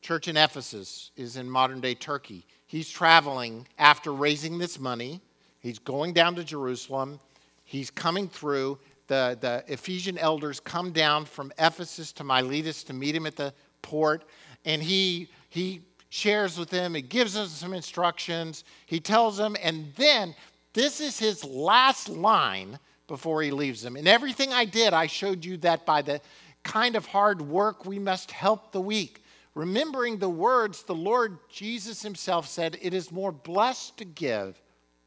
Church 0.00 0.28
in 0.28 0.36
Ephesus 0.36 1.12
is 1.16 1.36
in 1.36 1.48
modern 1.48 1.80
day 1.80 1.94
Turkey. 1.94 2.46
He's 2.66 2.90
traveling 2.90 3.68
after 3.78 4.12
raising 4.12 4.58
this 4.58 4.80
money. 4.80 5.20
He's 5.60 5.78
going 5.78 6.14
down 6.14 6.34
to 6.36 6.44
Jerusalem. 6.44 7.20
He's 7.64 7.90
coming 7.90 8.28
through. 8.28 8.78
The, 9.06 9.36
the 9.40 9.64
Ephesian 9.68 10.18
elders 10.18 10.58
come 10.58 10.92
down 10.92 11.26
from 11.26 11.52
Ephesus 11.58 12.12
to 12.14 12.24
Miletus 12.24 12.82
to 12.84 12.92
meet 12.92 13.14
him 13.14 13.26
at 13.26 13.36
the 13.36 13.52
port. 13.82 14.24
And 14.64 14.82
he, 14.82 15.28
he 15.48 15.82
shares 16.08 16.58
with 16.58 16.70
them. 16.70 16.94
He 16.94 17.02
gives 17.02 17.34
them 17.34 17.46
some 17.46 17.74
instructions. 17.74 18.64
He 18.86 19.00
tells 19.00 19.36
them. 19.36 19.56
And 19.62 19.92
then 19.96 20.34
this 20.72 21.00
is 21.00 21.18
his 21.18 21.44
last 21.44 22.08
line 22.08 22.78
before 23.08 23.42
he 23.42 23.50
leaves 23.50 23.82
them. 23.82 23.96
In 23.96 24.06
everything 24.06 24.52
I 24.52 24.64
did, 24.64 24.92
I 24.92 25.06
showed 25.06 25.44
you 25.44 25.56
that 25.58 25.84
by 25.84 26.02
the 26.02 26.20
kind 26.62 26.94
of 26.94 27.06
hard 27.06 27.42
work 27.42 27.84
we 27.84 27.98
must 27.98 28.30
help 28.30 28.70
the 28.70 28.80
weak. 28.80 29.24
Remembering 29.54 30.18
the 30.18 30.28
words 30.28 30.84
the 30.84 30.94
Lord 30.94 31.38
Jesus 31.48 32.02
himself 32.02 32.46
said, 32.46 32.78
It 32.80 32.94
is 32.94 33.10
more 33.10 33.32
blessed 33.32 33.98
to 33.98 34.04
give 34.04 34.60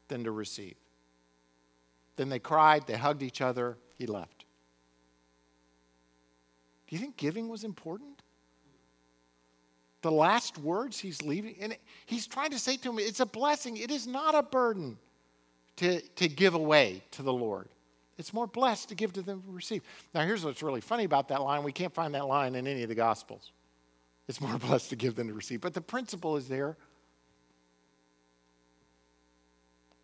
than 0.08 0.24
to 0.24 0.30
receive. 0.30 0.76
Then 2.16 2.28
they 2.28 2.38
cried, 2.38 2.86
they 2.86 2.96
hugged 2.96 3.22
each 3.22 3.40
other, 3.40 3.78
he 3.96 4.06
left. 4.06 4.44
Do 6.86 6.94
you 6.94 7.00
think 7.00 7.16
giving 7.16 7.48
was 7.48 7.64
important? 7.64 8.22
The 10.02 10.12
last 10.12 10.58
words 10.58 10.98
he's 11.00 11.22
leaving, 11.22 11.56
and 11.58 11.74
he's 12.04 12.26
trying 12.26 12.50
to 12.50 12.58
say 12.58 12.76
to 12.76 12.90
him, 12.90 12.98
It's 12.98 13.20
a 13.20 13.26
blessing, 13.26 13.78
it 13.78 13.90
is 13.90 14.06
not 14.06 14.34
a 14.34 14.42
burden 14.42 14.98
to, 15.76 16.00
to 16.00 16.28
give 16.28 16.54
away 16.54 17.02
to 17.12 17.22
the 17.22 17.32
Lord. 17.32 17.68
It's 18.16 18.32
more 18.32 18.46
blessed 18.46 18.90
to 18.90 18.94
give 18.94 19.12
to 19.14 19.22
them 19.22 19.42
to 19.42 19.50
receive. 19.50 19.82
Now, 20.14 20.24
here's 20.24 20.44
what's 20.44 20.62
really 20.62 20.80
funny 20.80 21.04
about 21.04 21.28
that 21.28 21.42
line. 21.42 21.64
We 21.64 21.72
can't 21.72 21.92
find 21.92 22.14
that 22.14 22.26
line 22.26 22.54
in 22.54 22.66
any 22.66 22.82
of 22.82 22.88
the 22.88 22.94
Gospels. 22.94 23.50
It's 24.28 24.40
more 24.40 24.58
blessed 24.58 24.90
to 24.90 24.96
give 24.96 25.16
than 25.16 25.28
to 25.28 25.34
receive. 25.34 25.60
But 25.60 25.74
the 25.74 25.80
principle 25.80 26.36
is 26.36 26.48
there. 26.48 26.76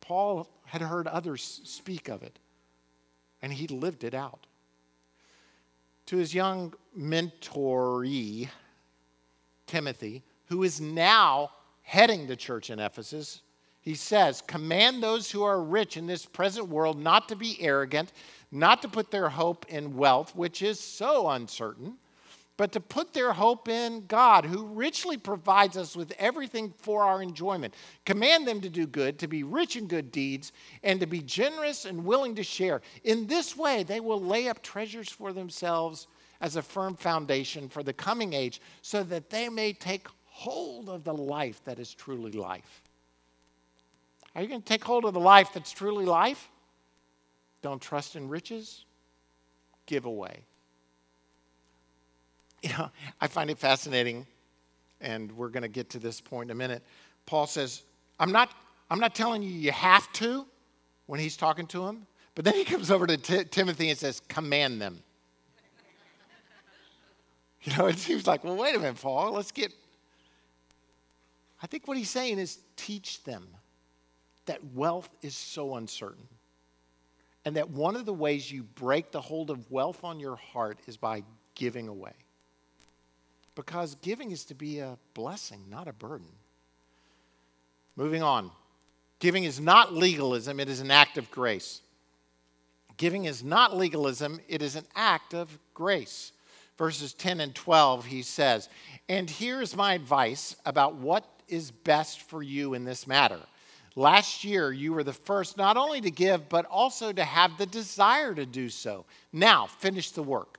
Paul 0.01 0.49
had 0.65 0.83
heard 0.83 1.07
others 1.07 1.61
speak 1.65 2.09
of 2.09 2.25
it, 2.25 2.39
and 3.43 3.53
he 3.53 3.69
lived 3.69 4.03
it 4.03 4.15
out. 4.15 4.47
To 6.07 6.17
his 6.17 6.35
young 6.35 6.75
mentoree, 6.99 8.49
Timothy, 9.69 10.25
who 10.47 10.65
is 10.65 10.81
now 10.81 11.51
heading 11.83 12.27
the 12.27 12.35
church 12.35 12.71
in 12.71 12.81
Ephesus, 12.81 13.43
he 13.81 13.95
says, 13.95 14.43
Command 14.43 15.03
those 15.03 15.31
who 15.31 15.43
are 15.43 15.63
rich 15.63 15.97
in 15.97 16.07
this 16.07 16.27
present 16.27 16.69
world 16.69 16.99
not 16.99 17.29
to 17.29 17.37
be 17.37 17.61
arrogant, 17.61 18.13
not 18.53 18.83
to 18.83 18.89
put 18.89 19.11
their 19.11 19.29
hope 19.29 19.67
in 19.69 19.97
wealth, 19.97 20.35
which 20.37 20.61
is 20.61 20.79
so 20.79 21.29
uncertain, 21.31 21.97
but 22.59 22.73
to 22.73 22.81
put 22.81 23.15
their 23.15 23.33
hope 23.33 23.69
in 23.69 24.05
God, 24.07 24.45
who 24.45 24.67
richly 24.67 25.17
provides 25.17 25.79
us 25.79 25.97
with 25.97 26.13
everything 26.19 26.75
for 26.77 27.05
our 27.05 27.23
enjoyment. 27.23 27.75
Command 28.05 28.47
them 28.47 28.61
to 28.61 28.69
do 28.69 28.87
good, 28.87 29.19
to 29.19 29.27
be 29.27 29.45
rich 29.45 29.77
in 29.77 29.87
good 29.87 30.13
deeds, 30.13 30.53
and 30.83 31.01
to 31.01 31.07
be 31.07 31.23
generous 31.23 31.87
and 31.87 32.05
willing 32.05 32.35
to 32.35 32.43
share. 32.43 32.83
In 33.05 33.27
this 33.27 33.57
way, 33.57 33.83
they 33.83 34.01
will 34.01 34.21
lay 34.21 34.49
up 34.49 34.63
treasures 34.63 35.09
for 35.09 35.33
themselves 35.33 36.07
as 36.43 36.57
a 36.57 36.63
firm 36.63 36.97
foundation 36.97 37.67
for 37.67 37.83
the 37.83 37.95
coming 37.95 38.35
age, 38.35 38.61
so 38.83 39.03
that 39.05 39.31
they 39.31 39.49
may 39.49 39.73
take 39.73 40.07
hold 40.27 40.91
of 40.91 41.03
the 41.03 41.15
life 41.15 41.65
that 41.65 41.79
is 41.79 41.95
truly 41.95 42.33
life. 42.33 42.83
Are 44.35 44.43
you 44.43 44.49
going 44.49 44.63
to 44.63 44.67
take 44.67 44.85
hold 44.85 45.05
of 45.05 45.15
the 45.15 45.21
life 45.21 45.53
that's 45.53 45.73
truly 45.73 46.05
life? 46.05 46.49
Don't 47.63 47.81
trust 47.81 48.17
in 48.17 48.29
riches, 48.29 48.85
give 49.87 50.05
away. 50.05 50.45
You 52.63 52.71
know, 52.71 52.91
I 53.21 53.27
find 53.27 53.51
it 53.51 53.59
fascinating, 53.59 54.27
and 55.01 55.33
we're 55.33 55.49
going 55.49 55.63
to 55.63 55.69
get 55.69 55.91
to 55.91 55.99
this 55.99 56.21
point 56.21 56.51
in 56.51 56.57
a 56.57 56.59
minute. 56.59 56.83
Paul 57.27 57.47
says, 57.47 57.83
I'm 58.19 58.33
not, 58.33 58.53
I'm 58.91 59.01
not 59.01 59.15
telling 59.15 59.43
you 59.43 59.51
you 59.51 59.73
have 59.73 60.11
to 60.15 60.47
when 61.07 61.19
he's 61.19 61.37
talking 61.37 61.67
to 61.69 61.87
him, 61.87 62.07
but 62.35 62.45
then 62.45 62.55
he 62.55 62.65
comes 62.65 62.91
over 62.91 63.07
to 63.07 63.17
T- 63.17 63.45
Timothy 63.45 63.91
and 63.91 63.99
says, 63.99 64.21
Command 64.29 64.81
them. 64.81 65.03
You 67.63 67.77
know, 67.77 67.89
it 67.89 67.99
seems 67.99 68.27
like, 68.27 68.43
well, 68.43 68.57
wait 68.57 68.75
a 68.75 68.79
minute, 68.79 68.99
Paul, 68.99 69.33
let's 69.33 69.53
get. 69.53 69.71
I 71.63 71.67
think 71.67 71.87
what 71.87 71.99
he's 71.99 72.09
saying 72.09 72.39
is 72.39 72.61
teach 72.75 73.23
them 73.25 73.47
that 74.47 74.65
wealth 74.75 75.09
is 75.23 75.37
so 75.37 75.77
uncertain. 75.77 76.27
And 77.45 77.57
that 77.57 77.71
one 77.71 77.97
of 77.97 78.05
the 78.05 78.13
ways 78.13 78.51
you 78.51 78.63
break 78.63 79.13
the 79.13 79.21
hold 79.21 79.51
of 79.51 79.71
wealth 79.71 80.05
on 80.05 80.21
your 80.21 80.37
heart 80.37 80.79
is 80.87 80.97
by 80.97 81.23
giving 81.55 81.89
away. 81.89 82.13
Because 83.55 83.95
giving 83.97 84.31
is 84.31 84.45
to 84.47 84.55
be 84.55 84.79
a 84.79 84.99
blessing, 85.15 85.65
not 85.71 85.89
a 85.89 85.93
burden. 85.93 86.29
Moving 87.97 88.23
on. 88.23 88.51
Giving 89.19 89.45
is 89.45 89.61
not 89.61 89.93
legalism, 89.93 90.61
it 90.61 90.69
is 90.69 90.81
an 90.81 90.91
act 90.91 91.19
of 91.19 91.31
grace. 91.31 91.83
Giving 92.97 93.27
is 93.27 93.45
not 93.45 93.77
legalism, 93.77 94.41
it 94.49 94.63
is 94.63 94.77
an 94.77 94.87
act 94.95 95.35
of 95.35 95.59
grace. 95.75 96.33
Verses 96.79 97.13
10 97.13 97.41
and 97.41 97.55
12, 97.55 98.07
he 98.07 98.23
says, 98.23 98.71
And 99.09 99.29
here's 99.29 99.77
my 99.77 99.93
advice 99.93 100.57
about 100.65 100.95
what 100.95 101.27
is 101.49 101.71
best 101.71 102.23
for 102.23 102.43
you 102.43 102.73
in 102.73 102.85
this 102.85 103.07
matter 103.07 103.41
Last 104.01 104.45
year, 104.45 104.73
you 104.73 104.95
were 104.95 105.05
the 105.05 105.13
first 105.13 105.59
not 105.59 105.77
only 105.77 106.01
to 106.01 106.11
give, 106.11 106.49
but 106.49 106.65
also 106.65 107.13
to 107.13 107.23
have 107.23 107.59
the 107.59 107.67
desire 107.67 108.35
to 108.35 108.47
do 108.47 108.71
so. 108.71 109.05
Now, 109.31 109.67
finish 109.67 110.13
the 110.13 110.23
work 110.23 110.59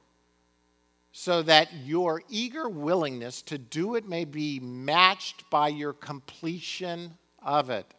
so 1.11 1.41
that 1.41 1.73
your 1.83 2.21
eager 2.29 2.69
willingness 2.69 3.41
to 3.41 3.57
do 3.57 3.95
it 3.95 4.07
may 4.07 4.25
be 4.25 4.59
matched 4.59 5.49
by 5.49 5.69
your 5.69 5.91
completion 5.91 7.17
of 7.41 7.71
it. 7.71 7.91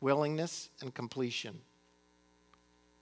Willingness 0.00 0.70
and 0.80 0.94
completion. 0.94 1.60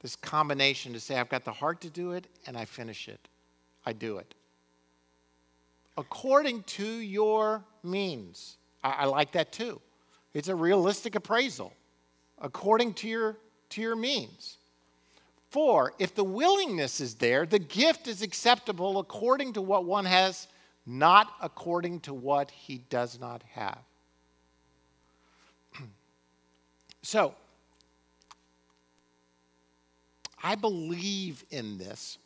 This 0.00 0.16
combination 0.16 0.92
to 0.94 0.98
say, 0.98 1.16
I've 1.16 1.28
got 1.28 1.44
the 1.44 1.52
heart 1.52 1.80
to 1.82 1.90
do 1.90 2.10
it 2.10 2.26
and 2.48 2.56
I 2.56 2.64
finish 2.64 3.06
it. 3.06 3.28
I 3.86 3.92
do 3.92 4.18
it. 4.18 4.34
According 5.96 6.64
to 6.64 6.84
your 6.84 7.62
means. 7.84 8.56
I, 8.82 8.90
I 8.90 9.04
like 9.04 9.30
that 9.30 9.52
too. 9.52 9.80
It's 10.34 10.48
a 10.48 10.54
realistic 10.54 11.14
appraisal. 11.14 11.72
According 12.40 12.94
to 12.94 13.08
your, 13.08 13.36
to 13.70 13.80
your 13.80 13.96
means. 13.96 14.58
For 15.50 15.92
if 15.98 16.14
the 16.14 16.24
willingness 16.24 17.00
is 17.00 17.14
there, 17.16 17.44
the 17.44 17.58
gift 17.58 18.08
is 18.08 18.22
acceptable 18.22 18.98
according 18.98 19.52
to 19.52 19.62
what 19.62 19.84
one 19.84 20.06
has, 20.06 20.48
not 20.86 21.28
according 21.42 22.00
to 22.00 22.14
what 22.14 22.50
he 22.50 22.78
does 22.88 23.20
not 23.20 23.42
have. 23.52 23.78
so, 27.02 27.34
I 30.42 30.54
believe 30.54 31.44
in 31.50 31.78
this. 31.78 32.18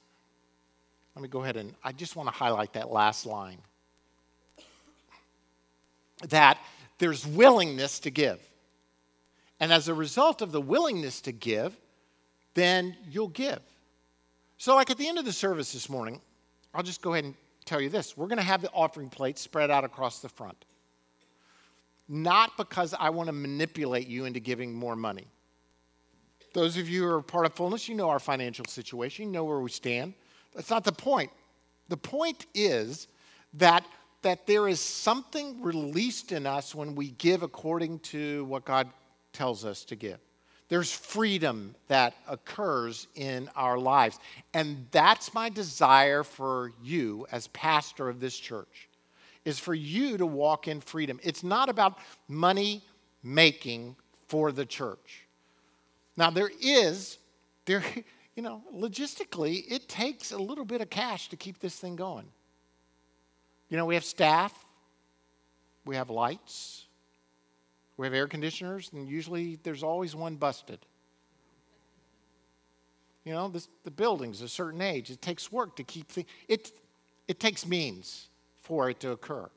Let 1.15 1.23
me 1.23 1.29
go 1.29 1.43
ahead 1.43 1.57
and 1.57 1.75
I 1.83 1.93
just 1.93 2.15
want 2.15 2.29
to 2.29 2.35
highlight 2.35 2.75
that 2.75 2.93
last 2.93 3.27
line. 3.27 3.59
That 6.29 6.59
there's 6.99 7.27
willingness 7.27 8.01
to 8.01 8.11
give. 8.11 8.41
And 9.61 9.73
as 9.73 9.89
a 9.89 9.95
result 9.95 10.43
of 10.43 10.53
the 10.53 10.61
willingness 10.61 11.21
to 11.23 11.33
give, 11.33 11.77
then 12.55 12.97
you'll 13.11 13.29
give. 13.29 13.61
So, 14.59 14.75
like 14.75 14.91
at 14.91 14.99
the 14.99 15.09
end 15.09 15.19
of 15.19 15.25
the 15.25 15.33
service 15.33 15.73
this 15.73 15.89
morning, 15.89 16.21
I'll 16.75 16.83
just 16.83 17.03
go 17.03 17.13
ahead 17.13 17.25
and 17.25 17.35
tell 17.65 17.81
you 17.81 17.89
this 17.89 18.17
we're 18.17 18.27
going 18.27 18.39
to 18.39 18.45
have 18.45 18.63
the 18.63 18.71
offering 18.73 19.11
plate 19.11 19.39
spread 19.39 19.71
out 19.71 19.85
across 19.85 20.21
the 20.21 20.29
front. 20.29 20.65
Not 22.09 22.57
because 22.57 22.95
I 22.99 23.11
want 23.11 23.27
to 23.27 23.33
manipulate 23.33 24.07
you 24.07 24.25
into 24.25 24.41
giving 24.41 24.73
more 24.73 24.97
money. 24.97 25.27
Those 26.55 26.77
of 26.77 26.89
you 26.89 27.03
who 27.03 27.09
are 27.11 27.23
part 27.23 27.45
of 27.45 27.55
fullness, 27.55 27.89
you 27.89 27.95
know 27.95 28.09
our 28.09 28.21
financial 28.21 28.65
situation, 28.67 29.27
you 29.27 29.33
know 29.33 29.45
where 29.45 29.61
we 29.61 29.71
stand. 29.71 30.15
That's 30.55 30.71
not 30.71 30.85
the 30.85 30.93
point. 30.93 31.31
The 31.89 31.97
point 31.97 32.47
is 32.55 33.09
that, 33.55 33.85
that 34.23 34.47
there 34.47 34.69
is 34.69 34.81
something 34.81 35.63
released 35.63 36.33
in 36.33 36.47
us 36.47 36.75
when 36.75 36.95
we 36.95 37.11
give 37.11 37.43
according 37.43 37.99
to 38.01 38.45
what 38.47 38.65
God 38.65 38.89
tells 39.33 39.65
us 39.65 39.85
to 39.85 39.97
give. 39.97 40.19
There's 40.69 40.91
freedom 40.91 41.77
that 41.87 42.15
occurs 42.27 43.07
in 43.15 43.49
our 43.55 43.79
lives. 43.79 44.19
And 44.53 44.87
that's 44.91 45.33
my 45.33 45.49
desire 45.49 46.25
for 46.25 46.73
you 46.83 47.27
as 47.31 47.47
pastor 47.49 48.09
of 48.09 48.19
this 48.19 48.37
church 48.37 48.89
is 49.45 49.61
for 49.61 49.75
you 49.75 50.17
to 50.19 50.27
walk 50.27 50.67
in 50.67 50.81
freedom. 50.81 51.21
It's 51.23 51.45
not 51.45 51.69
about 51.69 51.99
money 52.27 52.83
making 53.23 53.95
for 54.27 54.51
the 54.51 54.67
church. 54.67 55.25
Now 56.17 56.31
there 56.31 56.51
is 56.61 57.19
there 57.65 57.85
you 58.37 58.43
know, 58.43 58.63
logistically 58.75 59.65
it 59.69 59.89
takes 59.89 60.33
a 60.33 60.39
little 60.39 60.65
bit 60.65 60.81
of 60.81 60.91
cash 60.91 61.29
to 61.29 61.37
keep 61.37 61.59
this 61.59 61.79
thing 61.79 61.97
going. 61.97 62.27
You 63.69 63.77
know, 63.77 63.85
we 63.85 63.95
have 63.95 64.05
staff, 64.05 64.53
we 65.85 65.97
have 65.97 66.11
lights, 66.11 66.87
we 67.97 68.07
have 68.07 68.15
air 68.15 68.29
conditioners, 68.29 68.91
and 68.93 69.09
usually 69.09 69.59
there's 69.63 69.83
always 69.83 70.15
one 70.15 70.37
busted. 70.37 70.79
You 73.25 73.33
know, 73.33 73.49
this, 73.49 73.69
the 73.85 73.91
building's 73.91 74.41
a 74.41 74.49
certain 74.49 74.81
age. 74.81 75.11
It 75.11 75.21
takes 75.21 75.51
work 75.51 75.77
to 75.77 75.85
keep 75.85 76.09
things, 76.09 76.29
it, 76.49 76.71
it 77.27 77.41
takes 77.41 77.67
means 77.67 78.29
for 78.63 78.89
it 78.91 79.01
to 79.01 79.11
occur. 79.11 79.49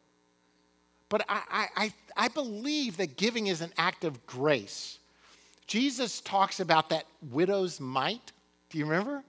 But 1.09 1.25
I, 1.27 1.67
I, 1.75 1.93
I 2.15 2.27
believe 2.27 2.97
that 2.97 3.17
giving 3.17 3.47
is 3.47 3.61
an 3.61 3.73
act 3.77 4.03
of 4.03 4.25
grace. 4.27 4.99
Jesus 5.65 6.21
talks 6.21 6.59
about 6.59 6.89
that 6.89 7.05
widow's 7.31 7.79
mite. 7.79 8.31
Do 8.69 8.77
you 8.77 8.85
remember? 8.85 9.23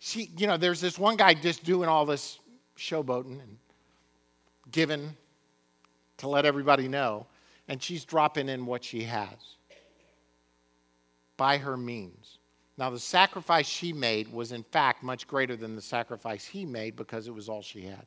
She, 0.00 0.30
you 0.36 0.46
know, 0.46 0.56
there's 0.56 0.80
this 0.80 0.98
one 0.98 1.16
guy 1.16 1.34
just 1.34 1.64
doing 1.64 1.88
all 1.88 2.04
this 2.04 2.38
showboating 2.76 3.40
and 3.40 3.56
giving 4.72 5.16
to 6.18 6.28
let 6.28 6.44
everybody 6.44 6.88
know 6.88 7.26
and 7.68 7.82
she's 7.82 8.04
dropping 8.04 8.48
in 8.48 8.66
what 8.66 8.82
she 8.84 9.04
has 9.04 9.56
by 11.36 11.56
her 11.56 11.76
means. 11.76 12.38
Now, 12.76 12.90
the 12.90 12.98
sacrifice 12.98 13.66
she 13.66 13.92
made 13.92 14.32
was, 14.32 14.52
in 14.52 14.62
fact, 14.62 15.02
much 15.02 15.26
greater 15.26 15.54
than 15.54 15.76
the 15.76 15.82
sacrifice 15.82 16.44
he 16.44 16.64
made 16.64 16.96
because 16.96 17.28
it 17.28 17.34
was 17.34 17.48
all 17.48 17.62
she 17.62 17.82
had. 17.82 18.06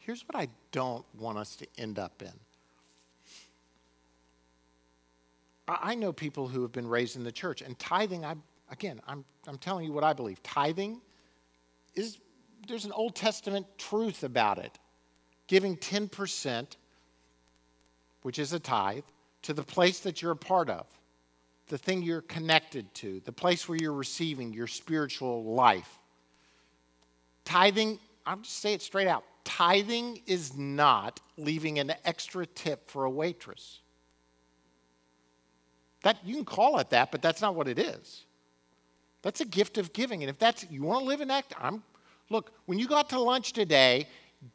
Here's 0.00 0.22
what 0.28 0.36
I 0.36 0.48
don't 0.72 1.04
want 1.18 1.38
us 1.38 1.56
to 1.56 1.66
end 1.78 1.98
up 1.98 2.20
in. 2.22 2.32
I 5.68 5.94
know 5.94 6.12
people 6.12 6.48
who 6.48 6.62
have 6.62 6.72
been 6.72 6.88
raised 6.88 7.16
in 7.16 7.22
the 7.22 7.30
church, 7.30 7.62
and 7.62 7.78
tithing, 7.78 8.24
I, 8.24 8.34
again, 8.70 9.00
I'm, 9.06 9.24
I'm 9.46 9.58
telling 9.58 9.84
you 9.84 9.92
what 9.92 10.04
I 10.04 10.12
believe. 10.12 10.42
Tithing 10.42 11.00
is 11.94 12.18
there's 12.68 12.84
an 12.84 12.92
Old 12.92 13.14
Testament 13.14 13.66
truth 13.78 14.22
about 14.22 14.58
it. 14.58 14.78
Giving 15.46 15.76
10%, 15.76 16.76
which 18.22 18.38
is 18.38 18.52
a 18.52 18.60
tithe, 18.60 19.04
to 19.42 19.52
the 19.52 19.62
place 19.62 20.00
that 20.00 20.22
you're 20.22 20.32
a 20.32 20.36
part 20.36 20.70
of, 20.70 20.86
the 21.68 21.78
thing 21.78 22.02
you're 22.02 22.20
connected 22.22 22.92
to, 22.94 23.20
the 23.24 23.32
place 23.32 23.68
where 23.68 23.78
you're 23.80 23.92
receiving 23.92 24.52
your 24.52 24.66
spiritual 24.66 25.44
life. 25.44 25.98
Tithing, 27.44 27.98
I'll 28.26 28.36
just 28.36 28.58
say 28.58 28.74
it 28.74 28.82
straight 28.82 29.08
out 29.08 29.24
tithing 29.44 30.22
is 30.26 30.56
not 30.56 31.20
leaving 31.36 31.78
an 31.78 31.92
extra 32.04 32.46
tip 32.46 32.88
for 32.88 33.04
a 33.04 33.10
waitress. 33.10 33.80
That, 36.02 36.18
you 36.24 36.36
can 36.36 36.44
call 36.44 36.78
it 36.78 36.90
that, 36.90 37.10
but 37.10 37.20
that's 37.20 37.42
not 37.42 37.54
what 37.54 37.66
it 37.66 37.78
is. 37.78 38.24
That's 39.22 39.40
a 39.40 39.44
gift 39.44 39.78
of 39.78 39.92
giving. 39.92 40.22
And 40.22 40.30
if 40.30 40.38
that's 40.38 40.66
you 40.70 40.82
want 40.82 41.00
to 41.00 41.06
live 41.06 41.20
in 41.20 41.28
that, 41.28 41.44
I'm 41.58 41.82
Look, 42.30 42.52
when 42.66 42.78
you 42.78 42.86
go 42.86 42.96
out 42.96 43.10
to 43.10 43.20
lunch 43.20 43.52
today, 43.52 44.06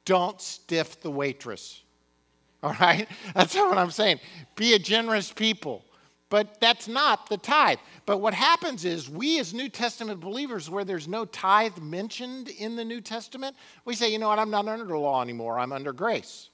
don't 0.05 0.41
stiff 0.41 1.01
the 1.01 1.11
waitress. 1.11 1.84
All 2.63 2.76
right? 2.80 3.07
That's 3.36 3.53
what 3.53 3.78
I'm 3.78 3.91
saying. 3.91 4.20
Be 4.55 4.74
a 4.74 4.80
generous 4.80 5.32
people. 5.32 5.84
But 6.30 6.59
that's 6.59 6.88
not 6.88 7.30
the 7.30 7.38
tithe. 7.38 7.78
But 8.05 8.18
what 8.18 8.34
happens 8.34 8.84
is, 8.84 9.07
we 9.09 9.39
as 9.39 9.53
New 9.53 9.70
Testament 9.70 10.20
believers, 10.20 10.70
where 10.70 10.84
there's 10.84 11.07
no 11.07 11.26
tithe 11.26 11.78
mentioned 11.78 12.49
in 12.49 12.76
the 12.76 12.84
New 12.84 12.99
Testament, 12.99 13.55
we 13.84 13.93
say, 13.93 14.11
you 14.11 14.18
know 14.18 14.30
what, 14.30 14.39
I'm 14.39 14.49
not 14.49 14.68
under 14.68 14.86
the 14.86 14.97
law 14.97 15.22
anymore, 15.22 15.59
I'm 15.59 15.72
under 15.72 15.93
grace. 15.93 16.49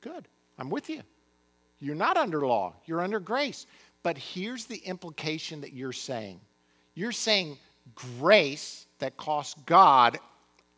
Good, 0.00 0.26
I'm 0.58 0.70
with 0.70 0.88
you. 0.88 1.02
You're 1.78 1.94
not 1.94 2.16
under 2.16 2.46
law, 2.46 2.74
you're 2.86 3.02
under 3.02 3.20
grace. 3.20 3.66
But 4.06 4.18
here's 4.18 4.66
the 4.66 4.76
implication 4.76 5.62
that 5.62 5.72
you're 5.72 5.92
saying 5.92 6.38
you're 6.94 7.10
saying 7.10 7.58
grace 8.20 8.86
that 9.00 9.16
costs 9.16 9.60
God 9.66 10.20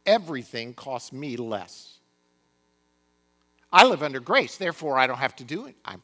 everything 0.06 0.72
costs 0.72 1.12
me 1.12 1.36
less. 1.36 1.98
I 3.70 3.84
live 3.84 4.02
under 4.02 4.18
grace, 4.18 4.56
therefore 4.56 4.96
I 4.96 5.06
don't 5.06 5.18
have 5.18 5.36
to 5.36 5.44
do 5.44 5.66
it. 5.66 5.76
I'm, 5.84 6.02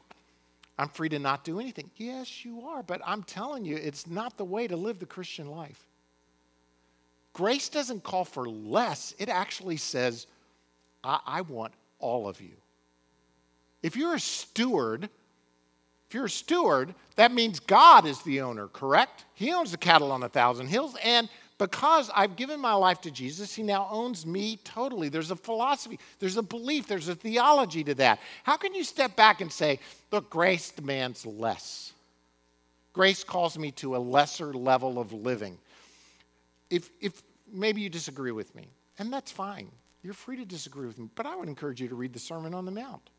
I'm 0.77 0.87
free 0.87 1.09
to 1.09 1.17
not 1.17 1.43
do 1.43 1.59
anything. 1.59 1.89
Yes, 1.95 2.45
you 2.45 2.61
are, 2.61 2.83
but 2.83 3.01
I'm 3.03 3.23
telling 3.23 3.65
you, 3.65 3.75
it's 3.75 4.05
not 4.05 4.37
the 4.37 4.45
way 4.45 4.67
to 4.67 4.75
live 4.75 4.99
the 4.99 5.07
Christian 5.07 5.49
life. 5.49 5.83
Grace 7.33 7.69
doesn't 7.69 8.03
call 8.03 8.25
for 8.25 8.47
less, 8.47 9.15
it 9.17 9.29
actually 9.29 9.77
says, 9.77 10.27
I, 11.03 11.19
I 11.25 11.41
want 11.41 11.73
all 11.97 12.27
of 12.27 12.39
you. 12.39 12.53
If 13.81 13.95
you're 13.95 14.13
a 14.13 14.19
steward, 14.19 15.09
you're 16.15 16.25
a 16.25 16.29
steward, 16.29 16.95
that 17.17 17.31
means 17.31 17.59
God 17.59 18.05
is 18.05 18.21
the 18.23 18.41
owner, 18.41 18.67
correct? 18.67 19.25
He 19.35 19.53
owns 19.53 19.71
the 19.71 19.77
cattle 19.77 20.11
on 20.11 20.23
a 20.23 20.29
thousand 20.29 20.67
hills. 20.67 20.95
And 21.03 21.29
because 21.57 22.09
I've 22.15 22.35
given 22.35 22.59
my 22.59 22.73
life 22.73 23.01
to 23.01 23.11
Jesus, 23.11 23.53
He 23.53 23.63
now 23.63 23.87
owns 23.91 24.25
me 24.25 24.57
totally. 24.63 25.09
There's 25.09 25.31
a 25.31 25.35
philosophy, 25.35 25.99
there's 26.19 26.37
a 26.37 26.41
belief, 26.41 26.87
there's 26.87 27.07
a 27.07 27.15
theology 27.15 27.83
to 27.83 27.93
that. 27.95 28.19
How 28.43 28.57
can 28.57 28.73
you 28.73 28.83
step 28.83 29.15
back 29.15 29.41
and 29.41 29.51
say, 29.51 29.79
look, 30.11 30.29
grace 30.29 30.71
demands 30.71 31.25
less? 31.25 31.93
Grace 32.93 33.23
calls 33.23 33.57
me 33.57 33.71
to 33.71 33.95
a 33.95 33.97
lesser 33.97 34.53
level 34.53 34.99
of 34.99 35.11
living. 35.11 35.57
If, 36.69 36.89
if 37.01 37.21
maybe 37.51 37.81
you 37.81 37.89
disagree 37.89 38.31
with 38.31 38.55
me, 38.55 38.67
and 38.97 39.11
that's 39.11 39.31
fine. 39.31 39.69
You're 40.01 40.13
free 40.13 40.37
to 40.37 40.45
disagree 40.45 40.87
with 40.87 40.97
me, 40.97 41.09
but 41.15 41.25
I 41.25 41.35
would 41.35 41.49
encourage 41.49 41.81
you 41.81 41.89
to 41.89 41.95
read 41.95 42.13
the 42.13 42.19
Sermon 42.19 42.53
on 42.53 42.65
the 42.65 42.71
Mount 42.71 43.09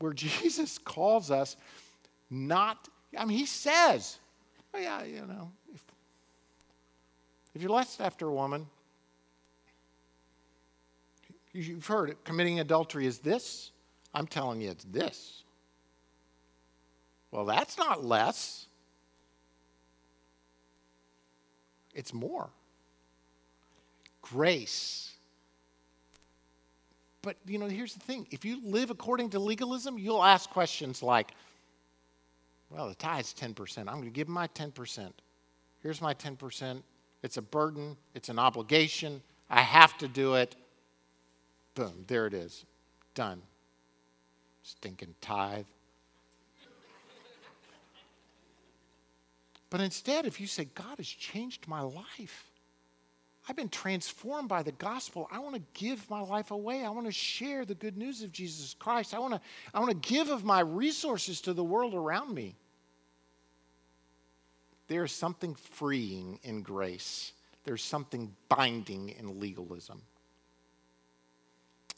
where 0.00 0.12
Jesus 0.14 0.78
calls 0.78 1.30
us 1.30 1.56
not, 2.28 2.88
I 3.16 3.24
mean, 3.24 3.38
he 3.38 3.46
says, 3.46 4.18
oh, 4.74 4.78
yeah, 4.78 5.04
you 5.04 5.20
know, 5.26 5.50
if, 5.72 5.84
If 7.54 7.62
you 7.62 7.68
lust 7.68 8.00
after 8.00 8.26
a 8.26 8.32
woman, 8.32 8.66
you've 11.52 11.86
heard 11.86 12.10
it, 12.10 12.24
committing 12.24 12.60
adultery 12.60 13.06
is 13.06 13.18
this. 13.18 13.70
I'm 14.14 14.26
telling 14.26 14.60
you, 14.60 14.70
it's 14.70 14.84
this. 14.84 15.44
Well, 17.30 17.44
that's 17.44 17.78
not 17.78 18.04
less, 18.04 18.66
it's 21.94 22.12
more. 22.12 22.50
Grace. 24.22 25.09
But, 27.22 27.36
you 27.46 27.58
know, 27.58 27.66
here's 27.66 27.94
the 27.94 28.00
thing 28.00 28.26
if 28.30 28.44
you 28.44 28.60
live 28.64 28.90
according 28.90 29.30
to 29.30 29.38
legalism, 29.38 29.98
you'll 29.98 30.24
ask 30.24 30.48
questions 30.50 31.02
like, 31.02 31.32
well, 32.70 32.88
the 32.88 32.94
tithe's 32.94 33.34
10%. 33.34 33.78
I'm 33.78 33.84
going 33.86 34.04
to 34.04 34.10
give 34.10 34.28
my 34.28 34.46
10%. 34.48 35.10
Here's 35.82 36.00
my 36.00 36.14
10%. 36.14 36.82
It's 37.22 37.36
a 37.36 37.42
burden, 37.42 37.96
it's 38.14 38.28
an 38.28 38.38
obligation. 38.38 39.22
I 39.50 39.60
have 39.60 39.98
to 39.98 40.08
do 40.08 40.34
it. 40.34 40.54
Boom, 41.74 42.04
there 42.06 42.26
it 42.26 42.34
is. 42.34 42.64
Done. 43.14 43.42
Stinking 44.62 45.14
tithe. 45.20 45.66
but 49.68 49.80
instead, 49.80 50.26
if 50.26 50.40
you 50.40 50.46
say, 50.46 50.66
God 50.74 50.98
has 50.98 51.08
changed 51.08 51.66
my 51.66 51.80
life, 51.80 52.49
I've 53.50 53.56
been 53.56 53.68
transformed 53.68 54.48
by 54.48 54.62
the 54.62 54.70
gospel. 54.70 55.28
I 55.28 55.40
want 55.40 55.56
to 55.56 55.62
give 55.74 56.08
my 56.08 56.20
life 56.20 56.52
away. 56.52 56.84
I 56.84 56.90
want 56.90 57.06
to 57.06 57.12
share 57.12 57.64
the 57.64 57.74
good 57.74 57.96
news 57.96 58.22
of 58.22 58.30
Jesus 58.30 58.76
Christ. 58.78 59.12
I 59.12 59.18
want 59.18 59.34
to, 59.34 59.40
I 59.74 59.80
want 59.80 59.90
to 59.90 60.08
give 60.08 60.28
of 60.28 60.44
my 60.44 60.60
resources 60.60 61.40
to 61.40 61.52
the 61.52 61.64
world 61.64 61.92
around 61.92 62.32
me. 62.32 62.54
There 64.86 65.02
is 65.02 65.10
something 65.10 65.56
freeing 65.56 66.38
in 66.44 66.62
grace, 66.62 67.32
there's 67.64 67.82
something 67.82 68.32
binding 68.48 69.08
in 69.18 69.40
legalism. 69.40 70.00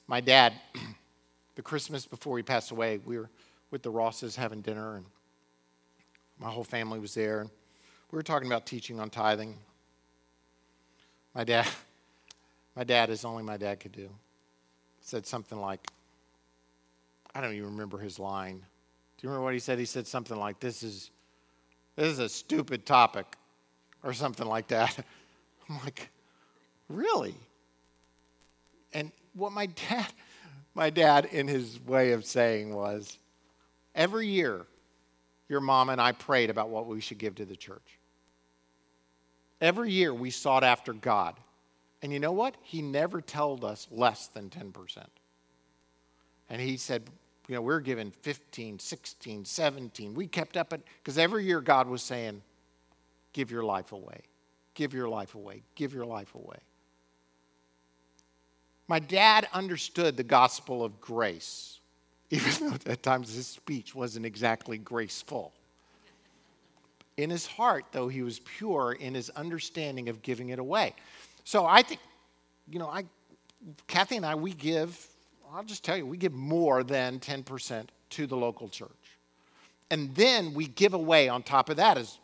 My 0.07 0.23
dad, 0.23 0.55
the 1.55 1.63
Christmas 1.63 2.07
before 2.07 2.39
he 2.39 2.43
passed 2.43 2.71
away, 2.71 2.99
we 3.05 3.19
were 3.19 3.29
with 3.71 3.83
the 3.83 3.91
Rosses 3.91 4.35
having 4.37 4.63
dinner, 4.63 4.97
and 4.97 5.05
my 6.39 6.49
whole 6.49 6.65
family 6.65 6.99
was 6.99 7.13
there. 7.13 7.41
And 7.41 7.51
we 8.11 8.17
were 8.17 8.23
talking 8.23 8.49
about 8.49 8.65
teaching 8.65 8.99
on 8.99 9.11
tithing. 9.11 9.59
My 11.35 11.45
dad, 11.45 11.69
my 12.77 12.85
dad 12.85 13.11
is 13.11 13.25
only 13.25 13.43
my 13.43 13.57
dad 13.57 13.81
could 13.81 13.93
do. 13.93 14.09
Said 15.01 15.27
something 15.27 15.61
like, 15.61 15.87
I 17.35 17.41
don't 17.41 17.55
even 17.55 17.71
remember 17.71 17.99
his 17.99 18.19
line. 18.19 18.57
Do 18.57 19.27
you 19.27 19.29
remember 19.29 19.45
what 19.45 19.55
he 19.55 19.61
said? 19.61 19.79
He 19.79 19.85
said 19.85 20.07
something 20.07 20.37
like, 20.37 20.61
This 20.61 20.83
is 20.83 21.11
this 21.97 22.07
is 22.07 22.19
a 22.19 22.29
stupid 22.29 22.87
topic, 22.87 23.27
or 24.03 24.13
something 24.13 24.47
like 24.47 24.69
that. 24.69 24.97
I'm 25.69 25.79
like, 25.81 26.09
really? 26.89 27.35
And 28.93 29.13
what 29.35 29.53
my 29.53 29.67
dad, 29.89 30.09
my 30.75 30.91
dad, 30.91 31.27
in 31.27 31.49
his 31.49 31.81
way 31.81 32.13
of 32.13 32.25
saying 32.25 32.75
was, 32.75 33.19
every 33.95 34.27
year, 34.27 34.67
your 35.49 35.61
mom 35.61 35.91
and 35.91 36.01
I 36.01 36.13
prayed 36.13 36.51
about 36.51 36.71
what 36.71 36.87
we 36.87 37.01
should 37.01 37.19
give 37.19 37.35
to 37.37 37.45
the 37.45 37.57
church. 37.57 37.99
Every 39.63 39.93
year 39.93 40.13
we 40.13 40.31
sought 40.31 40.65
after 40.65 40.93
God. 40.93 41.37
And 42.03 42.13
you 42.13 42.19
know 42.19 42.33
what? 42.33 42.57
He 42.63 42.83
never 42.83 43.23
told 43.23 43.65
us 43.65 43.87
less 43.93 44.27
than 44.27 44.51
10%. 44.51 44.99
And 46.51 46.61
he 46.61 46.77
said, 46.77 47.05
you 47.49 47.55
know, 47.55 47.63
we 47.63 47.73
are 47.73 47.81
given 47.81 48.11
15, 48.11 48.81
16, 48.81 49.45
17. 49.45 50.15
We 50.15 50.27
kept 50.27 50.57
up 50.57 50.73
it 50.73 50.83
because 50.99 51.17
every 51.17 51.45
year 51.45 51.61
God 51.61 51.87
was 51.87 52.03
saying, 52.03 52.43
give 53.33 53.53
your 53.53 53.63
life 53.63 53.93
away, 53.93 54.23
give 54.75 54.93
your 54.93 55.09
life 55.09 55.37
away, 55.37 55.63
give 55.77 55.95
your 55.95 56.07
life 56.07 56.35
away. 56.35 56.59
My 58.89 58.99
dad 58.99 59.47
understood 59.53 60.17
the 60.17 60.25
gospel 60.25 60.85
of 60.85 61.01
grace, 61.01 61.79
even 62.31 62.71
though 62.71 62.91
at 62.91 63.05
times 63.05 63.33
his 63.33 63.47
speech 63.47 63.95
wasn't 63.95 64.27
exactly 64.27 64.77
graceful. 64.77 65.53
In 67.17 67.29
his 67.31 67.47
heart, 67.47 67.85
though, 67.93 68.09
he 68.09 68.23
was 68.23 68.41
pure 68.41 68.93
in 68.93 69.15
his 69.15 69.29
understanding 69.31 70.09
of 70.09 70.23
giving 70.23 70.49
it 70.49 70.59
away. 70.59 70.95
So 71.45 71.67
I 71.67 71.83
think, 71.83 72.01
you 72.69 72.79
know, 72.79 72.89
I, 72.89 73.05
Kathy 73.87 74.17
and 74.17 74.25
I, 74.25 74.35
we 74.35 74.53
give, 74.53 75.07
I'll 75.53 75.65
just 75.65 75.85
tell 75.85 75.97
you, 75.97 76.07
we 76.07 76.17
give 76.17 76.33
more 76.33 76.83
than 76.83 77.21
10% 77.21 77.89
to 78.11 78.27
the 78.27 78.37
local 78.37 78.69
church. 78.69 78.91
And 79.91 80.15
then 80.15 80.55
we 80.55 80.69
give 80.69 80.95
away 80.95 81.29
on 81.29 81.43
top 81.43 81.69
of 81.69 81.77
that, 81.77 81.99
as 81.99 82.19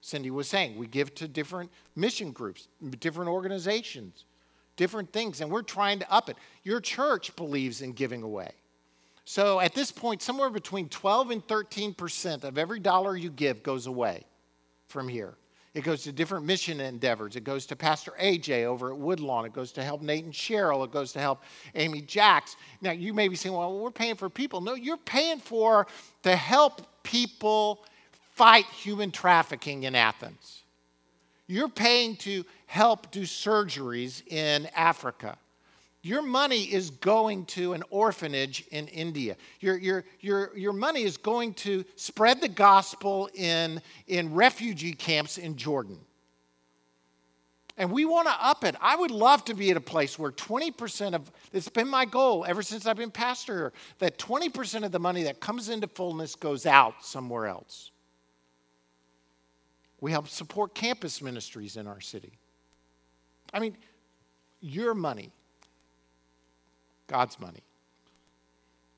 Cindy 0.00 0.32
was 0.32 0.48
saying, 0.48 0.76
we 0.76 0.88
give 0.88 1.14
to 1.16 1.28
different 1.28 1.70
mission 1.94 2.32
groups, 2.32 2.66
different 2.98 3.30
organizations, 3.30 4.24
different 4.74 5.12
things, 5.12 5.40
and 5.40 5.48
we're 5.48 5.62
trying 5.62 6.00
to 6.00 6.12
up 6.12 6.28
it. 6.28 6.36
Your 6.64 6.80
church 6.80 7.36
believes 7.36 7.80
in 7.80 7.92
giving 7.92 8.24
away. 8.24 8.50
So 9.24 9.60
at 9.60 9.72
this 9.72 9.92
point, 9.92 10.20
somewhere 10.20 10.50
between 10.50 10.88
12 10.88 11.30
and 11.30 11.46
13% 11.46 12.42
of 12.42 12.58
every 12.58 12.80
dollar 12.80 13.16
you 13.16 13.30
give 13.30 13.62
goes 13.62 13.86
away 13.86 14.24
from 14.92 15.08
here. 15.08 15.34
It 15.74 15.84
goes 15.84 16.02
to 16.02 16.12
different 16.12 16.44
mission 16.44 16.80
endeavors. 16.80 17.34
It 17.34 17.44
goes 17.44 17.64
to 17.66 17.76
Pastor 17.76 18.12
AJ 18.20 18.64
over 18.64 18.92
at 18.92 18.98
Woodlawn. 18.98 19.46
It 19.46 19.54
goes 19.54 19.72
to 19.72 19.82
help 19.82 20.02
Nate 20.02 20.24
and 20.24 20.32
Cheryl. 20.32 20.84
It 20.84 20.92
goes 20.92 21.12
to 21.12 21.18
help 21.18 21.42
Amy 21.74 22.02
Jacks. 22.02 22.56
Now, 22.82 22.90
you 22.90 23.14
may 23.14 23.28
be 23.28 23.36
saying, 23.36 23.54
well, 23.54 23.78
we're 23.78 23.90
paying 23.90 24.16
for 24.16 24.28
people. 24.28 24.60
No, 24.60 24.74
you're 24.74 24.98
paying 24.98 25.38
for 25.38 25.86
to 26.24 26.36
help 26.36 26.82
people 27.02 27.86
fight 28.34 28.66
human 28.66 29.10
trafficking 29.10 29.84
in 29.84 29.94
Athens. 29.94 30.62
You're 31.46 31.70
paying 31.70 32.16
to 32.16 32.44
help 32.66 33.10
do 33.10 33.22
surgeries 33.22 34.26
in 34.26 34.68
Africa. 34.76 35.38
Your 36.02 36.22
money 36.22 36.62
is 36.62 36.90
going 36.90 37.46
to 37.46 37.74
an 37.74 37.84
orphanage 37.90 38.66
in 38.72 38.88
India. 38.88 39.36
Your, 39.60 39.78
your, 39.78 40.04
your, 40.20 40.56
your 40.56 40.72
money 40.72 41.04
is 41.04 41.16
going 41.16 41.54
to 41.54 41.84
spread 41.94 42.40
the 42.40 42.48
gospel 42.48 43.30
in, 43.34 43.80
in 44.08 44.34
refugee 44.34 44.94
camps 44.94 45.38
in 45.38 45.56
Jordan. 45.56 45.98
And 47.78 47.90
we 47.92 48.04
want 48.04 48.26
to 48.26 48.34
up 48.44 48.64
it. 48.64 48.74
I 48.80 48.96
would 48.96 49.12
love 49.12 49.44
to 49.46 49.54
be 49.54 49.70
at 49.70 49.76
a 49.76 49.80
place 49.80 50.18
where 50.18 50.32
20% 50.32 51.14
of, 51.14 51.30
it's 51.52 51.68
been 51.68 51.88
my 51.88 52.04
goal 52.04 52.44
ever 52.48 52.62
since 52.62 52.84
I've 52.84 52.96
been 52.96 53.12
pastor, 53.12 53.72
that 54.00 54.18
20% 54.18 54.84
of 54.84 54.90
the 54.90 54.98
money 54.98 55.22
that 55.22 55.40
comes 55.40 55.68
into 55.68 55.86
fullness 55.86 56.34
goes 56.34 56.66
out 56.66 57.04
somewhere 57.04 57.46
else. 57.46 57.92
We 60.00 60.10
help 60.10 60.26
support 60.26 60.74
campus 60.74 61.22
ministries 61.22 61.76
in 61.76 61.86
our 61.86 62.00
city. 62.00 62.32
I 63.54 63.60
mean, 63.60 63.76
your 64.60 64.94
money 64.94 65.32
God's 67.06 67.38
money, 67.38 67.62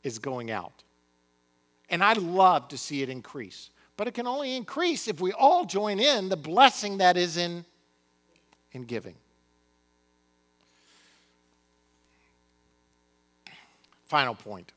is 0.03 0.19
going 0.19 0.51
out. 0.51 0.83
And 1.91 2.03
I'd 2.03 2.19
love 2.19 2.69
to 2.69 2.79
see 2.79 3.03
it 3.03 3.09
increase. 3.09 3.71
But 3.97 4.09
it 4.09 4.15
can 4.15 4.27
only 4.27 4.57
increase 4.57 5.07
if 5.09 5.21
we 5.21 5.33
all 5.33 5.65
join 5.65 6.01
in 6.01 6.29
the 6.29 6.37
blessing 6.37 6.99
that 6.99 7.17
is 7.17 7.37
in, 7.37 7.65
in 8.73 8.85
giving. 8.85 9.15
Final 14.07 14.35
point 14.35 14.73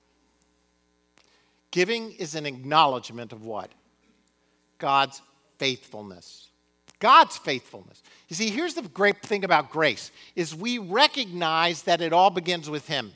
giving 1.77 2.11
is 2.13 2.33
an 2.33 2.47
acknowledgement 2.47 3.31
of 3.31 3.45
what? 3.45 3.69
God's 4.79 5.21
faithfulness. 5.59 6.46
God's 6.99 7.37
faithfulness. 7.37 8.01
You 8.27 8.35
see, 8.35 8.49
here's 8.49 8.73
the 8.73 8.81
great 8.81 9.21
thing 9.21 9.43
about 9.43 9.69
grace 9.69 10.11
is 10.35 10.55
we 10.55 10.77
recognize 10.79 11.83
that 11.83 12.01
it 12.01 12.13
all 12.13 12.29
begins 12.29 12.69
with 12.69 12.87
him. 12.87 13.13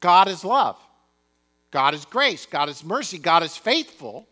God 0.00 0.28
is 0.28 0.44
love. 0.44 0.78
God 1.70 1.94
is 1.94 2.04
grace. 2.04 2.46
God 2.46 2.68
is 2.68 2.84
mercy. 2.84 3.18
God 3.18 3.42
is 3.42 3.56
faithful. 3.56 4.26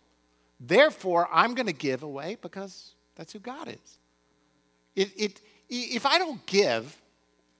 Therefore, 0.61 1.29
I'm 1.33 1.55
going 1.55 1.67
to 1.67 1.73
give 1.73 2.03
away 2.03 2.39
because 2.41 2.95
that's 3.17 3.33
who 3.33 3.39
God 3.39 3.69
is. 3.69 3.99
It, 4.95 5.11
it, 5.17 5.41
if 5.69 6.07
I 6.07 6.19
don't 6.19 6.45
give, 6.47 6.97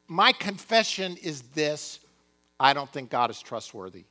my 0.09 0.33
confession 0.33 1.17
is 1.23 1.43
this 1.55 2.01
I 2.61 2.75
don't 2.75 2.91
think 2.93 3.11
God 3.11 3.31
is 3.31 3.41
trustworthy. 3.41 4.05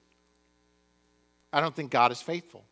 I 1.54 1.62
don't 1.62 1.76
think 1.76 1.90
God 1.90 2.12
is 2.12 2.22
faithful. 2.22 2.66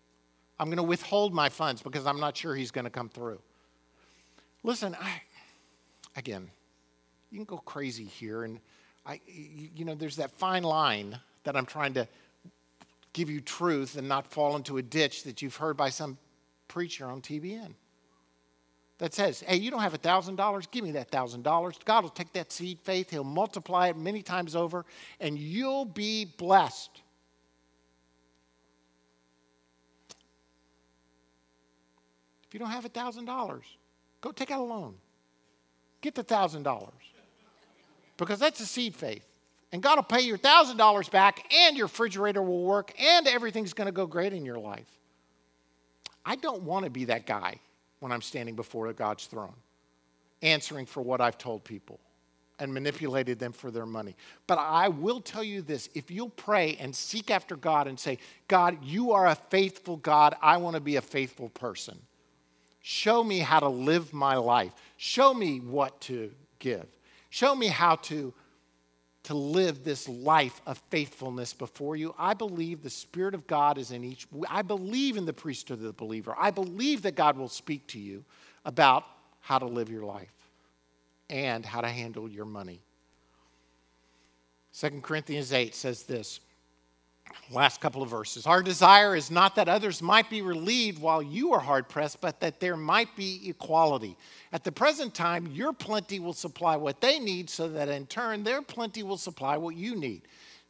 I'm 0.59 0.67
going 0.67 0.77
to 0.77 0.83
withhold 0.83 1.33
my 1.33 1.47
funds 1.47 1.81
because 1.81 2.05
I'm 2.05 2.19
not 2.19 2.35
sure 2.35 2.53
He's 2.53 2.71
going 2.71 2.83
to 2.83 2.91
come 2.91 3.07
through. 3.07 3.39
Listen, 4.63 4.95
I, 4.99 5.21
again, 6.15 6.49
you 7.31 7.37
can 7.37 7.45
go 7.45 7.57
crazy 7.57 8.05
here, 8.05 8.43
and 8.43 8.59
I, 9.05 9.21
you 9.25 9.85
know, 9.85 9.95
there's 9.95 10.17
that 10.17 10.31
fine 10.31 10.63
line 10.63 11.19
that 11.43 11.55
I'm 11.55 11.65
trying 11.65 11.93
to 11.93 12.07
give 13.13 13.29
you 13.29 13.41
truth 13.41 13.97
and 13.97 14.07
not 14.07 14.27
fall 14.27 14.55
into 14.55 14.77
a 14.77 14.81
ditch 14.81 15.23
that 15.23 15.41
you've 15.41 15.55
heard 15.55 15.77
by 15.77 15.89
some 15.89 16.17
preacher 16.67 17.05
on 17.05 17.21
TBN 17.21 17.73
that 18.99 19.13
says, 19.13 19.39
hey, 19.41 19.55
you 19.55 19.71
don't 19.71 19.81
have 19.81 19.93
a 19.93 19.97
$1,000, 19.97 20.71
give 20.71 20.83
me 20.83 20.91
that 20.91 21.09
$1,000. 21.09 21.85
God 21.85 22.03
will 22.03 22.09
take 22.09 22.33
that 22.33 22.51
seed 22.51 22.79
faith, 22.83 23.09
He'll 23.09 23.23
multiply 23.23 23.87
it 23.87 23.97
many 23.97 24.21
times 24.21 24.55
over, 24.55 24.85
and 25.21 25.37
you'll 25.37 25.85
be 25.85 26.25
blessed. 26.25 27.01
If 32.45 32.53
you 32.53 32.59
don't 32.59 32.71
have 32.71 32.85
a 32.85 32.89
$1,000, 32.89 33.61
Go 34.21 34.31
take 34.31 34.51
out 34.51 34.59
a 34.59 34.63
loan. 34.63 34.95
get 36.01 36.15
the 36.15 36.23
$1,000 36.23 36.89
because 38.17 38.39
that's 38.39 38.59
a 38.59 38.65
seed 38.65 38.95
faith. 38.95 39.25
And 39.71 39.83
God 39.83 39.97
will 39.97 40.03
pay 40.03 40.21
your 40.21 40.37
$1,000 40.37 41.11
back, 41.11 41.53
and 41.53 41.77
your 41.77 41.85
refrigerator 41.85 42.41
will 42.41 42.63
work, 42.63 42.91
and 42.99 43.27
everything's 43.27 43.73
going 43.73 43.85
to 43.85 43.91
go 43.91 44.07
great 44.07 44.33
in 44.33 44.43
your 44.43 44.57
life. 44.57 44.89
I 46.25 46.35
don't 46.35 46.63
want 46.63 46.85
to 46.85 46.91
be 46.91 47.05
that 47.05 47.25
guy 47.25 47.59
when 47.99 48.11
I'm 48.11 48.21
standing 48.21 48.55
before 48.55 48.91
God's 48.93 49.25
throne, 49.25 49.53
answering 50.41 50.85
for 50.85 51.01
what 51.01 51.21
I've 51.21 51.37
told 51.37 51.63
people 51.63 51.99
and 52.59 52.73
manipulated 52.73 53.39
them 53.39 53.53
for 53.53 53.71
their 53.71 53.85
money. 53.85 54.15
But 54.47 54.57
I 54.59 54.89
will 54.89 55.21
tell 55.21 55.43
you 55.43 55.61
this 55.61 55.87
if 55.93 56.11
you'll 56.11 56.29
pray 56.29 56.75
and 56.79 56.93
seek 56.93 57.31
after 57.31 57.55
God 57.55 57.87
and 57.87 57.99
say, 57.99 58.17
God, 58.47 58.83
you 58.83 59.11
are 59.11 59.27
a 59.27 59.35
faithful 59.35 59.97
God, 59.97 60.35
I 60.41 60.57
want 60.57 60.75
to 60.75 60.81
be 60.81 60.97
a 60.97 61.01
faithful 61.01 61.49
person. 61.49 61.99
Show 62.91 63.23
me 63.23 63.37
how 63.37 63.59
to 63.59 63.69
live 63.69 64.13
my 64.13 64.37
life. 64.37 64.73
Show 64.97 65.31
me 65.31 65.59
what 65.59 66.01
to 66.01 66.31
give. 66.57 66.87
Show 67.29 67.53
me 67.53 67.67
how 67.67 67.97
to, 67.97 68.33
to 69.25 69.35
live 69.35 69.83
this 69.83 70.09
life 70.09 70.59
of 70.65 70.81
faithfulness 70.89 71.53
before 71.53 71.95
you. 71.95 72.15
I 72.17 72.33
believe 72.33 72.81
the 72.81 72.89
Spirit 72.89 73.35
of 73.35 73.45
God 73.45 73.77
is 73.77 73.91
in 73.91 74.03
each. 74.03 74.25
I 74.49 74.63
believe 74.63 75.17
in 75.17 75.25
the 75.27 75.33
priesthood 75.33 75.77
of 75.77 75.83
the 75.83 75.93
believer. 75.93 76.33
I 76.35 76.49
believe 76.49 77.03
that 77.03 77.13
God 77.13 77.37
will 77.37 77.47
speak 77.47 77.85
to 77.89 77.99
you 77.99 78.25
about 78.65 79.03
how 79.39 79.59
to 79.59 79.67
live 79.67 79.91
your 79.91 80.05
life 80.05 80.33
and 81.29 81.63
how 81.63 81.81
to 81.81 81.89
handle 81.89 82.27
your 82.27 82.45
money. 82.45 82.81
2 84.79 85.01
Corinthians 85.01 85.53
8 85.53 85.75
says 85.75 86.01
this 86.05 86.39
last 87.51 87.81
couple 87.81 88.01
of 88.01 88.09
verses. 88.09 88.45
Our 88.45 88.61
desire 88.61 89.15
is 89.15 89.31
not 89.31 89.55
that 89.55 89.69
others 89.69 90.01
might 90.01 90.29
be 90.29 90.41
relieved 90.41 91.01
while 91.01 91.21
you 91.21 91.53
are 91.53 91.59
hard 91.59 91.89
pressed, 91.89 92.21
but 92.21 92.39
that 92.39 92.59
there 92.59 92.77
might 92.77 93.15
be 93.15 93.49
equality. 93.49 94.17
At 94.51 94.63
the 94.63 94.71
present 94.71 95.13
time, 95.13 95.47
your 95.47 95.73
plenty 95.73 96.19
will 96.19 96.33
supply 96.33 96.75
what 96.75 97.01
they 97.01 97.19
need, 97.19 97.49
so 97.49 97.67
that 97.69 97.89
in 97.89 98.05
turn, 98.07 98.43
their 98.43 98.61
plenty 98.61 99.03
will 99.03 99.17
supply 99.17 99.57
what 99.57 99.75
you 99.75 99.95
need. 99.95 100.23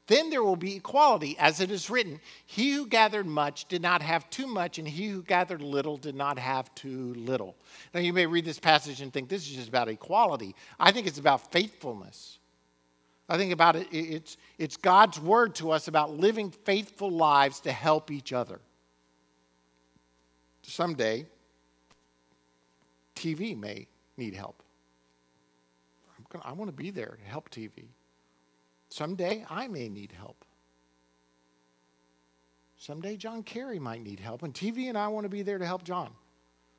Then 0.10 0.32
there 0.32 0.42
will 0.42 0.56
be 0.56 0.76
equality, 0.76 1.38
as 1.38 1.60
it 1.60 1.70
is 1.70 1.88
written 1.88 2.20
He 2.48 2.72
who 2.72 2.88
gathered 2.88 3.28
much 3.28 3.68
did 3.68 3.84
not 3.84 4.02
have 4.02 4.28
too 4.32 4.48
much, 4.48 4.80
and 4.80 4.88
he 4.88 5.08
who 5.08 5.22
gathered 5.22 5.62
little 5.62 5.98
did 5.98 6.16
not 6.16 6.40
have 6.40 6.74
too 6.74 7.14
little. 7.14 7.56
Now, 7.94 8.00
you 8.00 8.12
may 8.12 8.26
read 8.26 8.44
this 8.44 8.58
passage 8.58 9.02
and 9.02 9.14
think 9.14 9.30
this 9.30 9.48
is 9.48 9.56
just 9.56 9.70
about 9.70 9.88
equality. 9.88 10.56
I 10.80 10.92
think 10.92 11.06
it's 11.06 11.20
about 11.20 11.52
faithfulness. 11.52 12.39
I 13.30 13.38
think 13.38 13.54
about 13.54 13.76
it, 13.76 13.88
it's, 13.92 14.38
it's 14.58 14.76
God's 14.76 15.20
word 15.20 15.54
to 15.56 15.70
us 15.72 15.88
about 15.88 16.18
living 16.18 16.50
faithful 16.50 17.12
lives 17.12 17.60
to 17.62 17.72
help 17.72 18.10
each 18.10 18.34
other. 18.34 18.60
Someday, 20.64 21.28
TV 23.16 23.58
may 23.58 23.88
need 24.18 24.34
help. 24.34 24.64
Gonna, 26.30 26.46
I 26.46 26.54
want 26.54 26.70
to 26.70 26.76
be 26.76 26.92
there 26.92 27.18
to 27.24 27.30
help 27.30 27.50
TV. 27.50 27.86
Someday 28.90 29.46
I 29.50 29.68
may 29.68 29.90
need 29.90 30.12
help. 30.12 30.46
Someday 32.78 33.18
John 33.18 33.44
Kerry 33.44 33.80
might 33.80 34.04
need 34.04 34.20
help, 34.20 34.44
and 34.44 34.54
TV 34.54 34.90
and 34.90 34.98
I 34.98 35.08
want 35.08 35.26
to 35.26 35.30
be 35.30 35.42
there 35.42 35.58
to 35.58 35.66
help 35.66 35.84
John. 35.84 36.12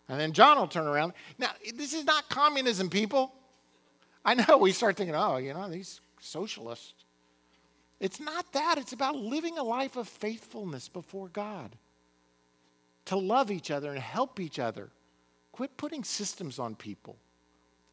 And 0.08 0.18
then 0.18 0.32
John 0.32 0.58
will 0.58 0.66
turn 0.66 0.86
around. 0.86 1.12
Now, 1.38 1.50
this 1.76 1.92
is 1.92 2.04
not 2.04 2.28
communism, 2.28 2.90
people. 2.90 3.32
I 4.24 4.34
know 4.34 4.58
we 4.58 4.72
start 4.72 4.96
thinking, 4.96 5.14
oh, 5.14 5.36
you 5.36 5.52
know, 5.52 5.68
these 5.68 6.00
socialists. 6.20 7.04
It's 7.98 8.20
not 8.20 8.52
that. 8.52 8.78
It's 8.78 8.92
about 8.92 9.16
living 9.16 9.58
a 9.58 9.62
life 9.62 9.96
of 9.96 10.08
faithfulness 10.08 10.88
before 10.88 11.28
God, 11.28 11.76
to 13.06 13.16
love 13.16 13.50
each 13.50 13.70
other 13.70 13.90
and 13.90 13.98
help 13.98 14.40
each 14.40 14.58
other. 14.58 14.90
Quit 15.52 15.76
putting 15.76 16.04
systems 16.04 16.58
on 16.58 16.74
people 16.74 17.16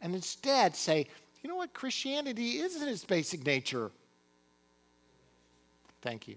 and 0.02 0.14
instead 0.14 0.76
say, 0.76 1.08
you 1.42 1.50
know 1.50 1.56
what? 1.56 1.74
Christianity 1.74 2.58
is 2.60 2.82
in 2.82 2.88
its 2.88 3.04
basic 3.04 3.46
nature 3.46 3.92
Thank 6.02 6.28
you. 6.28 6.36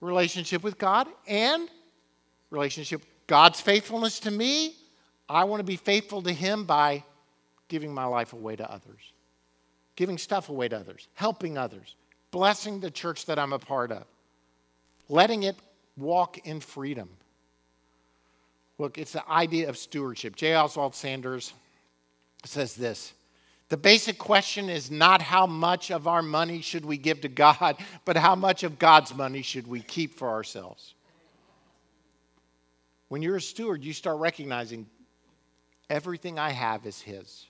Relationship 0.00 0.62
with 0.62 0.78
God 0.78 1.08
and 1.26 1.68
relationship, 2.50 3.02
God's 3.26 3.60
faithfulness 3.60 4.20
to 4.20 4.30
me. 4.30 4.74
I 5.28 5.44
want 5.44 5.60
to 5.60 5.64
be 5.64 5.76
faithful 5.76 6.22
to 6.22 6.32
Him 6.32 6.64
by 6.64 7.04
giving 7.68 7.92
my 7.92 8.04
life 8.04 8.32
away 8.32 8.56
to 8.56 8.70
others, 8.70 9.12
giving 9.98 10.16
stuff 10.16 10.48
away 10.48 10.68
to 10.68 10.76
others, 10.76 11.08
helping 11.14 11.58
others, 11.58 11.96
blessing 12.30 12.78
the 12.78 12.88
church 12.90 13.26
that 13.26 13.36
I'm 13.36 13.52
a 13.52 13.58
part 13.58 13.90
of, 13.90 14.04
letting 15.08 15.42
it 15.42 15.56
walk 15.96 16.38
in 16.46 16.60
freedom. 16.60 17.08
Look, 18.78 18.96
it's 18.96 19.10
the 19.10 19.28
idea 19.28 19.68
of 19.68 19.76
stewardship. 19.76 20.36
J. 20.36 20.54
Oswald 20.54 20.94
Sanders 20.94 21.52
says 22.44 22.76
this 22.76 23.12
the 23.70 23.76
basic 23.76 24.18
question 24.18 24.70
is 24.70 24.88
not 24.88 25.20
how 25.20 25.48
much 25.48 25.90
of 25.90 26.06
our 26.06 26.22
money 26.22 26.60
should 26.60 26.84
we 26.84 26.96
give 26.96 27.22
to 27.22 27.28
God, 27.28 27.76
but 28.04 28.16
how 28.16 28.36
much 28.36 28.62
of 28.62 28.78
God's 28.78 29.12
money 29.12 29.42
should 29.42 29.66
we 29.66 29.80
keep 29.80 30.14
for 30.14 30.28
ourselves. 30.28 30.94
When 33.08 33.20
you're 33.20 33.36
a 33.36 33.40
steward, 33.40 33.82
you 33.82 33.92
start 33.92 34.20
recognizing 34.20 34.86
everything 35.90 36.38
I 36.38 36.50
have 36.50 36.86
is 36.86 37.00
His, 37.00 37.46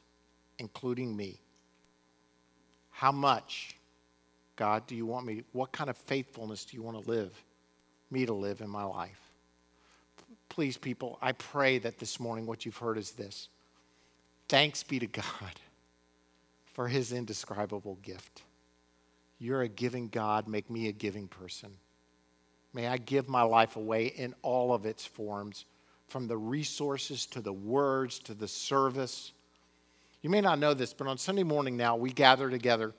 including 0.58 1.14
me. 1.14 1.42
How 2.98 3.12
much, 3.12 3.76
God, 4.56 4.88
do 4.88 4.96
you 4.96 5.06
want 5.06 5.24
me? 5.24 5.44
What 5.52 5.70
kind 5.70 5.88
of 5.88 5.96
faithfulness 5.96 6.64
do 6.64 6.76
you 6.76 6.82
want 6.82 7.00
to 7.00 7.08
live, 7.08 7.32
me 8.10 8.26
to 8.26 8.32
live 8.32 8.60
in 8.60 8.68
my 8.68 8.82
life? 8.82 9.20
Please, 10.48 10.76
people, 10.76 11.16
I 11.22 11.30
pray 11.30 11.78
that 11.78 12.00
this 12.00 12.18
morning 12.18 12.44
what 12.44 12.66
you've 12.66 12.76
heard 12.76 12.98
is 12.98 13.12
this. 13.12 13.50
Thanks 14.48 14.82
be 14.82 14.98
to 14.98 15.06
God 15.06 15.24
for 16.74 16.88
his 16.88 17.12
indescribable 17.12 18.00
gift. 18.02 18.42
You're 19.38 19.62
a 19.62 19.68
giving 19.68 20.08
God. 20.08 20.48
Make 20.48 20.68
me 20.68 20.88
a 20.88 20.92
giving 20.92 21.28
person. 21.28 21.70
May 22.72 22.88
I 22.88 22.96
give 22.96 23.28
my 23.28 23.42
life 23.42 23.76
away 23.76 24.06
in 24.06 24.34
all 24.42 24.74
of 24.74 24.86
its 24.86 25.06
forms, 25.06 25.66
from 26.08 26.26
the 26.26 26.36
resources 26.36 27.26
to 27.26 27.40
the 27.40 27.52
words 27.52 28.18
to 28.18 28.34
the 28.34 28.48
service. 28.48 29.34
You 30.22 30.30
may 30.30 30.40
not 30.40 30.58
know 30.58 30.74
this, 30.74 30.92
but 30.92 31.06
on 31.06 31.18
Sunday 31.18 31.44
morning 31.44 31.76
now, 31.76 31.96
we 31.96 32.10
gather 32.10 32.50
together 32.50 32.94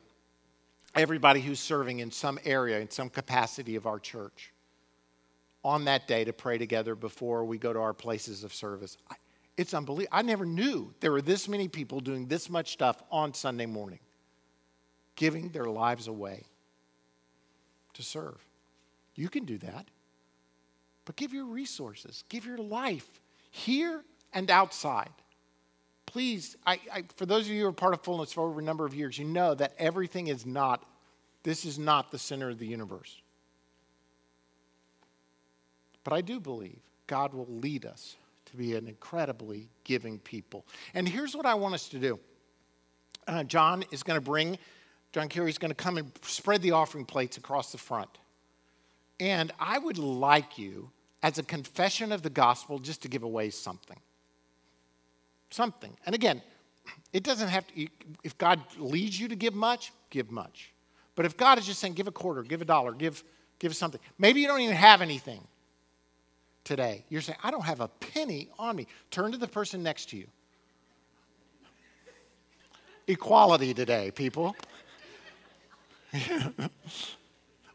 everybody 0.95 1.41
who's 1.41 1.59
serving 1.59 1.99
in 1.99 2.11
some 2.11 2.39
area, 2.45 2.79
in 2.79 2.89
some 2.89 3.09
capacity 3.09 3.75
of 3.75 3.85
our 3.85 3.99
church, 3.99 4.53
on 5.63 5.85
that 5.85 6.07
day 6.07 6.23
to 6.23 6.33
pray 6.33 6.57
together 6.57 6.95
before 6.95 7.43
we 7.43 7.57
go 7.57 7.73
to 7.73 7.79
our 7.79 7.93
places 7.93 8.43
of 8.43 8.53
service. 8.53 8.97
It's 9.57 9.73
unbelievable. 9.73 10.17
I 10.17 10.21
never 10.21 10.45
knew 10.45 10.93
there 11.01 11.11
were 11.11 11.21
this 11.21 11.49
many 11.49 11.67
people 11.67 11.99
doing 11.99 12.27
this 12.27 12.49
much 12.49 12.71
stuff 12.71 13.03
on 13.11 13.33
Sunday 13.33 13.65
morning, 13.65 13.99
giving 15.15 15.49
their 15.49 15.65
lives 15.65 16.07
away 16.07 16.45
to 17.93 18.01
serve. 18.01 18.37
You 19.15 19.27
can 19.27 19.43
do 19.43 19.57
that. 19.57 19.85
But 21.03 21.17
give 21.17 21.33
your 21.33 21.45
resources, 21.45 22.23
give 22.29 22.45
your 22.45 22.57
life 22.57 23.19
here 23.51 24.05
and 24.31 24.49
outside. 24.49 25.09
Please, 26.09 26.57
I, 26.65 26.79
I, 26.91 27.03
for 27.17 27.27
those 27.27 27.45
of 27.45 27.51
you 27.51 27.61
who 27.61 27.67
are 27.67 27.71
part 27.71 27.93
of 27.93 28.01
Fullness 28.01 28.33
for 28.33 28.41
over 28.41 28.59
a 28.59 28.63
number 28.63 28.83
of 28.83 28.95
years, 28.95 29.19
you 29.19 29.25
know 29.25 29.53
that 29.53 29.75
everything 29.77 30.25
is 30.25 30.43
not, 30.43 30.83
this 31.43 31.65
is 31.65 31.77
not 31.77 32.09
the 32.09 32.17
center 32.17 32.49
of 32.49 32.57
the 32.57 32.65
universe. 32.65 33.21
But 36.03 36.13
I 36.13 36.21
do 36.21 36.39
believe 36.39 36.79
God 37.05 37.35
will 37.35 37.45
lead 37.47 37.85
us 37.85 38.15
to 38.47 38.57
be 38.57 38.75
an 38.75 38.87
incredibly 38.87 39.69
giving 39.83 40.17
people. 40.17 40.65
And 40.95 41.07
here's 41.07 41.35
what 41.35 41.45
I 41.45 41.53
want 41.53 41.75
us 41.75 41.87
to 41.89 41.99
do 41.99 42.19
uh, 43.27 43.43
John 43.43 43.85
is 43.91 44.01
going 44.01 44.19
to 44.19 44.25
bring, 44.25 44.57
John 45.11 45.29
Kerry 45.29 45.51
is 45.51 45.59
going 45.59 45.69
to 45.69 45.75
come 45.75 45.99
and 45.99 46.11
spread 46.23 46.63
the 46.63 46.71
offering 46.71 47.05
plates 47.05 47.37
across 47.37 47.71
the 47.71 47.77
front. 47.77 48.09
And 49.19 49.51
I 49.59 49.77
would 49.77 49.99
like 49.99 50.57
you, 50.57 50.89
as 51.21 51.37
a 51.37 51.43
confession 51.43 52.11
of 52.11 52.23
the 52.23 52.31
gospel, 52.31 52.79
just 52.79 53.03
to 53.03 53.07
give 53.09 53.21
away 53.21 53.51
something. 53.51 53.99
Something. 55.49 55.95
And 56.05 56.15
again, 56.15 56.41
it 57.13 57.23
doesn't 57.23 57.47
have 57.47 57.65
to, 57.67 57.87
if 58.23 58.37
God 58.37 58.61
leads 58.77 59.19
you 59.19 59.27
to 59.27 59.35
give 59.35 59.53
much, 59.53 59.91
give 60.09 60.31
much. 60.31 60.73
But 61.15 61.25
if 61.25 61.35
God 61.35 61.57
is 61.57 61.65
just 61.65 61.79
saying, 61.79 61.95
give 61.95 62.07
a 62.07 62.11
quarter, 62.11 62.43
give 62.43 62.61
a 62.61 62.65
dollar, 62.65 62.93
give, 62.93 63.23
give 63.59 63.75
something, 63.75 63.99
maybe 64.17 64.39
you 64.39 64.47
don't 64.47 64.61
even 64.61 64.75
have 64.75 65.01
anything 65.01 65.45
today. 66.63 67.03
You're 67.09 67.21
saying, 67.21 67.39
I 67.43 67.51
don't 67.51 67.65
have 67.65 67.81
a 67.81 67.87
penny 67.87 68.49
on 68.57 68.75
me. 68.75 68.87
Turn 69.11 69.31
to 69.31 69.37
the 69.37 69.47
person 69.47 69.83
next 69.83 70.09
to 70.11 70.17
you. 70.17 70.27
Equality 73.07 73.73
today, 73.73 74.11
people. 74.11 74.55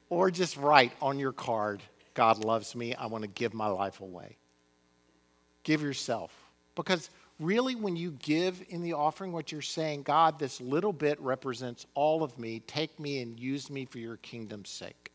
or 0.08 0.30
just 0.30 0.56
write 0.56 0.92
on 1.02 1.18
your 1.18 1.32
card, 1.32 1.82
God 2.14 2.44
loves 2.44 2.74
me. 2.74 2.94
I 2.94 3.06
want 3.06 3.22
to 3.22 3.28
give 3.28 3.52
my 3.52 3.66
life 3.66 4.00
away. 4.00 4.36
Give 5.64 5.82
yourself. 5.82 6.32
Because 6.76 7.10
really, 7.40 7.74
when 7.74 7.96
you 7.96 8.12
give 8.12 8.62
in 8.68 8.82
the 8.82 8.92
offering, 8.92 9.32
what 9.32 9.52
you're 9.52 9.62
saying, 9.62 10.02
God, 10.02 10.38
this 10.38 10.60
little 10.60 10.92
bit 10.92 11.20
represents 11.20 11.86
all 11.94 12.22
of 12.22 12.38
me. 12.38 12.60
Take 12.60 12.98
me 12.98 13.20
and 13.20 13.38
use 13.38 13.70
me 13.70 13.84
for 13.84 13.98
your 13.98 14.16
kingdom's 14.18 14.70
sake. 14.70 15.10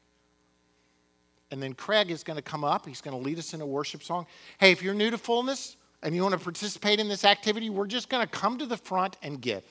And 1.52 1.62
then 1.62 1.74
Craig 1.74 2.12
is 2.12 2.24
going 2.24 2.38
to 2.38 2.44
come 2.44 2.64
up. 2.64 2.86
He's 2.86 3.02
going 3.02 3.18
to 3.18 3.24
lead 3.24 3.40
us 3.40 3.54
in 3.54 3.62
a 3.62 3.66
worship 3.66 4.04
song. 4.04 4.28
Hey, 4.60 4.72
if 4.72 4.84
you're 4.84 4.94
new 4.94 5.10
to 5.10 5.18
fullness, 5.18 5.78
and 6.02 6.16
you 6.16 6.22
want 6.22 6.34
to 6.34 6.40
participate 6.40 7.00
in 7.00 7.08
this 7.08 7.26
activity, 7.26 7.70
we're 7.70 7.88
just 7.88 8.10
going 8.10 8.26
to 8.26 8.32
come 8.32 8.58
to 8.58 8.66
the 8.66 8.78
front 8.78 9.18
and 9.22 9.42
give. 9.42 9.64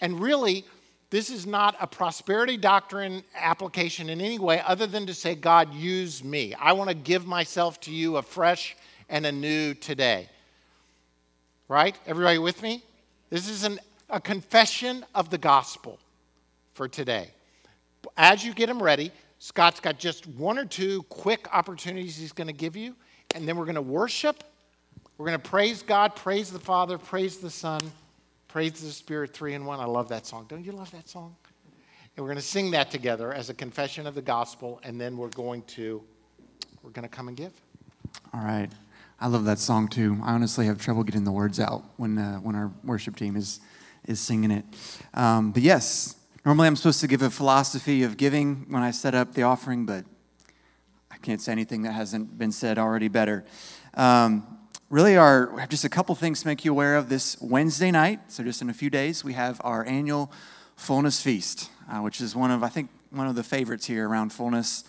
And 0.00 0.20
really, 0.20 0.64
this 1.10 1.30
is 1.30 1.46
not 1.46 1.76
a 1.80 1.86
prosperity 1.86 2.56
doctrine 2.56 3.22
application 3.36 4.08
in 4.08 4.20
any 4.20 4.38
way 4.38 4.62
other 4.66 4.86
than 4.86 5.06
to 5.06 5.14
say, 5.14 5.34
God, 5.34 5.72
use 5.74 6.24
me. 6.24 6.54
I 6.54 6.72
want 6.72 6.88
to 6.88 6.94
give 6.94 7.26
myself 7.26 7.80
to 7.80 7.92
you 7.92 8.16
afresh 8.16 8.76
and 9.08 9.26
anew 9.26 9.74
today. 9.74 10.28
Right? 11.72 11.96
Everybody 12.06 12.36
with 12.36 12.60
me? 12.60 12.84
This 13.30 13.48
is 13.48 13.64
an, 13.64 13.80
a 14.10 14.20
confession 14.20 15.06
of 15.14 15.30
the 15.30 15.38
gospel 15.38 15.98
for 16.74 16.86
today. 16.86 17.30
As 18.14 18.44
you 18.44 18.52
get 18.52 18.66
them 18.66 18.82
ready, 18.82 19.10
Scott's 19.38 19.80
got 19.80 19.98
just 19.98 20.26
one 20.26 20.58
or 20.58 20.66
two 20.66 21.02
quick 21.04 21.48
opportunities 21.50 22.18
he's 22.18 22.32
going 22.32 22.48
to 22.48 22.52
give 22.52 22.76
you, 22.76 22.94
and 23.34 23.48
then 23.48 23.56
we're 23.56 23.64
going 23.64 23.76
to 23.76 23.80
worship. 23.80 24.44
We're 25.16 25.24
going 25.24 25.40
to 25.40 25.48
praise 25.48 25.82
God, 25.82 26.14
praise 26.14 26.50
the 26.50 26.58
Father, 26.58 26.98
praise 26.98 27.38
the 27.38 27.48
Son, 27.48 27.80
praise 28.48 28.72
the 28.72 28.90
Spirit, 28.90 29.32
three 29.32 29.54
in 29.54 29.64
one. 29.64 29.80
I 29.80 29.86
love 29.86 30.10
that 30.10 30.26
song. 30.26 30.44
Don't 30.50 30.66
you 30.66 30.72
love 30.72 30.90
that 30.90 31.08
song? 31.08 31.34
And 32.14 32.22
we're 32.22 32.28
going 32.28 32.36
to 32.36 32.42
sing 32.42 32.72
that 32.72 32.90
together 32.90 33.32
as 33.32 33.48
a 33.48 33.54
confession 33.54 34.06
of 34.06 34.14
the 34.14 34.20
gospel, 34.20 34.78
and 34.82 35.00
then 35.00 35.16
we're 35.16 35.28
going 35.28 35.62
to 35.68 36.02
we're 36.82 36.90
going 36.90 37.08
to 37.08 37.16
come 37.16 37.28
and 37.28 37.36
give. 37.38 37.54
All 38.34 38.44
right. 38.44 38.68
I 39.22 39.28
love 39.28 39.44
that 39.44 39.60
song 39.60 39.86
too. 39.86 40.18
I 40.24 40.32
honestly 40.32 40.66
have 40.66 40.78
trouble 40.78 41.04
getting 41.04 41.22
the 41.22 41.30
words 41.30 41.60
out 41.60 41.84
when 41.96 42.18
uh, 42.18 42.38
when 42.38 42.56
our 42.56 42.72
worship 42.82 43.14
team 43.14 43.36
is 43.36 43.60
is 44.04 44.18
singing 44.18 44.50
it. 44.50 44.64
Um, 45.14 45.52
but 45.52 45.62
yes, 45.62 46.16
normally 46.44 46.66
I'm 46.66 46.74
supposed 46.74 47.00
to 47.02 47.06
give 47.06 47.22
a 47.22 47.30
philosophy 47.30 48.02
of 48.02 48.16
giving 48.16 48.66
when 48.68 48.82
I 48.82 48.90
set 48.90 49.14
up 49.14 49.34
the 49.34 49.44
offering, 49.44 49.86
but 49.86 50.04
I 51.08 51.18
can't 51.18 51.40
say 51.40 51.52
anything 51.52 51.82
that 51.82 51.92
hasn't 51.92 52.36
been 52.36 52.50
said 52.50 52.80
already 52.80 53.06
better. 53.06 53.44
Um, 53.94 54.44
really, 54.90 55.16
are 55.16 55.68
just 55.68 55.84
a 55.84 55.88
couple 55.88 56.16
things 56.16 56.40
to 56.40 56.48
make 56.48 56.64
you 56.64 56.72
aware 56.72 56.96
of 56.96 57.08
this 57.08 57.40
Wednesday 57.40 57.92
night. 57.92 58.18
So 58.26 58.42
just 58.42 58.60
in 58.60 58.70
a 58.70 58.74
few 58.74 58.90
days, 58.90 59.22
we 59.22 59.34
have 59.34 59.60
our 59.62 59.86
annual 59.86 60.32
Fullness 60.74 61.22
Feast, 61.22 61.70
uh, 61.88 62.00
which 62.00 62.20
is 62.20 62.34
one 62.34 62.50
of 62.50 62.64
I 62.64 62.68
think 62.68 62.90
one 63.10 63.28
of 63.28 63.36
the 63.36 63.44
favorites 63.44 63.86
here 63.86 64.08
around 64.08 64.32
Fullness 64.32 64.82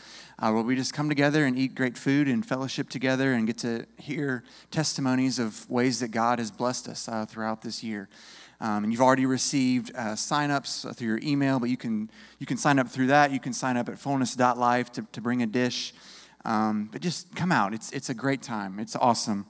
uh, 0.43 0.51
where 0.51 0.61
we 0.61 0.75
just 0.75 0.93
come 0.93 1.07
together 1.07 1.45
and 1.45 1.57
eat 1.57 1.73
great 1.73 1.97
food 1.97 2.27
and 2.27 2.45
fellowship 2.45 2.89
together 2.89 3.31
and 3.31 3.47
get 3.47 3.57
to 3.57 3.85
hear 3.97 4.43
testimonies 4.71 5.39
of 5.39 5.69
ways 5.69 6.01
that 6.01 6.09
God 6.09 6.37
has 6.37 6.51
blessed 6.51 6.89
us 6.89 7.07
uh, 7.07 7.25
throughout 7.25 7.61
this 7.61 7.81
year. 7.81 8.09
Um, 8.59 8.83
and 8.83 8.91
you've 8.91 9.01
already 9.01 9.25
received 9.25 9.95
uh, 9.95 10.17
sign-ups 10.17 10.85
through 10.95 11.07
your 11.07 11.19
email, 11.23 11.59
but 11.59 11.69
you 11.69 11.77
can, 11.77 12.11
you 12.39 12.45
can 12.45 12.57
sign 12.57 12.77
up 12.77 12.89
through 12.89 13.07
that. 13.07 13.31
You 13.31 13.39
can 13.39 13.53
sign 13.53 13.77
up 13.77 13.87
at 13.87 13.97
fullness.life 13.97 14.91
to, 14.91 15.05
to 15.13 15.21
bring 15.21 15.41
a 15.43 15.45
dish. 15.45 15.93
Um, 16.43 16.89
but 16.91 16.99
just 16.99 17.33
come 17.37 17.53
out. 17.53 17.73
It's, 17.73 17.89
it's 17.93 18.09
a 18.09 18.13
great 18.13 18.41
time. 18.41 18.79
It's 18.79 18.97
awesome. 18.97 19.45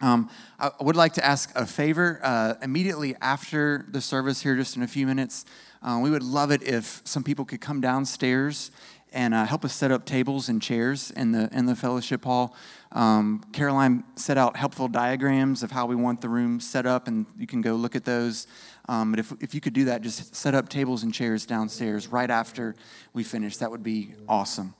Um, 0.00 0.30
I 0.58 0.70
would 0.80 0.96
like 0.96 1.12
to 1.14 1.24
ask 1.24 1.52
a 1.54 1.66
favor 1.66 2.20
uh, 2.22 2.54
immediately 2.62 3.16
after 3.20 3.84
the 3.90 4.00
service 4.00 4.40
here, 4.40 4.56
just 4.56 4.78
in 4.78 4.82
a 4.82 4.88
few 4.88 5.06
minutes. 5.06 5.44
Uh, 5.82 6.00
we 6.02 6.10
would 6.10 6.22
love 6.22 6.50
it 6.52 6.62
if 6.62 7.02
some 7.04 7.22
people 7.22 7.44
could 7.44 7.60
come 7.60 7.82
downstairs 7.82 8.70
and 9.12 9.34
uh, 9.34 9.44
help 9.44 9.64
us 9.64 9.74
set 9.74 9.90
up 9.90 10.04
tables 10.04 10.48
and 10.48 10.60
chairs 10.60 11.10
in 11.12 11.32
the 11.32 11.48
in 11.52 11.66
the 11.66 11.76
fellowship 11.76 12.24
hall. 12.24 12.54
Um, 12.92 13.42
Caroline 13.52 14.04
set 14.16 14.36
out 14.36 14.56
helpful 14.56 14.88
diagrams 14.88 15.62
of 15.62 15.70
how 15.70 15.86
we 15.86 15.94
want 15.94 16.20
the 16.20 16.28
room 16.28 16.60
set 16.60 16.86
up, 16.86 17.08
and 17.08 17.26
you 17.38 17.46
can 17.46 17.62
go 17.62 17.74
look 17.74 17.96
at 17.96 18.04
those. 18.04 18.46
Um, 18.88 19.12
but 19.12 19.20
if, 19.20 19.32
if 19.40 19.54
you 19.54 19.60
could 19.60 19.72
do 19.72 19.84
that, 19.86 20.02
just 20.02 20.34
set 20.34 20.54
up 20.54 20.68
tables 20.68 21.02
and 21.02 21.14
chairs 21.14 21.46
downstairs 21.46 22.08
right 22.08 22.30
after 22.30 22.74
we 23.12 23.22
finish. 23.22 23.56
That 23.58 23.70
would 23.70 23.82
be 23.82 24.14
awesome. 24.28 24.74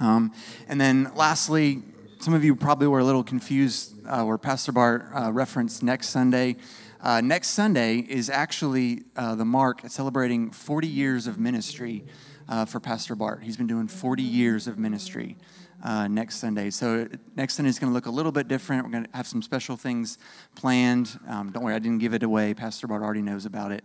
Um, 0.00 0.32
and 0.68 0.80
then 0.80 1.12
lastly, 1.14 1.82
some 2.18 2.34
of 2.34 2.44
you 2.44 2.54
probably 2.54 2.88
were 2.88 2.98
a 2.98 3.04
little 3.04 3.24
confused 3.24 3.94
uh, 4.06 4.24
where 4.24 4.36
Pastor 4.38 4.72
Bart 4.72 5.08
uh, 5.14 5.32
referenced 5.32 5.82
next 5.82 6.08
Sunday. 6.08 6.56
Uh, 7.00 7.22
next 7.22 7.50
Sunday 7.50 7.98
is 7.98 8.28
actually 8.28 9.04
uh, 9.16 9.34
the 9.34 9.44
mark 9.44 9.82
celebrating 9.88 10.50
40 10.50 10.86
years 10.86 11.26
of 11.26 11.38
ministry 11.38 12.04
uh, 12.50 12.64
for 12.64 12.80
Pastor 12.80 13.14
Bart. 13.14 13.42
He's 13.42 13.56
been 13.56 13.68
doing 13.68 13.88
40 13.88 14.22
years 14.22 14.66
of 14.66 14.78
ministry 14.78 15.38
uh, 15.82 16.08
next 16.08 16.36
Sunday. 16.36 16.68
So 16.70 17.08
next 17.36 17.54
Sunday 17.54 17.70
is 17.70 17.78
going 17.78 17.90
to 17.90 17.94
look 17.94 18.06
a 18.06 18.10
little 18.10 18.32
bit 18.32 18.48
different. 18.48 18.84
We're 18.84 18.90
going 18.90 19.04
to 19.04 19.16
have 19.16 19.26
some 19.26 19.40
special 19.40 19.76
things 19.76 20.18
planned. 20.56 21.18
Um, 21.28 21.50
don't 21.52 21.62
worry, 21.62 21.74
I 21.74 21.78
didn't 21.78 22.00
give 22.00 22.12
it 22.12 22.24
away. 22.24 22.52
Pastor 22.52 22.86
Bart 22.86 23.02
already 23.02 23.22
knows 23.22 23.46
about 23.46 23.72
it. 23.72 23.84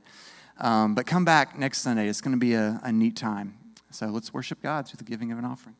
Um, 0.59 0.95
but 0.95 1.05
come 1.05 1.23
back 1.23 1.57
next 1.57 1.81
Sunday. 1.81 2.07
It's 2.07 2.21
going 2.21 2.33
to 2.33 2.39
be 2.39 2.53
a, 2.53 2.81
a 2.83 2.91
neat 2.91 3.15
time. 3.15 3.57
So 3.91 4.07
let's 4.07 4.33
worship 4.33 4.61
God 4.61 4.87
through 4.87 4.97
the 4.97 5.03
giving 5.03 5.31
of 5.31 5.37
an 5.37 5.45
offering. 5.45 5.75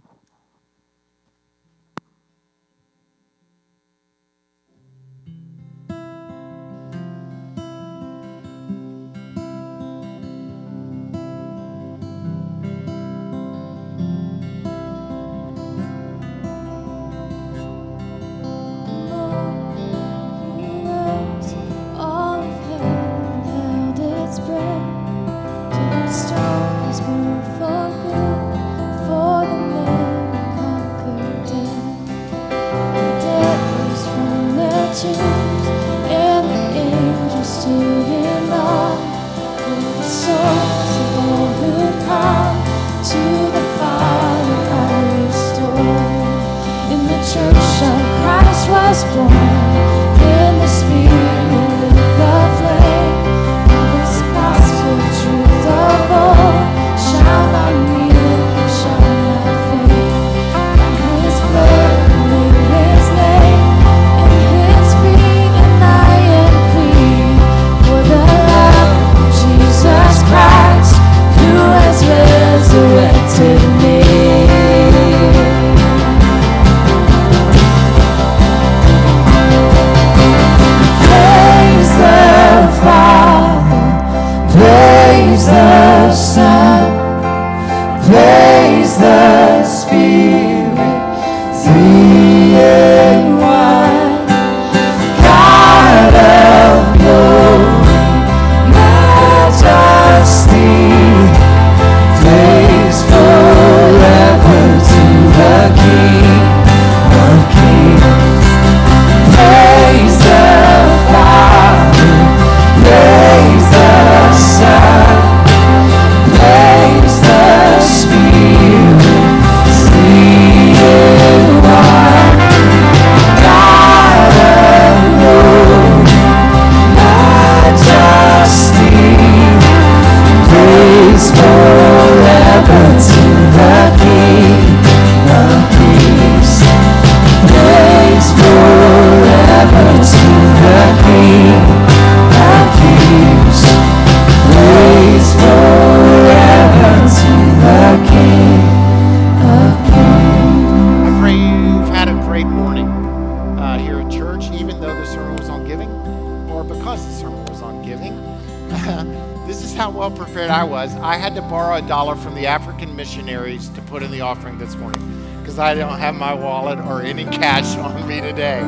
Missionaries 162.94 163.70
to 163.70 163.82
put 163.82 164.04
in 164.04 164.12
the 164.12 164.22
offering 164.22 164.58
this 164.58 164.76
morning 164.76 165.02
because 165.40 165.60
I 165.60 165.74
don't 165.76 166.00
have 166.00 166.16
my 166.16 166.34
wallet 166.34 166.80
or 166.80 167.02
any 167.02 167.24
cash 167.26 167.78
on 167.78 168.08
me 168.08 168.22
today. 168.22 168.62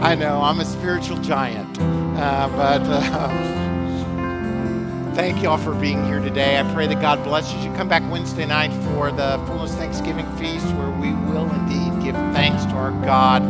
I 0.00 0.14
know 0.14 0.42
I'm 0.42 0.60
a 0.60 0.64
spiritual 0.64 1.18
giant, 1.18 1.78
uh, 1.80 2.48
but. 2.54 2.82
Uh, 2.82 3.58
thank 5.14 5.42
you 5.42 5.48
all 5.48 5.58
for 5.58 5.74
being 5.74 6.04
here 6.04 6.20
today. 6.20 6.60
I 6.60 6.72
pray 6.72 6.86
that 6.86 7.00
God 7.00 7.24
blesses 7.24 7.64
you. 7.64 7.72
Come 7.72 7.88
back 7.88 8.08
Wednesday 8.08 8.46
night 8.46 8.72
for 8.84 9.10
the 9.10 9.42
Fullness 9.48 9.74
Thanksgiving 9.74 10.24
Feast 10.36 10.64
where 10.76 10.90
we 10.92 11.12
will 11.32 11.50
indeed 11.52 12.04
give 12.04 12.14
thanks 12.32 12.64
to 12.66 12.70
our 12.74 12.92
God 13.04 13.42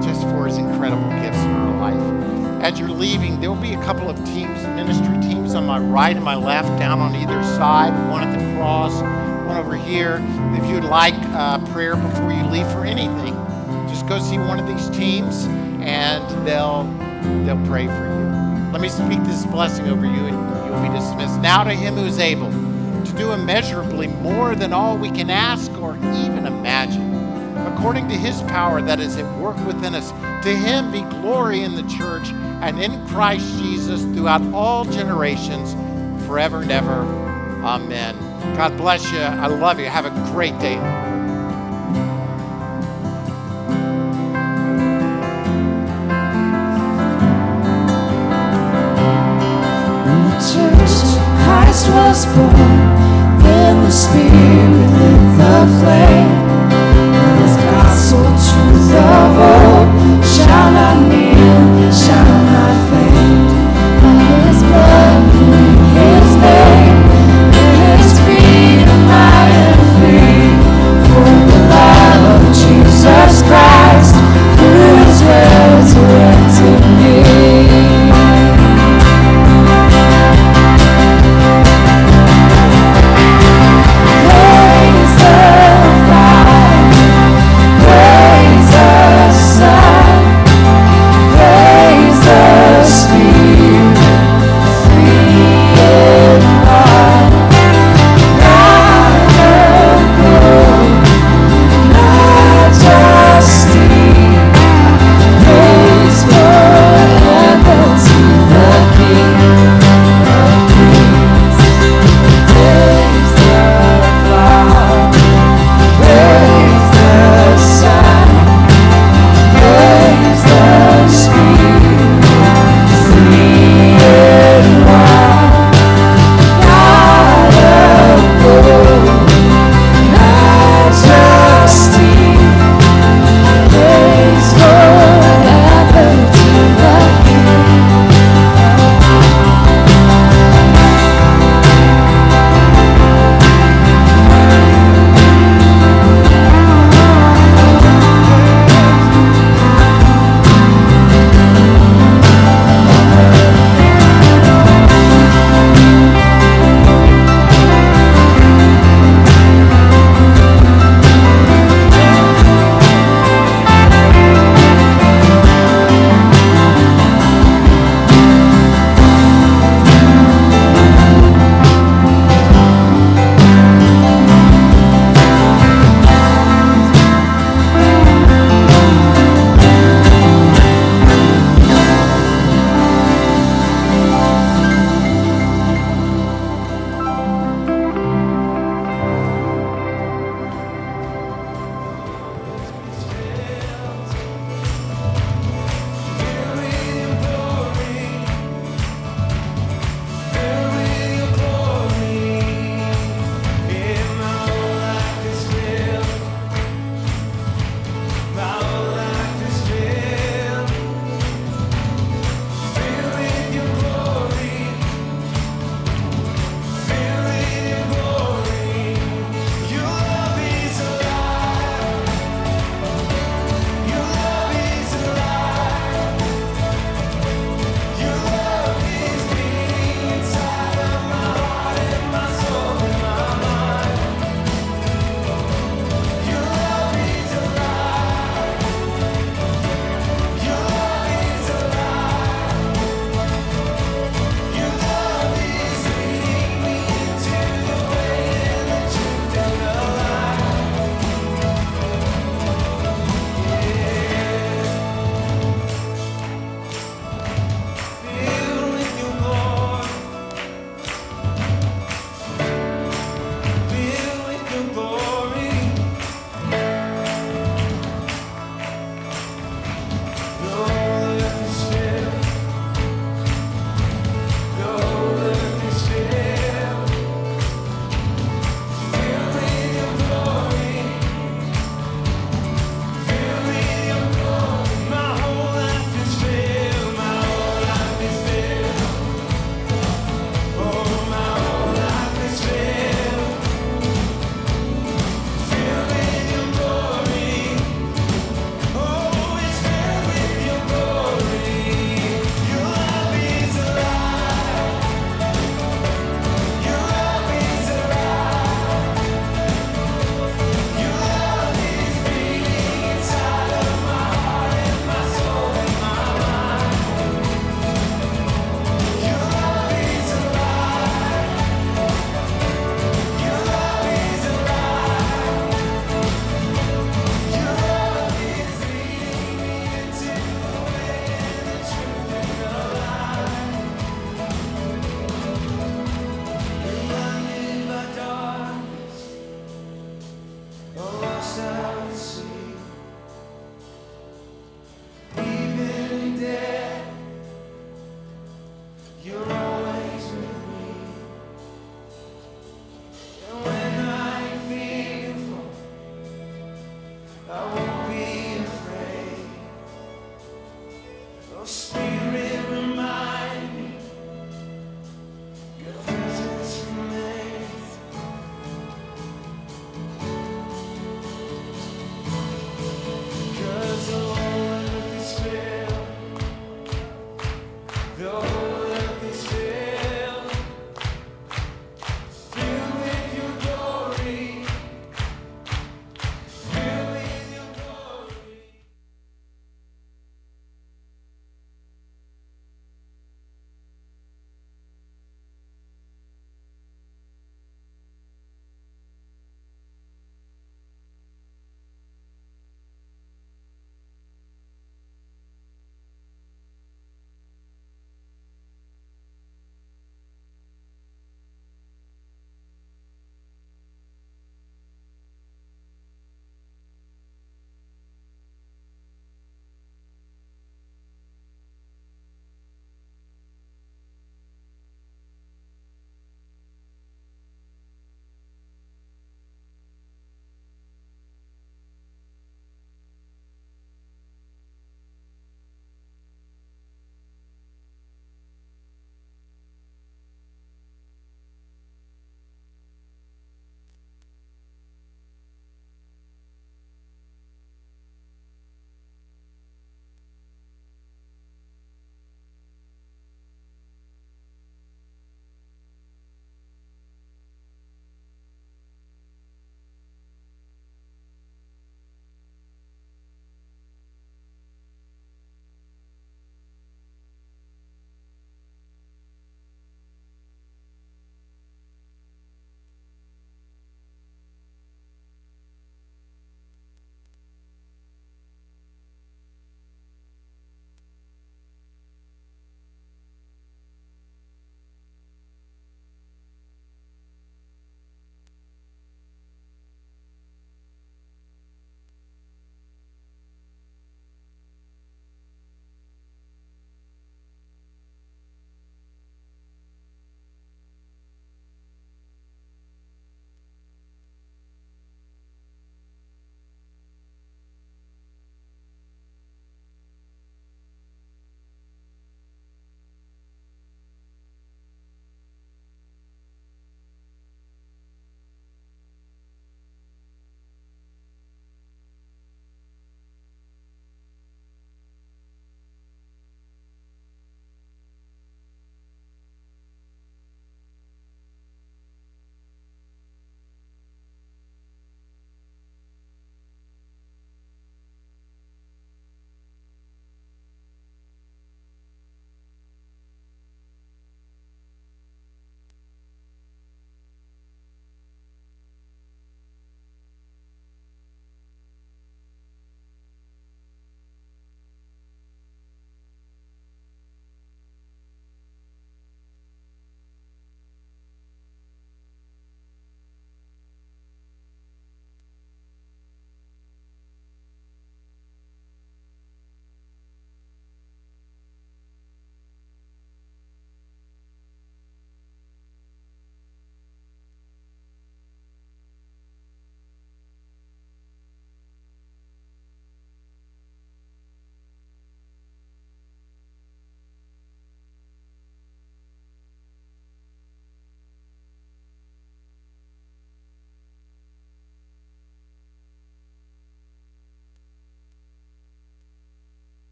just 0.00 0.22
for 0.22 0.46
his 0.46 0.58
incredible 0.58 1.08
gifts 1.20 1.38
in 1.38 1.50
our 1.50 1.90
life. 1.90 2.62
As 2.62 2.78
you're 2.78 2.90
leaving, 2.90 3.40
there 3.40 3.50
will 3.50 3.60
be 3.60 3.74
a 3.74 3.82
couple 3.82 4.08
of 4.08 4.16
teams, 4.24 4.62
ministry 4.76 5.20
teams 5.20 5.56
on 5.56 5.66
my 5.66 5.80
right 5.80 6.14
and 6.14 6.24
my 6.24 6.36
left, 6.36 6.68
down 6.78 7.00
on 7.00 7.16
either 7.16 7.42
side, 7.42 7.90
one 8.08 8.22
at 8.22 8.38
the 8.38 8.41
cross, 8.62 9.02
one 9.48 9.56
over 9.56 9.74
here. 9.74 10.24
If 10.54 10.70
you'd 10.70 10.84
like 10.84 11.16
uh, 11.34 11.58
prayer 11.72 11.96
before 11.96 12.32
you 12.32 12.44
leave 12.44 12.70
for 12.70 12.84
anything, 12.84 13.34
just 13.88 14.06
go 14.06 14.20
see 14.20 14.38
one 14.38 14.60
of 14.60 14.68
these 14.68 14.88
teams 14.96 15.46
and 15.82 16.22
they'll 16.46 16.84
they'll 17.44 17.66
pray 17.66 17.88
for 17.88 18.04
you. 18.06 18.70
Let 18.70 18.80
me 18.80 18.88
speak 18.88 19.18
this 19.24 19.44
blessing 19.46 19.88
over 19.88 20.06
you 20.06 20.12
and 20.12 20.36
you 20.64 20.72
will 20.72 20.80
be 20.80 20.96
dismissed. 20.96 21.40
Now 21.40 21.64
to 21.64 21.72
him 21.72 21.96
who 21.96 22.04
is 22.04 22.20
able 22.20 22.52
to 23.04 23.12
do 23.16 23.32
immeasurably 23.32 24.06
more 24.06 24.54
than 24.54 24.72
all 24.72 24.96
we 24.96 25.10
can 25.10 25.28
ask 25.28 25.68
or 25.80 25.96
even 25.96 26.46
imagine, 26.46 27.12
according 27.66 28.08
to 28.10 28.14
his 28.14 28.42
power 28.42 28.80
that 28.80 29.00
is 29.00 29.16
at 29.16 29.40
work 29.40 29.56
within 29.66 29.96
us. 29.96 30.12
To 30.44 30.54
him 30.54 30.92
be 30.92 31.00
glory 31.20 31.62
in 31.62 31.74
the 31.74 31.82
church 31.98 32.28
and 32.62 32.80
in 32.80 33.04
Christ 33.08 33.58
Jesus 33.58 34.02
throughout 34.14 34.42
all 34.54 34.84
generations, 34.84 35.74
forever 36.28 36.62
and 36.62 36.70
ever. 36.70 37.00
Amen. 37.64 38.21
God 38.56 38.76
bless 38.76 39.10
you. 39.12 39.18
I 39.18 39.46
love 39.46 39.78
you. 39.80 39.86
Have 39.86 40.06
a 40.06 40.32
great 40.32 40.58
day. 40.58 40.78
Christ 51.44 51.88
was 51.88 52.26
born, 52.26 52.52
then 53.42 53.82
the 53.84 53.90
Spirit 53.90 54.30
lit 54.98 55.22
the 55.38 55.56
flame. 55.80 56.32
This 57.38 57.56
gospel 57.64 58.24
truth 58.46 58.92
of 58.94 59.38
old 59.38 59.88
shall 60.24 60.70
not 60.72 60.96
kneel, 61.08 61.92
shall 61.92 62.31